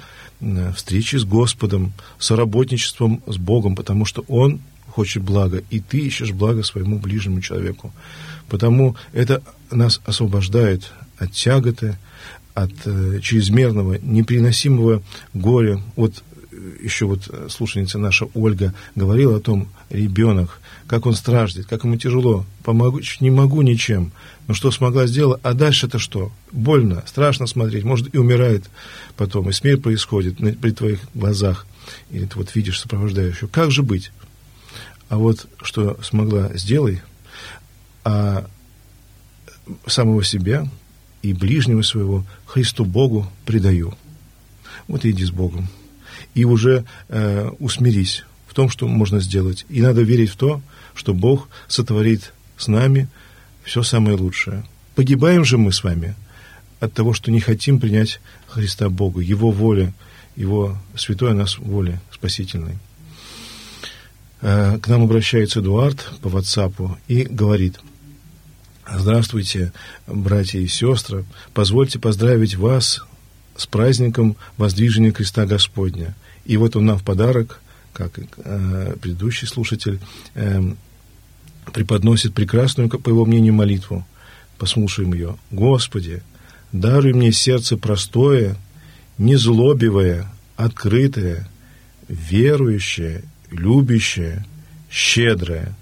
встречей 0.76 1.18
с 1.18 1.24
Господом, 1.24 1.94
соработничеством 2.20 3.24
с 3.26 3.38
Богом, 3.38 3.78
потому 3.78 4.04
что 4.04 4.26
Он 4.28 4.60
хочет 4.90 5.24
блага, 5.24 5.64
и 5.70 5.80
ты 5.80 6.00
ищешь 6.00 6.34
благо 6.34 6.62
своему 6.62 7.00
ближнему 7.00 7.40
человеку. 7.40 7.94
Потому 8.50 8.98
это 9.14 9.42
нас 9.72 10.02
освобождает 10.06 10.92
от 11.18 11.32
тяготы, 11.32 11.98
от 12.54 12.74
э, 12.84 13.20
чрезмерного, 13.22 13.98
неприносимого 14.02 15.02
горя. 15.34 15.82
Вот 15.96 16.22
еще 16.82 17.06
вот 17.06 17.28
э, 17.30 17.48
слушательница 17.50 17.98
наша 17.98 18.28
Ольга 18.34 18.74
говорила 18.96 19.38
о 19.38 19.40
том, 19.40 19.70
ребенок, 19.90 20.60
как 20.88 21.06
он 21.06 21.14
страждет, 21.14 21.66
как 21.66 21.84
ему 21.84 21.98
тяжело, 21.98 22.46
помочь 22.64 23.20
не 23.20 23.32
могу 23.32 23.62
ничем, 23.62 24.12
но 24.48 24.54
что 24.54 24.72
смогла 24.72 25.08
сделать, 25.08 25.40
а 25.44 25.54
дальше-то 25.54 26.00
что? 26.00 26.32
Больно, 26.52 27.04
страшно 27.08 27.48
смотреть, 27.48 27.84
может 27.84 28.14
и 28.14 28.18
умирает 28.18 28.70
потом, 29.18 29.50
и 29.50 29.54
смерть 29.54 29.82
происходит 29.82 30.38
при 30.38 30.72
твоих 30.72 31.00
глазах, 31.14 31.66
и 32.12 32.20
ты 32.20 32.38
вот 32.38 32.54
видишь 32.56 32.80
сопровождающего. 32.80 33.48
Как 33.48 33.72
же 33.72 33.84
быть? 33.84 34.12
А 35.10 35.18
вот 35.18 35.48
что 35.62 36.00
смогла, 36.04 36.52
сделай, 36.56 37.02
а 38.04 38.48
самого 39.88 40.24
себя 40.24 40.68
и 41.22 41.34
ближнего 41.34 41.82
своего 41.82 42.26
Христу 42.46 42.86
Богу 42.86 43.28
предаю. 43.46 43.96
Вот 44.88 45.06
иди 45.06 45.26
с 45.26 45.32
Богом 45.32 45.68
и 46.36 46.44
уже 46.44 46.86
э, 47.08 47.50
усмирись 47.60 48.26
в 48.48 48.54
том, 48.54 48.70
что 48.70 48.88
можно 48.88 49.20
сделать. 49.20 49.66
И 49.70 49.82
надо 49.82 50.02
верить 50.02 50.30
в 50.30 50.36
то, 50.36 50.62
что 50.96 51.14
Бог 51.14 51.50
сотворит 51.68 52.34
с 52.58 52.68
нами 52.68 53.08
все 53.64 53.84
самое 53.84 54.18
лучшее. 54.18 54.64
Погибаем 54.96 55.46
же 55.46 55.58
мы 55.58 55.72
с 55.72 55.84
вами 55.84 56.16
от 56.80 56.94
того, 56.94 57.14
что 57.14 57.32
не 57.32 57.40
хотим 57.40 57.80
принять 57.80 58.20
Христа 58.48 58.90
Бога, 58.90 59.22
Его 59.22 59.52
воля, 59.52 59.94
Его 60.36 60.78
святой 60.98 61.32
о 61.32 61.36
нас 61.36 61.58
воля 61.58 62.02
спасительной. 62.12 62.78
Э, 64.42 64.80
к 64.80 64.88
нам 64.88 65.04
обращается 65.04 65.60
Эдуард 65.60 66.12
по 66.22 66.28
WhatsApp 66.28 66.98
и 67.08 67.24
говорит, 67.24 67.80
Здравствуйте, 68.88 69.74
братья 70.06 70.60
и 70.60 70.68
сестры. 70.68 71.26
Позвольте 71.56 71.98
поздравить 71.98 72.56
вас 72.56 73.04
с 73.56 73.66
праздником 73.66 74.36
воздвижения 74.58 75.12
креста 75.12 75.48
Господня. 75.48 76.16
И 76.46 76.56
вот 76.58 76.76
он 76.76 76.86
нам 76.86 77.00
в 77.00 77.04
подарок, 77.04 77.62
как 77.96 78.20
э, 78.20 78.96
предыдущий 79.02 79.48
слушатель, 79.48 80.00
э, 80.36 80.62
преподносит 81.74 82.34
прекрасную, 82.34 82.90
по 82.90 83.10
его 83.10 83.26
мнению, 83.26 83.54
молитву. 83.54 84.06
Послушаем 84.58 85.14
ее. 85.14 85.38
«Господи, 85.50 86.22
даруй 86.72 87.14
мне 87.14 87.32
сердце 87.32 87.78
простое, 87.78 88.58
незлобивое, 89.18 90.30
открытое, 90.58 91.50
верующее, 92.08 93.24
любящее, 93.50 94.46
щедрое». 94.92 95.76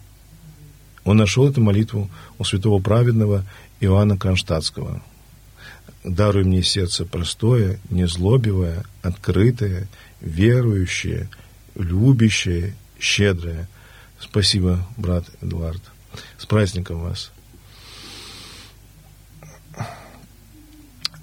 Он 1.04 1.18
нашел 1.18 1.50
эту 1.50 1.62
молитву 1.62 2.10
у 2.38 2.44
святого 2.44 2.82
праведного 2.82 3.44
Иоанна 3.80 4.18
Кронштадтского. 4.18 5.02
«Даруй 6.04 6.44
мне 6.44 6.64
сердце 6.64 7.06
простое, 7.06 7.80
незлобивое, 7.90 8.84
открытое, 9.02 9.88
верующее, 10.22 11.30
любящее, 11.76 12.76
щедрое. 13.00 13.68
Спасибо, 14.20 14.86
брат 14.98 15.26
Эдуард. 15.42 15.82
С 16.38 16.46
праздником 16.46 17.02
вас. 17.02 17.32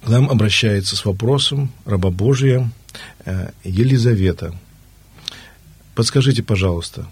К 0.04 0.08
нам 0.08 0.30
обращается 0.30 0.96
с 0.96 1.04
вопросом 1.04 1.70
раба 1.84 2.10
Божия 2.10 2.70
э, 3.24 3.50
Елизавета. 3.64 4.54
Подскажите, 5.94 6.42
пожалуйста, 6.42 7.06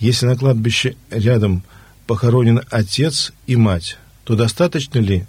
если 0.00 0.26
на 0.26 0.36
кладбище 0.36 0.96
рядом 1.10 1.62
похоронен 2.06 2.60
отец 2.70 3.32
и 3.46 3.56
мать, 3.56 3.98
то 4.24 4.34
достаточно 4.34 4.98
ли 4.98 5.26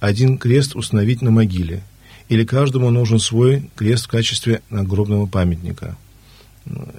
один 0.00 0.38
крест 0.38 0.74
установить 0.74 1.22
на 1.22 1.30
могиле? 1.30 1.82
Или 2.28 2.44
каждому 2.44 2.90
нужен 2.90 3.18
свой 3.18 3.70
крест 3.74 4.06
в 4.06 4.08
качестве 4.08 4.62
надгробного 4.70 5.26
памятника? 5.26 5.96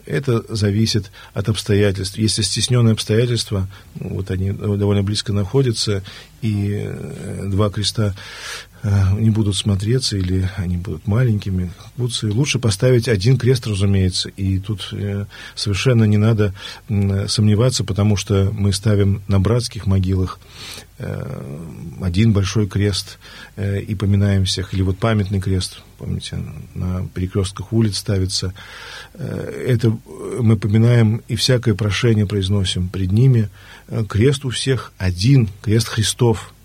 Это 0.06 0.44
зависит 0.54 1.12
от 1.34 1.50
обстоятельств. 1.50 2.18
Если 2.18 2.42
стесненные 2.42 2.94
обстоятельства, 2.94 3.68
вот 3.96 4.32
они 4.32 4.52
довольно 4.52 5.04
близко 5.04 5.34
находятся, 5.34 6.04
и 6.42 6.84
э, 6.84 7.44
два 7.48 7.70
креста 7.70 8.16
не 8.84 9.30
будут 9.30 9.58
смотреться 9.58 10.18
или 10.18 10.50
они 10.56 10.78
будут 10.78 11.08
маленькими. 11.08 11.72
Лучше 11.98 12.60
поставить 12.60 13.08
один 13.08 13.38
крест, 13.38 13.68
разумеется, 13.68 14.30
и 14.30 14.60
тут 14.60 14.90
э, 14.94 15.26
совершенно 15.56 16.06
не 16.06 16.18
надо 16.18 16.54
сомневаться, 17.28 17.84
потому 17.84 18.16
что 18.16 18.52
мы 18.54 18.72
ставим 18.72 19.22
на 19.28 19.40
братских 19.40 19.86
могилах 19.86 20.40
э, 20.98 21.54
один 22.02 22.32
большой 22.32 22.68
крест 22.68 23.20
и 23.58 23.96
поминаем 23.96 24.46
всех, 24.46 24.74
или 24.74 24.82
вот 24.82 24.98
памятный 24.98 25.42
крест, 25.42 25.82
помните, 25.98 26.38
на 26.74 27.06
перекрестках 27.14 27.74
улиц 27.74 27.98
ставится. 27.98 28.54
Это 29.14 29.98
мы 30.40 30.56
поминаем 30.56 31.22
и 31.28 31.36
всякое 31.36 31.76
прошение 31.76 32.26
произносим 32.26 32.88
пред 32.88 33.12
ними. 33.12 33.50
Крест 34.08 34.46
у 34.46 34.50
всех 34.50 34.94
один, 34.98 35.50
крест 35.62 35.90
Христов– 35.90 36.54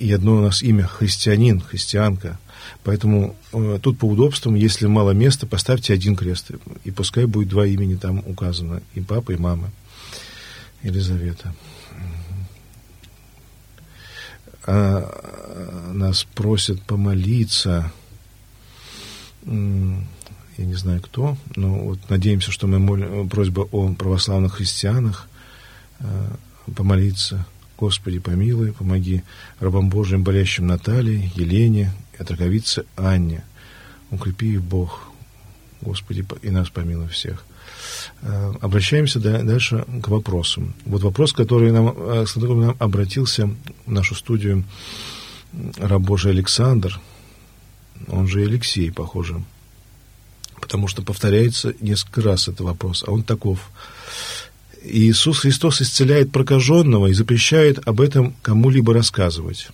и 0.00 0.10
одно 0.12 0.36
у 0.36 0.40
нас 0.40 0.62
имя 0.62 0.84
христианин, 0.86 1.60
христианка. 1.60 2.38
Поэтому 2.84 3.36
э, 3.52 3.78
тут 3.82 3.98
по 3.98 4.06
удобствам, 4.06 4.54
если 4.54 4.86
мало 4.86 5.10
места, 5.10 5.46
поставьте 5.46 5.92
один 5.92 6.16
крест, 6.16 6.52
и 6.84 6.90
пускай 6.90 7.26
будет 7.26 7.48
два 7.48 7.66
имени 7.66 7.96
там 7.96 8.22
указано, 8.26 8.80
и 8.94 9.00
папа, 9.00 9.32
и 9.32 9.36
мама, 9.36 9.70
Елизавета. 10.82 11.54
А, 14.64 15.92
нас 15.92 16.24
просят 16.34 16.80
помолиться, 16.82 17.92
я 19.44 20.64
не 20.64 20.74
знаю 20.74 21.02
кто, 21.02 21.36
но 21.56 21.74
вот 21.74 21.98
надеемся, 22.08 22.52
что 22.52 22.66
мы 22.66 22.78
молим, 22.78 23.28
просьба 23.28 23.68
о 23.70 23.92
православных 23.92 24.54
христианах 24.54 25.28
а, 25.98 26.36
помолиться– 26.74 27.46
Господи, 27.80 28.18
помилуй, 28.18 28.72
помоги 28.72 29.22
рабам 29.58 29.88
Божьим, 29.88 30.22
болящим 30.22 30.66
Наталье, 30.66 31.30
Елене 31.34 31.92
отраковице 32.18 32.84
Анне. 32.94 33.42
Укрепи 34.10 34.52
их 34.52 34.62
Бог, 34.62 35.10
Господи, 35.80 36.26
и 36.42 36.50
нас 36.50 36.68
помилуй 36.68 37.08
всех. 37.08 37.42
Э, 38.20 38.52
обращаемся 38.60 39.18
дальше 39.18 39.86
к 40.02 40.08
вопросам. 40.08 40.74
Вот 40.84 41.02
вопрос, 41.02 41.32
который 41.32 41.72
нам, 41.72 41.94
э, 41.96 42.26
с 42.26 42.32
которым 42.32 42.60
нам 42.60 42.76
обратился 42.78 43.48
в 43.86 43.90
нашу 43.90 44.14
студию 44.14 44.64
раб 45.78 46.02
Божий 46.02 46.32
Александр, 46.32 47.00
он 48.08 48.26
же 48.28 48.42
Алексей, 48.42 48.92
похоже, 48.92 49.42
потому 50.60 50.86
что 50.86 51.00
повторяется 51.00 51.74
несколько 51.80 52.20
раз 52.20 52.48
этот 52.48 52.60
вопрос, 52.60 53.04
а 53.06 53.10
он 53.10 53.22
таков. 53.22 53.70
Иисус 54.82 55.40
Христос 55.40 55.82
исцеляет 55.82 56.32
прокаженного 56.32 57.08
и 57.08 57.12
запрещает 57.12 57.86
об 57.86 58.00
этом 58.00 58.34
кому-либо 58.42 58.94
рассказывать. 58.94 59.68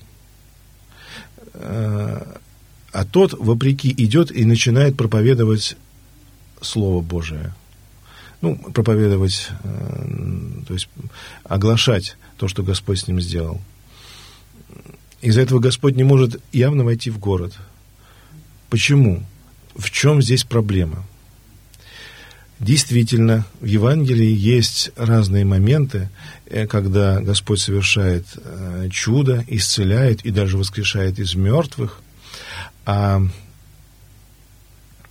А 1.55 3.05
тот, 3.11 3.35
вопреки, 3.35 3.95
идет 3.97 4.31
и 4.31 4.45
начинает 4.45 4.97
проповедовать 4.97 5.77
Слово 6.61 7.03
Божие. 7.03 7.55
Ну, 8.41 8.57
проповедовать, 8.57 9.51
э, 9.65 10.63
то 10.67 10.75
есть 10.75 10.89
оглашать 11.45 12.17
то, 12.37 12.49
что 12.49 12.63
Господь 12.63 13.01
с 13.01 13.09
ним 13.09 13.21
сделал. 13.21 13.61
Из-за 15.23 15.41
этого 15.41 15.59
Господь 15.59 15.97
не 15.97 16.05
может 16.05 16.41
явно 16.53 16.85
войти 16.85 17.11
в 17.11 17.19
город. 17.19 17.55
Почему? 18.69 19.25
В 19.75 19.91
чем 19.91 20.23
здесь 20.23 20.45
проблема? 20.45 21.05
Действительно, 22.59 23.45
в 23.61 23.67
Евангелии 23.67 24.35
есть 24.35 24.91
разные 24.97 25.45
моменты, 25.45 26.09
э, 26.47 26.67
когда 26.67 27.21
Господь 27.21 27.61
совершает 27.61 28.25
э, 28.37 28.89
чудо, 28.91 29.45
исцеляет 29.47 30.25
и 30.25 30.31
даже 30.31 30.57
воскрешает 30.57 31.19
из 31.19 31.35
мертвых, 31.35 32.01
а 32.87 33.21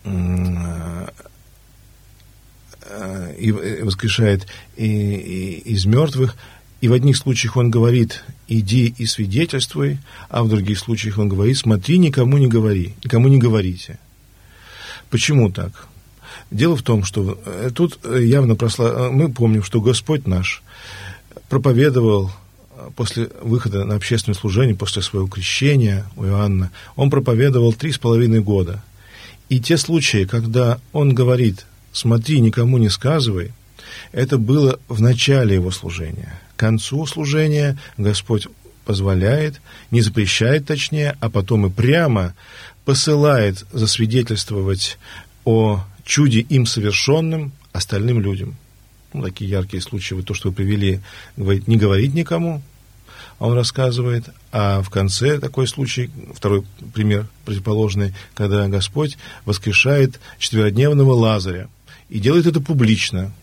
э, 0.06 1.08
и 3.38 3.52
воскрешает 3.52 4.48
и, 4.76 4.88
и, 4.88 5.60
из 5.74 5.86
мертвых, 5.86 6.36
и 6.82 6.88
в 6.88 6.94
одних 6.94 7.16
случаях 7.16 7.58
он 7.58 7.70
говорит, 7.70 8.24
иди 8.48 8.94
и 8.98 9.06
свидетельствуй, 9.06 10.00
а 10.30 10.44
в 10.44 10.50
других 10.50 10.80
случаях 10.80 11.20
он 11.20 11.30
говорит, 11.30 11.58
смотри, 11.58 12.00
никому 12.00 12.40
не 12.40 12.48
говори, 12.48 12.96
никому 13.04 13.28
не 13.28 13.38
говорите. 13.38 14.00
Почему 15.12 15.52
так? 15.52 15.88
Дело 16.52 16.76
в 16.76 16.84
том, 16.84 17.04
что 17.04 17.40
э, 17.46 17.70
тут 17.74 18.00
э, 18.04 18.24
явно 18.24 18.56
просла... 18.56 18.90
Э, 18.90 19.10
мы 19.10 19.32
помним, 19.32 19.64
что 19.64 19.82
Господь 19.82 20.28
наш 20.28 20.64
проповедовал 21.50 22.32
после 22.96 23.30
выхода 23.42 23.84
на 23.84 23.96
общественное 23.96 24.36
служение, 24.36 24.76
после 24.76 25.02
своего 25.02 25.28
крещения 25.28 26.06
у 26.16 26.26
Иоанна, 26.26 26.72
он 26.96 27.10
проповедовал 27.10 27.74
три 27.74 27.92
с 27.92 27.98
половиной 27.98 28.42
года. 28.42 28.84
И 29.50 29.60
те 29.60 29.78
случаи, 29.78 30.26
когда 30.26 30.80
он 30.92 31.14
говорит, 31.14 31.66
смотри, 31.92 32.40
никому 32.42 32.78
не 32.78 32.90
сказывай, 32.90 33.54
это 34.12 34.38
было 34.38 34.80
в 34.88 35.02
начале 35.02 35.56
его 35.56 35.72
служения. 35.72 36.40
К 36.56 36.60
концу 36.60 37.06
служения 37.06 37.78
Господь 37.98 38.48
позволяет, 38.86 39.62
не 39.92 40.02
запрещает 40.02 40.66
точнее, 40.66 41.18
а 41.20 41.30
потом 41.30 41.66
и 41.68 41.70
прямо 41.70 42.34
посылает 42.86 43.66
засвидетельствовать 43.72 44.98
о 45.44 45.84
чуде 46.06 46.40
им 46.40 46.66
совершенным 46.66 47.52
остальным 47.74 48.20
людям. 48.22 48.56
Ну, 49.14 49.24
такие 49.24 49.50
яркие 49.50 49.82
случаи, 49.82 50.14
вот 50.14 50.26
то, 50.26 50.34
что 50.34 50.50
вы 50.50 50.56
привели, 50.56 51.02
говорит, 51.36 51.68
не 51.68 51.78
говорить 51.78 52.14
никому, 52.14 52.62
а 53.40 53.48
он 53.48 53.54
рассказывает, 53.54 54.30
а 54.52 54.82
в 54.82 54.90
конце 54.90 55.40
такой 55.40 55.68
случай, 55.68 56.10
второй 56.34 56.64
пример 56.94 57.28
противоположный, 57.44 58.14
когда 58.34 58.68
Господь 58.68 59.18
воскрешает 59.46 60.20
четверодневного 60.38 61.14
Лазаря 61.14 61.68
и 62.10 62.20
делает 62.20 62.46
это 62.46 62.62
публично. 62.62 63.34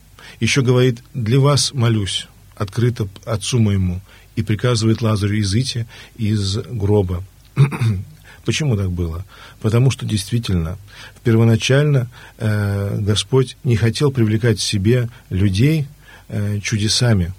Еще 0.41 0.63
говорит, 0.63 1.03
для 1.15 1.41
вас 1.41 1.73
молюсь, 1.75 2.27
открыто 2.57 3.09
Отцу 3.25 3.59
моему, 3.59 4.01
и 4.35 4.43
приказывает 4.43 5.03
Лазарю 5.03 5.41
изыти 5.41 5.87
из 6.17 6.57
гроба. 6.57 7.23
Почему 8.45 8.77
так 8.77 8.91
было? 8.91 9.25
Потому 9.61 9.91
что 9.91 10.05
действительно, 10.05 10.79
первоначально 11.23 12.09
э, 12.39 12.99
Господь 13.01 13.57
не 13.63 13.77
хотел 13.77 14.11
привлекать 14.11 14.59
к 14.59 14.63
себе 14.63 15.09
людей 15.31 15.87
э, 16.29 16.59
чудесами, 16.61 17.33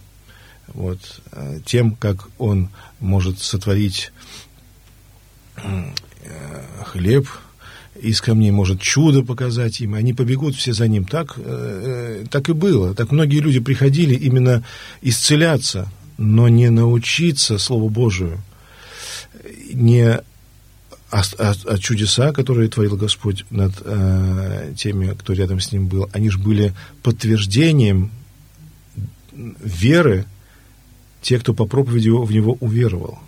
вот, 0.68 1.22
э, 1.32 1.60
тем, 1.66 1.96
как 1.96 2.30
Он 2.38 2.70
может 3.00 3.40
сотворить 3.40 4.12
э, 5.58 5.92
хлеб 6.86 7.28
из 8.02 8.22
камней, 8.22 8.52
может 8.52 8.82
чудо 8.82 9.24
показать 9.24 9.82
им, 9.82 9.94
они 9.94 10.14
побегут 10.14 10.56
все 10.56 10.74
за 10.74 10.88
ним. 10.88 11.06
Так, 11.06 11.34
э, 11.38 12.22
э, 12.24 12.26
так 12.30 12.50
и 12.50 12.54
было. 12.54 12.96
Так 12.96 13.12
многие 13.12 13.40
люди 13.40 13.60
приходили 13.60 14.16
именно 14.16 14.64
исцеляться, 15.02 15.92
но 16.18 16.48
не 16.48 16.70
научиться 16.70 17.58
Слову 17.58 17.90
Божию, 17.90 18.42
не 19.74 20.22
а, 21.14 21.22
а, 21.38 21.54
а 21.68 21.78
чудеса, 21.78 22.32
которые 22.32 22.70
творил 22.70 22.98
Господь 22.98 23.46
над 23.52 23.74
э, 23.86 24.74
теми, 24.76 25.14
кто 25.14 25.34
рядом 25.34 25.60
с 25.60 25.72
ним 25.72 25.88
был, 25.88 26.10
они 26.12 26.32
же 26.32 26.40
были 26.40 26.74
подтверждением 27.04 28.10
веры 29.32 30.26
тех, 31.22 31.42
кто 31.42 31.54
по 31.54 31.66
проповеди 31.66 32.10
в 32.10 32.32
него 32.32 32.58
уверовал. 32.60 33.20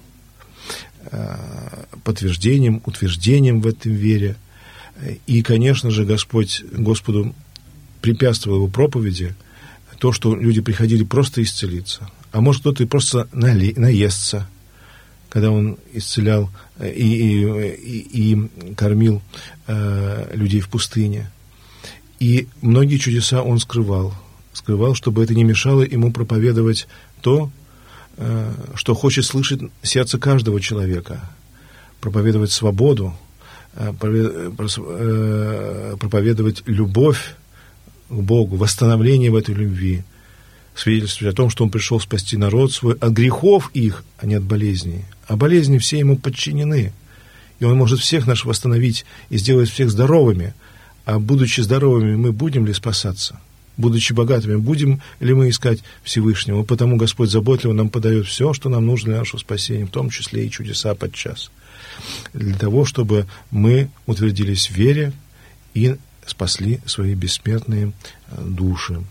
Э, 1.12 1.38
подтверждением, 2.04 2.82
утверждением 2.88 3.62
в 3.62 3.68
этой 3.68 3.92
вере. 3.92 4.36
И, 5.28 5.44
конечно 5.44 5.92
же, 5.92 6.06
Господь, 6.06 6.64
Господу 6.72 7.36
препятствовал 8.02 8.58
его 8.58 8.68
проповеди 8.68 9.36
то, 10.00 10.12
что 10.12 10.36
люди 10.36 10.62
приходили 10.62 11.04
просто 11.04 11.44
исцелиться. 11.44 12.10
А 12.32 12.42
может, 12.42 12.62
кто-то 12.62 12.82
и 12.82 12.88
просто 12.88 13.30
наестся, 13.32 14.50
когда 15.36 15.52
он 15.52 15.78
исцелял 15.92 16.50
э, 16.78 16.94
и, 16.94 17.44
и, 17.44 18.34
и 18.34 18.74
кормил 18.76 19.22
э, 19.68 20.32
людей 20.34 20.62
в 20.62 20.70
пустыне. 20.70 21.30
И 22.22 22.48
многие 22.62 23.00
чудеса 23.00 23.44
он 23.44 23.60
скрывал. 23.60 24.14
Скрывал, 24.54 24.96
чтобы 24.96 25.22
это 25.22 25.36
не 25.36 25.44
мешало 25.44 25.82
ему 25.82 26.14
проповедовать 26.14 26.88
то, 27.22 27.52
э, 28.16 28.50
что 28.76 28.96
хочет 28.96 29.26
слышать 29.26 29.60
сердце 29.82 30.18
каждого 30.18 30.62
человека. 30.62 31.20
Проповедовать 32.00 32.54
свободу, 32.54 33.14
проповедовать 33.74 36.64
любовь 36.66 37.36
к 38.08 38.14
Богу, 38.14 38.56
восстановление 38.56 39.32
в 39.32 39.36
этой 39.36 39.54
любви, 39.54 40.06
свидетельствовать 40.76 41.34
о 41.34 41.38
том, 41.38 41.50
что 41.50 41.64
Он 41.64 41.70
пришел 41.70 42.00
спасти 42.00 42.38
народ 42.38 42.72
свой 42.74 42.96
от 42.96 43.12
грехов 43.12 43.72
их, 43.74 44.04
а 44.18 44.26
не 44.26 44.36
от 44.36 44.44
болезней. 44.44 45.06
А 45.28 45.36
болезни 45.36 45.78
все 45.78 46.00
Ему 46.00 46.18
подчинены. 46.18 46.94
И 47.60 47.66
Он 47.66 47.78
может 47.78 48.00
всех 48.00 48.28
нас 48.28 48.44
восстановить 48.44 49.06
и 49.30 49.38
сделать 49.38 49.70
всех 49.70 49.90
здоровыми. 49.90 50.54
А 51.06 51.20
будучи 51.20 51.62
здоровыми, 51.62 52.16
мы 52.16 52.32
будем 52.32 52.66
ли 52.66 52.74
спасаться? 52.74 53.40
Будучи 53.78 54.14
богатыми, 54.14 54.56
будем 54.56 55.02
ли 55.20 55.34
мы 55.34 55.50
искать 55.50 55.80
Всевышнего? 56.04 56.64
Потому 56.64 56.98
Господь 56.98 57.30
заботливо 57.30 57.74
нам 57.74 57.90
подает 57.90 58.26
все, 58.26 58.54
что 58.54 58.70
нам 58.70 58.86
нужно 58.86 59.12
для 59.12 59.20
нашего 59.20 59.40
спасения, 59.40 59.86
в 59.86 59.92
том 59.92 60.10
числе 60.10 60.46
и 60.46 60.52
чудеса 60.52 60.96
подчас. 60.96 61.52
Для 62.34 62.58
того, 62.58 62.86
чтобы 62.86 63.28
мы 63.52 63.90
утвердились 64.06 64.70
в 64.70 64.76
вере 64.76 65.14
и 65.74 65.98
спасли 66.26 66.80
свои 66.86 67.14
бессмертные 67.14 67.92
э, 68.32 68.42
души. 68.42 69.04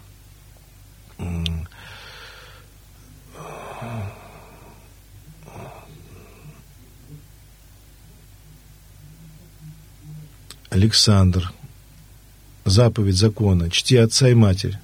Александр. 10.70 11.52
Заповедь 12.64 13.16
закона. 13.16 13.70
Чти 13.70 13.96
отца 13.96 14.28
и 14.28 14.34
матерь. 14.34 14.78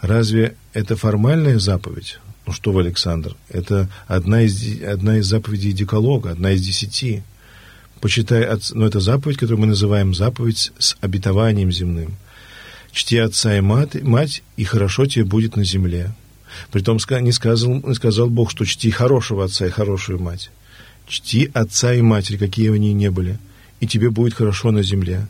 Разве 0.00 0.56
это 0.74 0.96
формальная 0.96 1.58
заповедь? 1.58 2.18
Ну 2.46 2.52
что 2.52 2.72
вы, 2.72 2.82
Александр, 2.82 3.36
это 3.48 3.88
одна 4.06 4.42
из, 4.42 4.82
одна 4.82 5.18
из 5.18 5.26
заповедей 5.26 5.72
Деколога, 5.72 6.32
одна 6.32 6.50
из 6.50 6.62
десяти. 6.62 7.22
Почитай, 8.00 8.44
от, 8.44 8.70
но 8.72 8.86
это 8.86 9.00
заповедь, 9.00 9.38
которую 9.38 9.60
мы 9.60 9.66
называем 9.66 10.14
заповедь 10.14 10.72
с 10.78 10.94
обетованием 11.00 11.72
земным. 11.72 12.16
Чти 12.94 13.16
отца 13.18 13.58
и 13.58 13.60
мать, 13.60 14.00
мать, 14.02 14.44
и 14.56 14.62
хорошо 14.62 15.06
тебе 15.06 15.24
будет 15.24 15.56
на 15.56 15.64
земле. 15.64 16.14
Притом 16.70 16.98
не 17.22 17.32
сказал, 17.32 17.82
не 17.82 17.94
сказал 17.94 18.30
Бог, 18.30 18.52
что 18.52 18.64
чти 18.64 18.92
хорошего 18.92 19.44
отца 19.44 19.66
и 19.66 19.70
хорошую 19.70 20.22
мать. 20.22 20.52
Чти 21.08 21.50
отца 21.52 21.92
и 21.92 22.00
матери, 22.02 22.36
какие 22.36 22.72
они 22.72 22.92
ни 22.92 23.08
были, 23.08 23.40
и 23.80 23.88
тебе 23.88 24.10
будет 24.10 24.34
хорошо 24.34 24.70
на 24.70 24.84
земле. 24.84 25.26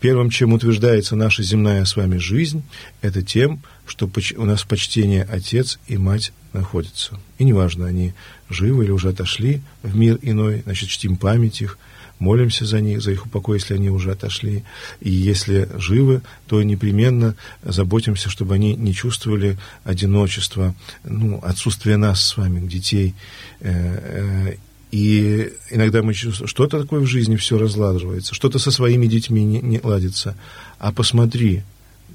Первым, 0.00 0.28
чем 0.30 0.52
утверждается 0.52 1.14
наша 1.14 1.44
земная 1.44 1.84
с 1.84 1.94
вами 1.94 2.16
жизнь, 2.16 2.64
это 3.00 3.22
тем, 3.22 3.62
что 3.86 4.10
у 4.36 4.44
нас 4.44 4.62
в 4.62 4.66
почтении 4.66 5.24
отец 5.30 5.78
и 5.86 5.96
мать 5.96 6.32
находятся. 6.52 7.20
И 7.38 7.44
неважно, 7.44 7.86
они 7.86 8.12
живы 8.50 8.84
или 8.84 8.90
уже 8.90 9.10
отошли 9.10 9.62
в 9.84 9.94
мир 9.94 10.18
иной, 10.20 10.62
значит, 10.64 10.88
чтим 10.88 11.16
память 11.16 11.60
их, 11.60 11.78
молимся 12.18 12.64
за 12.64 12.80
них, 12.80 13.02
за 13.02 13.12
их 13.12 13.26
упокой, 13.26 13.58
если 13.58 13.74
они 13.74 13.90
уже 13.90 14.12
отошли. 14.12 14.64
И 15.00 15.10
если 15.10 15.68
живы, 15.76 16.22
то 16.46 16.62
непременно 16.62 17.36
заботимся, 17.62 18.30
чтобы 18.30 18.54
они 18.54 18.74
не 18.74 18.94
чувствовали 18.94 19.58
одиночества, 19.84 20.74
ну, 21.04 21.40
отсутствие 21.42 21.96
нас 21.96 22.24
с 22.24 22.36
вами, 22.36 22.66
детей. 22.66 23.14
Э, 23.60 24.50
э, 24.50 24.56
и 24.90 25.52
иногда 25.70 26.02
мы 26.02 26.14
чувствуем, 26.14 26.48
что-то 26.48 26.80
такое 26.80 27.00
в 27.00 27.06
жизни 27.06 27.36
все 27.36 27.58
разладывается, 27.58 28.34
что-то 28.34 28.58
со 28.58 28.70
своими 28.70 29.06
детьми 29.06 29.44
не, 29.44 29.60
не 29.60 29.80
ладится. 29.82 30.36
А 30.78 30.92
посмотри, 30.92 31.62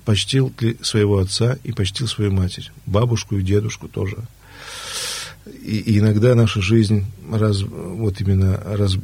почтил 0.06 0.52
ты 0.56 0.78
своего 0.82 1.20
отца 1.20 1.58
и 1.64 1.72
почтил 1.72 2.08
свою 2.08 2.32
матерь, 2.32 2.72
бабушку 2.86 3.38
и 3.38 3.44
дедушку 3.44 3.88
тоже. 3.88 4.18
И, 5.46 5.78
и 5.78 6.00
иногда 6.00 6.36
наша 6.36 6.62
жизнь 6.62 7.06
раз, 7.32 7.62
вот 7.62 8.22
именно 8.22 8.58
раз, 8.66 8.98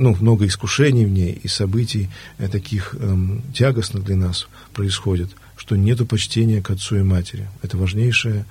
ну, 0.00 0.16
много 0.20 0.46
искушений 0.46 1.04
в 1.04 1.10
ней 1.10 1.32
и 1.42 1.48
событий 1.48 2.08
э, 2.38 2.48
таких 2.48 2.94
эм, 2.98 3.42
тягостных 3.52 4.04
для 4.04 4.16
нас 4.16 4.48
происходит, 4.72 5.30
что 5.56 5.76
нету 5.76 6.06
почтения 6.06 6.62
к 6.62 6.70
отцу 6.70 6.96
и 6.96 7.02
матери. 7.02 7.48
Это 7.62 7.76
важнейшая 7.76 8.46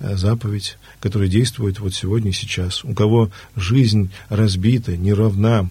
э, 0.00 0.16
заповедь, 0.16 0.78
которая 1.00 1.28
действует 1.28 1.80
вот 1.80 1.94
сегодня 1.94 2.30
и 2.30 2.34
сейчас. 2.34 2.84
У 2.84 2.94
кого 2.94 3.30
жизнь 3.56 4.10
разбита, 4.28 4.96
неравна, 4.96 5.68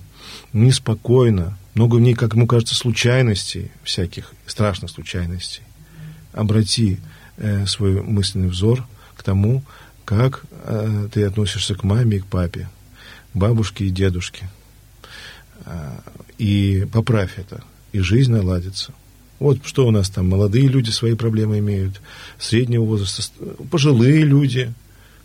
неспокойна, 0.54 1.58
много 1.74 1.96
в 1.96 2.02
ней, 2.02 2.14
как 2.14 2.34
ему 2.36 2.48
кажется, 2.48 2.76
случайностей 2.76 3.72
всяких, 3.84 4.34
страшных 4.46 4.92
случайностей, 4.92 5.62
обрати 6.34 7.00
э, 7.38 7.66
свой 7.66 8.02
мысленный 8.02 8.50
взор 8.50 8.86
к 9.16 9.24
тому, 9.24 9.64
как 10.06 10.44
э, 10.66 11.08
ты 11.14 11.24
относишься 11.24 11.76
к 11.76 11.84
маме 11.84 12.18
и 12.18 12.20
к 12.20 12.26
папе, 12.26 12.70
бабушке 13.34 13.86
и 13.86 13.90
дедушке– 13.90 14.50
и 16.38 16.88
поправь 16.92 17.34
это, 17.38 17.64
и 17.92 18.00
жизнь 18.00 18.32
наладится. 18.32 18.94
Вот 19.40 19.66
что 19.66 19.88
у 19.88 19.92
нас 19.92 20.10
там, 20.10 20.30
молодые 20.30 20.68
люди 20.68 20.92
свои 20.92 21.16
проблемы 21.16 21.60
имеют, 21.60 22.02
среднего 22.38 22.84
возраста, 22.84 23.24
пожилые 23.72 24.24
люди. 24.24 24.74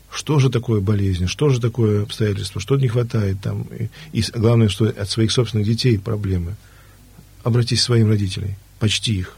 Что 0.09 0.39
же 0.39 0.49
такое 0.49 0.79
болезнь, 0.79 1.27
что 1.27 1.49
же 1.49 1.59
такое 1.59 2.03
обстоятельство, 2.03 2.61
что 2.61 2.77
не 2.77 2.87
хватает 2.87 3.41
там. 3.41 3.63
И, 3.63 3.89
и 4.19 4.23
главное, 4.33 4.69
что 4.69 4.85
от 4.85 5.09
своих 5.09 5.31
собственных 5.31 5.67
детей 5.67 5.99
проблемы. 5.99 6.55
Обратись 7.43 7.81
к 7.81 7.83
своим 7.83 8.07
родителям, 8.07 8.55
почти 8.79 9.19
их. 9.19 9.37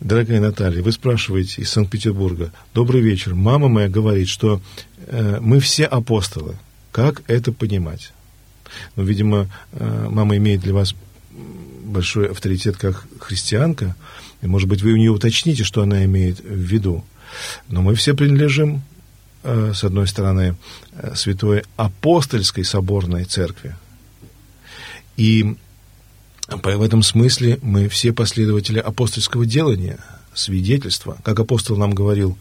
Дорогая 0.00 0.40
Наталья, 0.40 0.82
вы 0.82 0.92
спрашиваете 0.92 1.62
из 1.62 1.70
Санкт-Петербурга. 1.70 2.52
Добрый 2.74 3.00
вечер. 3.00 3.34
Мама 3.34 3.68
моя 3.68 3.88
говорит, 3.88 4.28
что 4.28 4.60
э, 4.95 4.95
мы 5.06 5.60
все 5.60 5.84
апостолы. 5.84 6.56
Как 6.92 7.22
это 7.26 7.52
понимать? 7.52 8.12
Ну, 8.96 9.04
видимо, 9.04 9.48
э, 9.72 10.08
мама 10.10 10.36
имеет 10.36 10.60
для 10.60 10.74
вас 10.74 10.94
большой 11.84 12.30
авторитет 12.30 12.76
как 12.76 13.06
христианка. 13.20 13.94
И, 14.42 14.46
может 14.46 14.68
быть, 14.68 14.82
вы 14.82 14.92
у 14.92 14.96
нее 14.96 15.10
уточните, 15.10 15.64
что 15.64 15.82
она 15.82 16.04
имеет 16.04 16.40
в 16.40 16.54
виду. 16.54 17.04
Но 17.68 17.82
мы 17.82 17.94
все 17.94 18.14
принадлежим, 18.14 18.82
э, 19.42 19.72
с 19.74 19.84
одной 19.84 20.06
стороны, 20.06 20.56
э, 20.92 21.14
святой 21.14 21.64
апостольской 21.76 22.64
соборной 22.64 23.24
церкви. 23.24 23.76
И 25.16 25.56
в 26.48 26.82
этом 26.82 27.02
смысле 27.02 27.58
мы 27.62 27.88
все 27.88 28.12
последователи 28.12 28.78
апостольского 28.78 29.46
делания, 29.46 29.98
свидетельства. 30.34 31.18
Как 31.24 31.40
апостол 31.40 31.76
нам 31.76 31.92
говорил, 31.92 32.38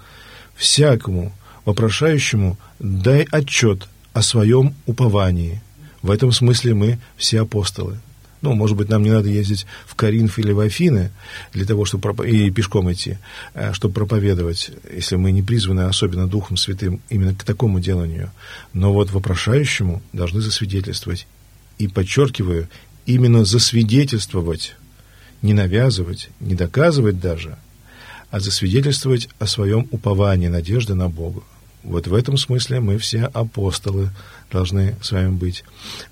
всякому 0.55 1.34
вопрошающему 1.66 2.57
дай 2.80 3.28
отчет 3.32 3.88
о 4.13 4.22
своем 4.22 4.76
уповании. 4.86 5.61
В 6.01 6.11
этом 6.11 6.32
смысле 6.32 6.74
мы 6.74 6.99
все 7.18 7.41
апостолы. 7.41 7.99
Ну, 8.41 8.53
может 8.53 8.78
быть, 8.78 8.89
нам 8.89 9.01
не 9.01 9.09
надо 9.09 9.28
ездить 9.28 9.66
в 9.88 9.95
Каринф 9.95 10.38
или 10.38 10.51
в 10.51 10.59
Афины 10.59 11.11
для 11.51 11.66
того, 11.66 11.84
чтобы 11.84 12.03
проп... 12.03 12.22
и 12.22 12.51
пешком 12.51 12.91
идти, 12.91 13.18
э, 13.55 13.74
чтобы 13.74 13.95
проповедовать, 13.95 14.72
если 14.93 15.16
мы 15.16 15.32
не 15.32 15.41
призваны, 15.41 15.82
особенно 15.82 16.28
Духом 16.28 16.55
Святым, 16.55 17.01
именно 17.09 17.34
к 17.34 17.43
такому 17.43 17.80
деланию. 17.80 18.32
Но 18.72 18.93
вот 18.93 19.09
вопрошающему 19.09 20.03
должны 20.13 20.41
засвидетельствовать. 20.41 21.26
И 21.80 21.88
подчеркиваю, 21.88 22.70
именно 23.07 23.45
засвидетельствовать, 23.45 24.76
не 25.41 25.53
навязывать, 25.53 26.30
не 26.39 26.53
доказывать 26.53 27.20
даже, 27.20 27.57
а 28.30 28.39
засвидетельствовать 28.39 29.28
о 29.39 29.47
своем 29.47 29.88
уповании, 29.91 30.49
надежды 30.49 30.93
на 30.93 31.09
Бога. 31.09 31.41
Вот 31.86 32.07
в 32.07 32.15
этом 32.15 32.36
смысле 32.36 32.79
мы 32.79 32.97
все 32.97 33.25
апостолы 33.25 34.09
должны 34.51 34.95
с 35.01 35.11
вами 35.11 35.29
быть. 35.29 35.63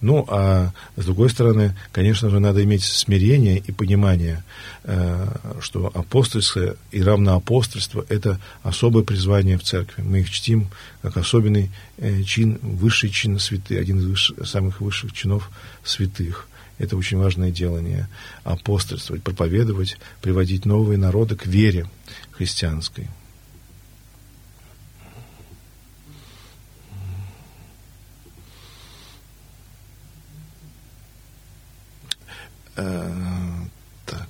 Ну, 0.02 0.24
а 0.30 0.72
с 0.96 1.04
другой 1.04 1.32
стороны, 1.32 1.76
конечно 1.92 2.30
же, 2.30 2.40
надо 2.40 2.64
иметь 2.64 2.84
смирение 2.84 3.58
и 3.58 3.72
понимание, 3.72 4.44
э, 4.84 5.28
что 5.62 5.92
апостольство 5.94 6.76
и 6.92 7.02
равноапостольство– 7.02 8.06
это 8.10 8.40
особое 8.62 9.04
призвание 9.04 9.58
в 9.58 9.64
церкви. 9.64 10.04
Мы 10.04 10.20
их 10.20 10.30
чтим 10.30 10.68
как 11.02 11.18
особенный 11.18 11.72
э, 11.98 12.22
чин, 12.22 12.60
высший 12.62 13.10
чин 13.10 13.40
святых, 13.40 13.80
один 13.80 13.98
из 13.98 14.06
высших, 14.06 14.48
самых 14.48 14.80
высших 14.80 15.12
чинов 15.14 15.50
святых. 15.84 16.48
Это 16.78 16.96
очень 16.98 17.18
важное 17.18 17.50
делание. 17.50 18.10
Апостольствовать, 18.44 19.24
проповедовать, 19.24 19.98
приводить 20.22 20.66
новые 20.66 21.00
народы 21.00 21.36
к 21.36 21.48
вере 21.48 21.90
христианской. 22.32 23.10
Так. 32.76 34.30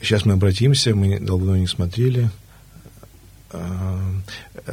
Сейчас 0.00 0.24
мы 0.24 0.34
обратимся, 0.34 0.94
мы 0.94 1.18
давно 1.18 1.56
не 1.56 1.66
смотрели. 1.66 2.30
Э, 3.50 3.98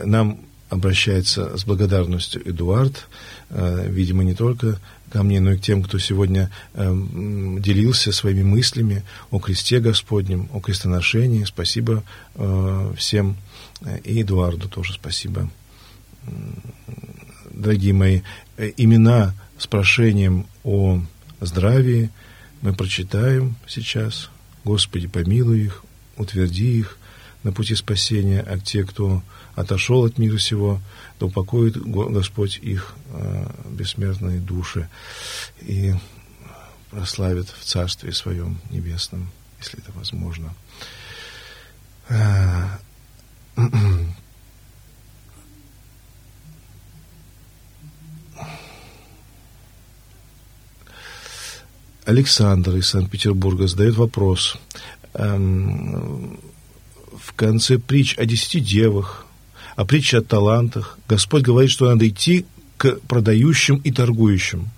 нам 0.04 0.40
обращается 0.70 1.58
с 1.58 1.66
благодарностью 1.66 2.42
Эдуард, 2.48 3.08
э, 3.50 3.88
видимо, 3.90 4.24
не 4.24 4.34
только 4.34 4.80
ко 5.12 5.24
мне, 5.24 5.40
но 5.40 5.52
и 5.52 5.58
к 5.58 5.62
тем, 5.62 5.84
кто 5.84 6.00
сегодня 6.00 6.50
делился 6.74 8.12
своими 8.12 8.42
мыслями 8.42 9.04
о 9.30 9.38
кресте 9.38 9.80
Господнем, 9.80 10.50
о 10.52 10.60
крестоношении. 10.60 11.44
Спасибо 11.44 12.04
всем. 12.98 13.38
И 14.04 14.24
Эдуарду 14.24 14.68
тоже 14.70 14.94
спасибо. 14.94 15.52
Дорогие 17.52 17.94
мои, 17.94 18.22
имена 18.58 19.36
с 19.60 19.68
прошением 19.68 20.48
о 20.64 21.00
здравии, 21.46 22.10
мы 22.62 22.74
прочитаем 22.74 23.56
сейчас. 23.68 24.30
Господи, 24.64 25.08
помилуй 25.08 25.66
их, 25.66 25.84
утверди 26.18 26.80
их 26.80 26.98
на 27.44 27.52
пути 27.52 27.76
спасения, 27.76 28.42
а 28.42 28.58
те, 28.58 28.84
кто 28.86 29.22
отошел 29.56 30.06
от 30.06 30.18
мира 30.18 30.38
сего, 30.38 30.80
да 31.20 31.26
упокоит 31.26 31.78
Господь 31.78 32.58
их 32.58 32.96
э, 33.10 33.46
бессмертные 33.70 34.40
души 34.40 34.90
и 35.60 35.94
прославит 36.90 37.50
в 37.50 37.64
Царстве 37.66 38.14
Своем 38.14 38.60
Небесном, 38.70 39.30
если 39.60 39.80
это 39.80 39.92
возможно. 39.92 40.54
Александр 52.06 52.76
из 52.76 52.90
Санкт-Петербурга 52.90 53.68
задает 53.68 53.96
вопрос. 53.96 54.58
Эм, 55.14 56.40
в 57.18 57.34
конце 57.34 57.78
притч 57.80 58.18
о 58.18 58.26
десяти 58.26 58.60
девах, 58.60 59.26
о 59.76 59.86
притче 59.86 60.18
о 60.18 60.22
талантах, 60.22 60.98
Господь 61.08 61.44
говорит, 61.44 61.72
что 61.72 61.90
надо 61.90 62.08
идти 62.08 62.46
к 62.78 63.00
продающим 63.08 63.78
и 63.78 63.92
торгующим, 63.92 64.70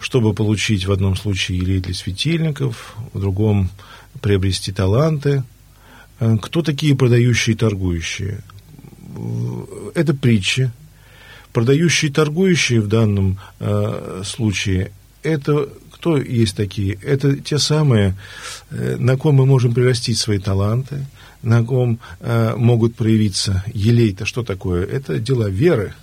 чтобы 0.00 0.34
получить 0.34 0.86
в 0.86 0.92
одном 0.92 1.14
случае 1.16 1.58
елей 1.58 1.80
для 1.80 1.94
светильников, 1.94 2.96
в 3.12 3.20
другом 3.20 3.70
приобрести 4.20 4.72
таланты. 4.72 5.44
Э, 6.18 6.36
кто 6.42 6.62
такие 6.62 6.96
продающие 6.96 7.54
и 7.54 7.58
торгующие? 7.58 8.42
Это 9.94 10.14
притчи. 10.14 10.72
Продающие 11.52 12.10
и 12.10 12.14
торгующие 12.14 12.80
в 12.80 12.88
данном 12.88 13.38
э, 13.60 14.22
случае 14.24 14.90
это 15.22 15.68
кто 15.90 16.16
есть 16.16 16.56
такие? 16.56 16.98
Это 17.02 17.36
те 17.36 17.58
самые, 17.58 18.16
э, 18.70 18.96
на 18.98 19.16
ком 19.16 19.36
мы 19.36 19.46
можем 19.46 19.72
прирастить 19.72 20.18
свои 20.18 20.38
таланты, 20.38 21.06
на 21.42 21.64
ком 21.64 22.00
э, 22.20 22.54
могут 22.56 22.96
проявиться 22.96 23.64
елей-то 23.72 24.26
что 24.26 24.42
такое? 24.42 24.84
Это 24.84 25.20
дела 25.20 25.48
веры, 25.48 25.94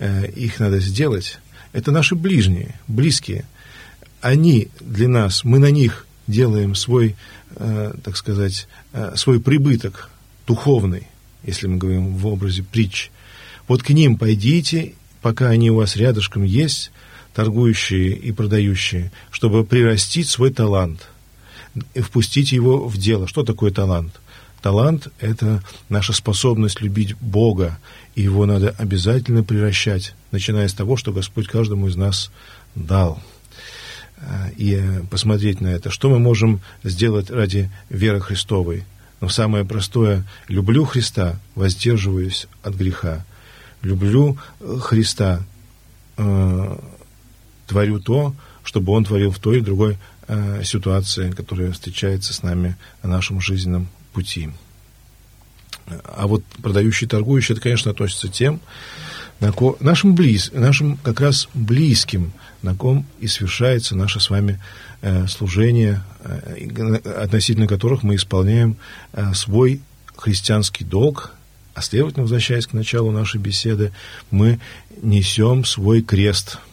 э, 0.00 0.28
их 0.32 0.58
надо 0.58 0.80
сделать. 0.80 1.38
Это 1.72 1.92
наши 1.92 2.16
ближние, 2.16 2.74
близкие. 2.88 3.44
Они 4.20 4.68
для 4.80 5.08
нас, 5.08 5.44
мы 5.44 5.60
на 5.60 5.70
них 5.70 6.06
делаем 6.26 6.74
свой, 6.74 7.14
так 8.02 8.16
сказать, 8.16 8.66
свой 9.14 9.40
прибыток 9.40 10.10
духовный, 10.46 11.06
если 11.44 11.68
мы 11.68 11.76
говорим 11.76 12.16
в 12.16 12.26
образе 12.26 12.64
притч. 12.64 13.10
Вот 13.68 13.82
к 13.82 13.90
ним 13.90 14.16
пойдите, 14.16 14.94
пока 15.22 15.50
они 15.50 15.70
у 15.70 15.76
вас 15.76 15.96
рядышком 15.96 16.42
есть, 16.42 16.90
торгующие 17.36 18.12
и 18.12 18.32
продающие, 18.32 19.12
чтобы 19.30 19.62
прирастить 19.62 20.26
свой 20.26 20.50
талант 20.50 21.06
впустить 21.94 22.50
его 22.50 22.88
в 22.88 22.96
дело. 22.96 23.28
Что 23.28 23.44
такое 23.44 23.70
талант? 23.70 24.18
Талант– 24.62 25.08
это 25.20 25.62
наша 25.90 26.14
способность 26.14 26.80
любить 26.80 27.14
Бога, 27.18 27.78
и 28.14 28.22
его 28.22 28.46
надо 28.46 28.74
обязательно 28.78 29.44
превращать, 29.44 30.14
начиная 30.30 30.66
с 30.66 30.72
того, 30.72 30.96
что 30.96 31.12
Господь 31.12 31.46
каждому 31.46 31.88
из 31.88 31.96
нас 31.96 32.30
дал. 32.74 33.22
И 34.56 34.82
посмотреть 35.10 35.60
на 35.60 35.68
это, 35.68 35.90
что 35.90 36.08
мы 36.08 36.18
можем 36.18 36.62
сделать 36.84 37.30
ради 37.30 37.70
веры 37.90 38.22
Христовой. 38.22 38.84
Но 39.20 39.28
самое 39.28 39.66
простое– 39.66 40.24
люблю 40.48 40.86
Христа, 40.86 41.38
воздерживаюсь 41.54 42.46
от 42.62 42.74
греха. 42.76 43.26
Люблю 43.82 44.38
Христа, 44.80 45.42
э, 46.16 46.78
творю 47.66 48.00
то, 48.00 48.34
чтобы 48.66 48.92
он 48.92 49.04
творил 49.04 49.30
в 49.30 49.38
той 49.38 49.58
и 49.58 49.62
другой 49.62 49.98
э, 50.28 50.62
ситуации, 50.64 51.30
которая 51.30 51.72
встречается 51.72 52.34
с 52.34 52.42
нами 52.42 52.76
на 53.02 53.10
нашем 53.10 53.40
жизненном 53.40 53.88
пути. 54.12 54.50
А 56.04 56.26
вот 56.26 56.42
продающий, 56.62 57.06
торгующий, 57.06 57.52
это, 57.52 57.62
конечно, 57.62 57.92
относится 57.92 58.28
тем, 58.28 58.60
на 59.38 59.52
ко, 59.52 59.76
нашим, 59.80 60.14
близ, 60.14 60.50
нашим 60.52 60.96
как 60.96 61.20
раз 61.20 61.48
близким, 61.54 62.32
на 62.62 62.74
ком 62.74 63.06
и 63.20 63.28
совершается 63.28 63.94
наше 63.94 64.18
с 64.18 64.30
вами 64.30 64.60
э, 65.02 65.26
служение, 65.28 66.02
э, 66.24 66.96
относительно 67.22 67.68
которых 67.68 68.02
мы 68.02 68.16
исполняем 68.16 68.78
э, 69.12 69.32
свой 69.34 69.80
христианский 70.16 70.84
долг, 70.84 71.32
а 71.74 71.82
следовательно, 71.82 72.22
возвращаясь 72.22 72.66
к 72.66 72.72
началу 72.72 73.12
нашей 73.12 73.38
беседы, 73.38 73.92
мы 74.30 74.58
несем 75.02 75.64
свой 75.64 76.02
крест– 76.02 76.58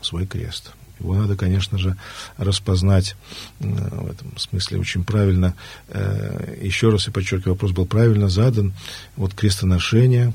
свой 0.00 0.26
крест. 0.26 0.72
Его 1.00 1.14
надо, 1.14 1.36
конечно 1.36 1.78
же, 1.78 1.96
распознать 2.36 3.16
э, 3.60 3.66
в 3.66 4.10
этом 4.10 4.36
смысле 4.36 4.80
очень 4.80 5.04
правильно. 5.04 5.54
Э, 5.88 6.56
еще 6.60 6.90
раз 6.90 7.06
я 7.06 7.12
подчеркиваю, 7.12 7.54
вопрос 7.54 7.72
был 7.72 7.86
правильно 7.86 8.28
задан. 8.28 8.74
Вот 9.16 9.34
крестоношение. 9.34 10.34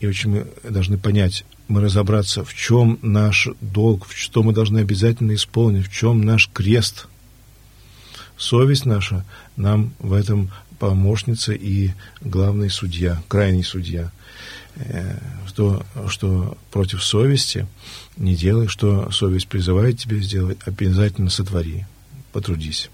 И 0.00 0.06
очень 0.06 0.30
мы 0.30 0.46
должны 0.62 0.96
понять, 0.96 1.44
мы 1.66 1.80
разобраться, 1.80 2.44
в 2.44 2.54
чем 2.54 2.98
наш 3.02 3.48
долг, 3.60 4.06
что 4.14 4.42
мы 4.42 4.52
должны 4.52 4.78
обязательно 4.78 5.34
исполнить, 5.34 5.88
в 5.88 5.92
чем 5.92 6.22
наш 6.22 6.48
крест. 6.52 7.08
Совесть 8.36 8.86
наша 8.86 9.24
нам 9.56 9.92
в 9.98 10.12
этом 10.12 10.50
помощница 10.78 11.52
и 11.52 11.90
главный 12.20 12.70
судья, 12.70 13.20
крайний 13.26 13.64
судья. 13.64 14.12
Что, 15.58 15.84
что 16.06 16.56
против 16.70 17.02
совести 17.02 17.66
не 18.16 18.36
делай, 18.36 18.68
что 18.68 19.10
совесть 19.10 19.48
призывает 19.48 19.98
тебя 19.98 20.18
сделать, 20.18 20.58
обязательно 20.64 21.30
сотвори, 21.30 21.84
потрудись. 22.32 22.90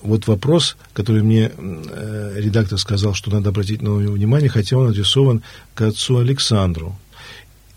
Вот 0.00 0.26
вопрос, 0.26 0.78
который 0.94 1.22
мне 1.22 1.52
э, 1.54 2.32
редактор 2.36 2.78
сказал, 2.78 3.12
что 3.12 3.30
надо 3.30 3.50
обратить 3.50 3.82
на 3.82 3.88
него 3.88 4.14
внимание, 4.14 4.48
хотя 4.48 4.78
он 4.78 4.88
адресован 4.88 5.42
к 5.74 5.82
отцу 5.82 6.16
Александру 6.16 6.98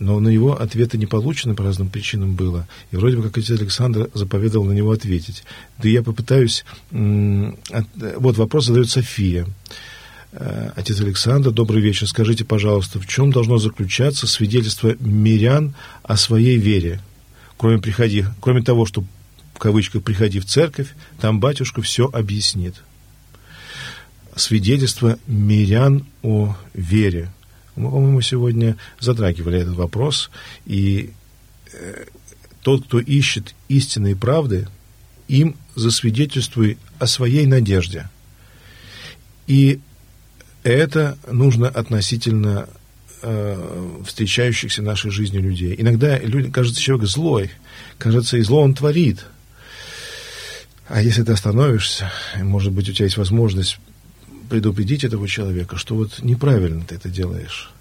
но 0.04 0.20
на 0.20 0.28
него 0.28 0.60
ответа 0.60 0.98
не 0.98 1.06
получено 1.06 1.56
по 1.56 1.64
разным 1.64 1.90
причинам 1.90 2.36
было. 2.36 2.68
И 2.92 2.98
вроде 2.98 3.18
бы 3.18 3.24
как 3.24 3.38
отец 3.38 3.52
Александр 3.52 4.10
заповедовал 4.14 4.66
на 4.66 4.74
него 4.74 4.92
ответить. 4.92 5.44
Да 5.82 5.88
я 5.88 6.04
попытаюсь... 6.04 6.66
Вот 6.92 8.38
вопрос 8.38 8.66
задает 8.66 8.90
София. 8.90 9.48
Э, 10.34 10.72
отец 10.76 11.00
Александр, 11.00 11.52
добрый 11.52 11.82
вечер. 11.82 12.08
Скажите, 12.08 12.44
пожалуйста, 12.44 13.00
в 13.00 13.08
чем 13.08 13.32
должно 13.32 13.58
заключаться 13.60 14.28
свидетельство 14.28 14.96
мирян 15.00 15.74
о 16.04 16.18
своей 16.18 16.58
вере? 16.58 17.00
Кроме, 17.58 17.80
приходи, 17.80 18.26
кроме 18.42 18.62
того, 18.62 18.86
что 18.86 19.06
в 19.54 19.60
кавычках 19.60 20.04
«приходи 20.04 20.40
в 20.40 20.46
церковь», 20.46 20.90
там 21.22 21.40
батюшка 21.40 21.82
все 21.82 22.10
объяснит. 22.12 22.76
Свидетельство 24.36 25.18
мирян 25.28 26.06
о 26.24 26.58
вере– 26.74 27.32
мы, 27.76 27.90
по-моему, 27.90 28.22
сегодня 28.22 28.78
затрагивали 29.00 29.60
этот 29.60 29.76
вопрос, 29.76 30.30
и 30.66 31.12
э, 31.72 32.06
тот, 32.62 32.86
кто 32.86 33.00
ищет 33.00 33.56
истинной 33.68 34.16
правды, 34.16 34.68
им 35.28 35.56
засвидетельствуй 35.76 36.78
о 37.00 37.08
своей 37.08 37.46
надежде. 37.46 38.10
И 39.48 39.80
это 40.64 41.18
нужно 41.30 41.68
относительно 41.68 42.70
э, 43.22 44.02
встречающихся 44.06 44.82
в 44.82 44.86
нашей 44.86 45.12
жизни 45.12 45.40
людей. 45.40 45.76
Иногда 45.78 46.18
люди, 46.20 46.50
кажется, 46.52 46.82
человек 46.82 47.08
злой, 47.08 47.52
кажется, 47.98 48.38
и 48.38 48.42
зло 48.42 48.62
он 48.62 48.74
творит. 48.74 49.26
А 50.88 51.02
если 51.02 51.24
ты 51.24 51.32
остановишься, 51.32 52.12
может 52.38 52.72
быть, 52.72 52.90
у 52.90 52.94
тебя 52.94 53.06
есть 53.06 53.18
возможность 53.18 53.80
предупредить 54.54 55.04
этого 55.04 55.28
человека, 55.28 55.78
что 55.78 55.96
вот 55.96 56.22
неправильно 56.22 56.86
ты 56.86 56.94
это 56.94 57.10
делаешь. 57.10 57.72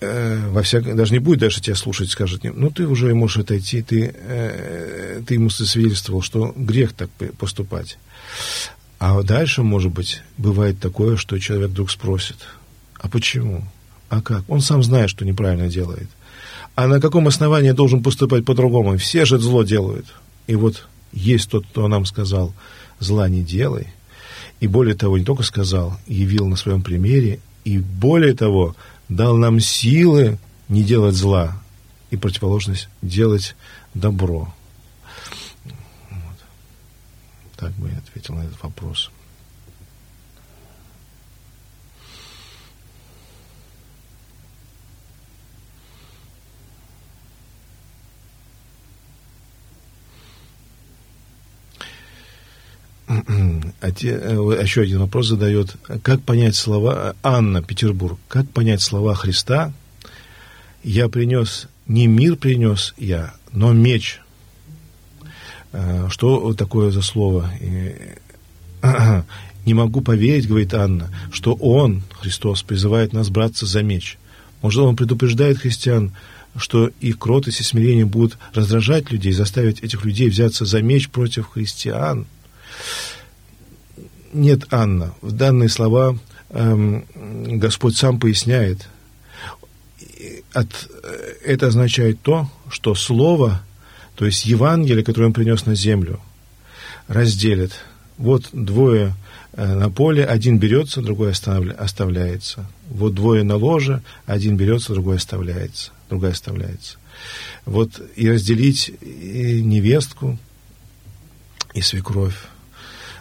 Э, 0.00 0.48
во 0.48 0.62
всяком, 0.62 0.96
даже 0.96 1.12
не 1.12 1.20
будет 1.20 1.38
даже 1.38 1.60
тебя 1.60 1.76
слушать, 1.76 2.10
скажет, 2.10 2.42
ну 2.42 2.70
ты 2.70 2.88
уже 2.88 3.14
можешь 3.14 3.36
отойти, 3.36 3.80
ты, 3.80 4.12
э, 4.12 5.22
ты 5.24 5.34
ему 5.34 5.50
засвидетельствовал, 5.50 6.22
что 6.22 6.52
грех 6.56 6.92
так 6.92 7.08
поступать. 7.38 7.98
А 8.98 9.22
дальше, 9.22 9.62
может 9.62 9.92
быть, 9.92 10.22
бывает 10.38 10.80
такое, 10.80 11.16
что 11.16 11.38
человек 11.38 11.70
вдруг 11.70 11.92
спросит, 11.92 12.38
а 12.98 13.08
почему? 13.08 13.62
А 14.08 14.22
как? 14.22 14.42
Он 14.48 14.60
сам 14.60 14.82
знает, 14.82 15.08
что 15.08 15.24
неправильно 15.24 15.68
делает. 15.68 16.08
А 16.74 16.88
на 16.88 17.00
каком 17.00 17.28
основании 17.28 17.70
должен 17.70 18.02
поступать 18.02 18.44
по-другому? 18.44 18.98
Все 18.98 19.24
же 19.24 19.38
зло 19.38 19.62
делают. 19.62 20.06
И 20.48 20.56
вот 20.56 20.88
есть 21.12 21.48
тот, 21.48 21.64
кто 21.64 21.86
нам 21.86 22.06
сказал, 22.06 22.52
зла 22.98 23.28
не 23.28 23.42
делай– 23.42 23.86
и 24.60 24.66
более 24.66 24.94
того, 24.94 25.18
не 25.18 25.24
только 25.24 25.42
сказал, 25.42 25.98
явил 26.06 26.46
на 26.46 26.56
своем 26.56 26.82
примере, 26.82 27.40
и 27.64 27.78
более 27.78 28.34
того, 28.34 28.76
дал 29.08 29.36
нам 29.36 29.60
силы 29.60 30.38
не 30.68 30.82
делать 30.82 31.14
зла 31.14 31.60
и 32.10 32.16
противоположность 32.16 32.88
делать 33.02 33.56
добро. 33.94 34.54
Вот. 36.10 36.38
Так 37.56 37.72
бы 37.72 37.90
я 37.90 37.98
ответил 37.98 38.34
на 38.34 38.42
этот 38.42 38.62
вопрос.– 38.62 39.10
а 53.06 53.90
те, 53.90 54.18
э, 54.20 54.60
еще 54.62 54.82
один 54.82 55.00
вопрос 55.00 55.28
задает. 55.28 55.76
Как 56.02 56.22
понять 56.22 56.56
слова, 56.56 57.14
Анна, 57.22 57.62
Петербург, 57.62 58.18
как 58.28 58.48
понять 58.50 58.80
слова 58.80 59.14
Христа? 59.14 59.72
Я 60.82 61.08
принес, 61.08 61.68
не 61.86 62.06
мир 62.06 62.36
принес 62.36 62.94
я, 62.96 63.34
но 63.52 63.72
меч. 63.72 64.20
Э, 65.72 66.08
что 66.10 66.54
такое 66.54 66.90
за 66.90 67.02
слово? 67.02 67.50
Не 69.66 69.72
могу 69.72 70.02
поверить, 70.02 70.46
говорит 70.46 70.74
Анна, 70.74 71.10
что 71.32 71.54
Он, 71.54 72.02
Христос, 72.20 72.62
призывает 72.62 73.12
нас 73.12 73.30
браться 73.30 73.64
за 73.64 73.82
меч. 73.82 74.18
Может, 74.60 74.80
Он 74.80 74.94
предупреждает 74.96 75.58
христиан, 75.58 76.12
что 76.56 76.90
их 77.00 77.18
кротость 77.18 77.60
и 77.60 77.64
смирение 77.64 78.04
будут 78.04 78.38
раздражать 78.52 79.10
людей, 79.10 79.32
заставить 79.32 79.80
этих 79.82 80.04
людей 80.04 80.28
взяться 80.28 80.64
за 80.64 80.82
меч 80.82 81.08
против 81.08 81.48
христиан. 81.48 82.26
Нет, 84.32 84.64
Анна, 84.70 85.14
в 85.20 85.32
данные 85.32 85.68
слова 85.68 86.18
эм, 86.50 87.04
Господь 87.58 87.96
сам 87.96 88.18
поясняет. 88.18 88.88
От, 90.52 90.88
э, 91.02 91.34
это 91.44 91.68
означает 91.68 92.20
то, 92.20 92.50
что 92.68 92.94
Слово, 92.94 93.62
то 94.16 94.26
есть 94.26 94.44
Евангелие, 94.44 95.04
которое 95.04 95.26
Он 95.26 95.32
принес 95.32 95.66
на 95.66 95.74
землю, 95.74 96.20
разделит. 97.06 97.72
Вот 98.18 98.48
двое 98.52 99.14
э, 99.52 99.74
на 99.74 99.90
поле, 99.90 100.24
один 100.24 100.58
берется, 100.58 101.00
другой 101.00 101.32
оставляется. 101.32 102.66
Вот 102.88 103.14
двое 103.14 103.44
на 103.44 103.56
ложе, 103.56 104.02
один 104.26 104.56
берется, 104.56 104.94
другой 104.94 105.16
оставляется 105.16 105.92
другая 106.14 106.32
оставляется. 106.32 106.98
Вот 107.64 108.00
и 108.16 108.28
разделить 108.28 108.92
и 109.00 109.62
невестку, 109.62 110.38
и 111.74 111.80
свекровь. 111.80 112.36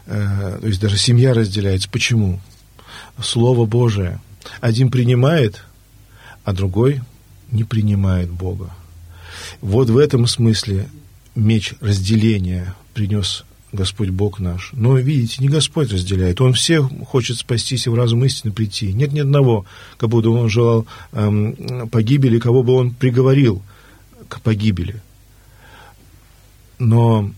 Э, 0.05 0.57
то 0.59 0.67
есть 0.67 0.81
даже 0.81 0.97
семья 0.97 1.33
разделяется. 1.33 1.89
Почему? 1.89 2.39
Слово 3.21 3.65
Божие. 3.65 4.19
Один 4.59 4.91
принимает, 4.91 5.63
а 6.43 6.53
другой 6.53 7.01
не 7.51 7.63
принимает 7.63 8.29
Бога. 8.29 8.71
Вот 9.61 9.89
в 9.89 9.97
этом 9.97 10.27
смысле 10.27 10.87
меч 11.35 11.73
разделения 11.79 12.75
принес 12.93 13.45
Господь 13.71 14.09
Бог 14.09 14.39
наш. 14.39 14.69
Но, 14.73 14.97
видите, 14.97 15.37
не 15.41 15.49
Господь 15.49 15.91
разделяет. 15.91 16.41
Он 16.41 16.53
всех 16.53 16.89
хочет 17.07 17.37
спастись 17.37 17.87
и 17.87 17.89
в 17.89 17.95
разум 17.95 18.23
истины 18.23 18.53
прийти. 18.53 18.93
Нет 18.93 19.13
ни 19.13 19.19
одного, 19.19 19.65
кого 19.97 20.21
бы 20.21 20.29
он 20.29 20.49
желал 20.49 20.85
эм, 21.11 21.89
погибели, 21.89 22.39
кого 22.39 22.61
бы 22.61 22.73
он 22.73 22.91
приговорил 22.91 23.63
к 24.29 24.41
погибели. 24.41 25.01
Но 26.77 27.31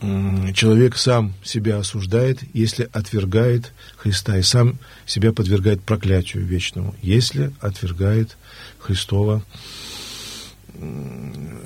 человек 0.00 0.96
сам 0.96 1.34
себя 1.44 1.78
осуждает, 1.78 2.40
если 2.54 2.88
отвергает 2.92 3.72
Христа, 3.96 4.38
и 4.38 4.42
сам 4.42 4.78
себя 5.06 5.32
подвергает 5.32 5.82
проклятию 5.82 6.44
вечному, 6.44 6.94
если 7.02 7.52
отвергает 7.60 8.36
Христова, 8.78 9.42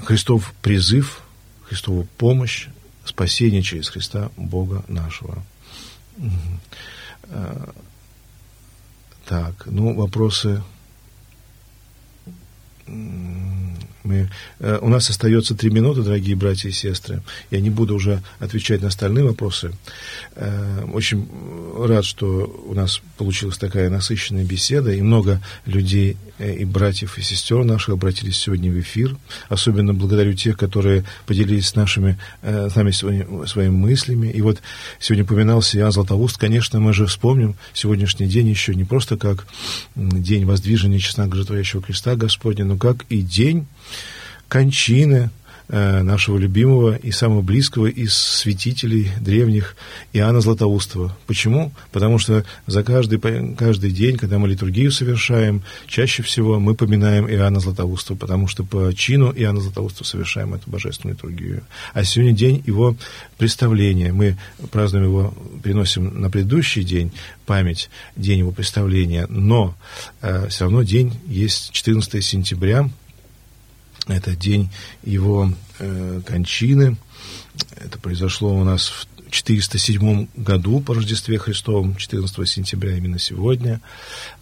Христов 0.04 0.52
призыв, 0.62 1.22
Христову 1.68 2.08
помощь, 2.18 2.66
спасение 3.04 3.62
через 3.62 3.88
Христа 3.88 4.30
Бога 4.36 4.84
нашего. 4.88 5.42
Э, 7.28 7.66
так, 9.26 9.66
ну, 9.66 9.94
вопросы 9.94 10.62
мы, 14.04 14.28
э, 14.60 14.78
у 14.80 14.88
нас 14.88 15.08
остается 15.08 15.54
три 15.54 15.70
минуты, 15.70 16.02
дорогие 16.02 16.36
братья 16.36 16.68
и 16.68 16.72
сестры. 16.72 17.22
Я 17.50 17.60
не 17.60 17.70
буду 17.70 17.94
уже 17.94 18.22
отвечать 18.38 18.82
на 18.82 18.88
остальные 18.88 19.24
вопросы. 19.24 19.72
Э, 20.36 20.84
очень 20.92 21.26
рад, 21.78 22.04
что 22.04 22.64
у 22.66 22.74
нас 22.74 23.00
получилась 23.16 23.56
такая 23.56 23.88
насыщенная 23.88 24.44
беседа, 24.44 24.92
и 24.92 25.00
много 25.00 25.40
людей, 25.64 26.18
э, 26.38 26.54
и 26.54 26.64
братьев, 26.64 27.18
и 27.18 27.22
сестер 27.22 27.64
наших 27.64 27.94
обратились 27.94 28.36
сегодня 28.36 28.70
в 28.70 28.78
эфир. 28.78 29.16
Особенно 29.48 29.94
благодарю 29.94 30.34
тех, 30.34 30.58
которые 30.58 31.04
поделились 31.26 31.68
с, 31.68 31.74
нашими, 31.74 32.18
с 32.42 32.74
нами 32.74 32.90
сегодня, 32.90 33.46
своими 33.46 33.72
мыслями. 33.72 34.28
И 34.28 34.42
вот 34.42 34.60
сегодня 35.00 35.24
упоминался 35.24 35.78
Иоанн 35.78 35.92
Златоуст. 35.92 36.36
Конечно, 36.36 36.78
мы 36.78 36.92
же 36.92 37.06
вспомним 37.06 37.56
сегодняшний 37.72 38.26
день 38.26 38.48
еще 38.48 38.74
не 38.74 38.84
просто 38.84 39.16
как 39.16 39.46
день 39.96 40.44
воздвижения 40.44 40.98
честного 40.98 41.34
жертвующего 41.34 41.82
креста 41.82 42.16
Господня, 42.16 42.64
но 42.64 42.76
как 42.76 43.04
и 43.08 43.22
день 43.22 43.66
кончины 44.48 45.30
э, 45.68 46.02
нашего 46.02 46.38
любимого 46.38 46.94
и 46.96 47.10
самого 47.10 47.42
близкого 47.42 47.86
из 47.86 48.14
святителей 48.14 49.10
древних 49.20 49.76
Иоанна 50.12 50.40
Златоустова. 50.40 51.16
Почему? 51.26 51.72
Потому 51.90 52.18
что 52.18 52.44
за 52.66 52.84
каждый, 52.84 53.18
каждый 53.56 53.90
день, 53.90 54.16
когда 54.16 54.38
мы 54.38 54.48
литургию 54.48 54.92
совершаем, 54.92 55.62
чаще 55.86 56.22
всего 56.22 56.60
мы 56.60 56.74
поминаем 56.74 57.28
Иоанна 57.28 57.60
Златоустова, 57.60 58.16
потому 58.16 58.46
что 58.46 58.64
по 58.64 58.92
чину 58.94 59.32
Иоанна 59.34 59.60
Златоустова 59.60 60.06
совершаем 60.06 60.54
эту 60.54 60.70
божественную 60.70 61.16
литургию. 61.16 61.64
А 61.92 62.04
сегодня 62.04 62.32
день 62.32 62.62
его 62.66 62.96
представления. 63.38 64.12
Мы 64.12 64.36
празднуем 64.70 65.06
его, 65.06 65.34
переносим 65.62 66.20
на 66.20 66.30
предыдущий 66.30 66.84
день 66.84 67.12
память, 67.46 67.90
день 68.16 68.40
его 68.40 68.52
представления, 68.52 69.26
но 69.28 69.74
э, 70.22 70.48
все 70.48 70.64
равно 70.64 70.82
день 70.82 71.12
есть 71.26 71.72
14 71.72 72.22
сентября, 72.24 72.88
это 74.06 74.36
день 74.36 74.70
его 75.02 75.52
э, 75.78 76.20
кончины. 76.26 76.96
Это 77.76 77.98
произошло 77.98 78.54
у 78.54 78.64
нас 78.64 78.88
в 78.88 79.06
407 79.30 80.28
году 80.36 80.80
по 80.80 80.94
Рождестве 80.94 81.38
Христовом, 81.38 81.96
14 81.96 82.48
сентября 82.48 82.96
именно 82.96 83.18
сегодня. 83.18 83.80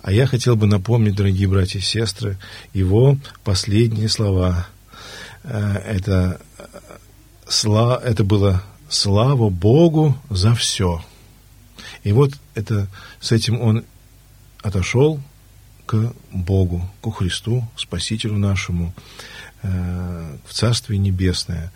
А 0.03 0.13
я 0.13 0.27
хотел 0.27 0.57
бы 0.57 0.67
напомнить, 0.67 1.15
дорогие 1.15 1.49
братья 1.49 1.79
и 1.79 1.83
сестры, 1.83 2.39
его 2.75 3.19
последние 3.45 4.09
слова. 4.09 4.67
Э, 5.45 5.77
это, 5.87 6.41
сла, 7.49 8.01
это 8.03 8.25
было 8.25 8.63
«Слава 8.89 9.49
Богу 9.49 10.19
за 10.29 10.55
все». 10.55 11.03
И 12.03 12.13
вот 12.13 12.33
это, 12.55 12.89
с 13.21 13.33
этим 13.33 13.61
он 13.61 13.85
отошел 14.63 15.21
к 15.87 16.13
Богу, 16.33 16.89
к 17.01 17.11
Христу, 17.11 17.67
Спасителю 17.77 18.37
нашему. 18.37 18.95
Э, 19.65 20.37
в 20.45 20.55
Царствие 20.55 20.99
Небесное. 20.99 21.73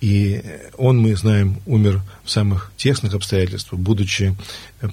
И 0.00 0.40
он, 0.78 0.98
мы 0.98 1.16
знаем, 1.16 1.60
умер 1.66 2.00
в 2.22 2.30
самых 2.30 2.70
тесных 2.76 3.14
обстоятельствах, 3.14 3.80
будучи 3.80 4.36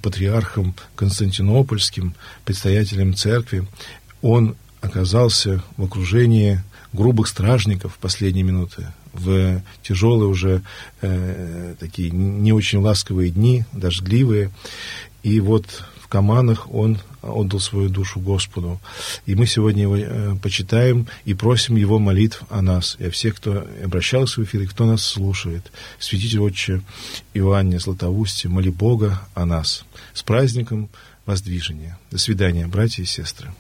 патриархом 0.02 0.74
Константинопольским, 0.96 2.16
предстоятелем 2.44 3.14
церкви. 3.14 3.68
Он 4.24 4.56
оказался 4.82 5.64
в 5.78 5.84
окружении 5.84 6.64
грубых 6.94 7.28
стражников 7.28 7.94
в 7.94 7.98
последние 8.00 8.44
минуты, 8.44 8.88
в 9.14 9.62
тяжелые 9.84 10.28
уже 10.28 10.64
э, 11.02 11.76
такие 11.80 12.10
не 12.10 12.54
очень 12.54 12.80
ласковые 12.80 13.30
дни, 13.30 13.66
дождливые. 13.72 14.50
И 15.22 15.40
вот 15.40 15.84
Каманах 16.12 16.70
он 16.74 17.00
отдал 17.22 17.62
свою 17.62 17.88
душу 17.88 18.20
Господу. 18.20 18.82
И 19.26 19.34
мы 19.34 19.48
сегодня 19.48 19.84
его 19.84 19.96
э, 19.96 20.36
почитаем 20.44 21.08
и 21.24 21.34
просим 21.34 21.78
его 21.78 22.00
молитв 22.00 22.44
о 22.50 22.62
нас, 22.62 22.98
и 23.00 23.06
о 23.06 23.12
всех, 23.12 23.38
кто 23.38 23.66
обращался 23.82 24.42
в 24.42 24.44
эфир, 24.44 24.64
и 24.64 24.68
кто 24.68 24.86
нас 24.86 25.04
слушает. 25.06 25.72
Святитель 26.00 26.42
Отче 26.42 26.82
Иоанне 27.34 27.80
Златоусте, 27.80 28.50
моли 28.50 28.70
Бога 28.70 29.22
о 29.34 29.46
нас. 29.46 29.86
С 30.14 30.22
праздником 30.22 30.90
воздвижения. 31.26 31.98
До 32.12 32.18
свидания, 32.18 32.68
братья 32.68 33.04
и 33.04 33.06
сестры. 33.06 33.54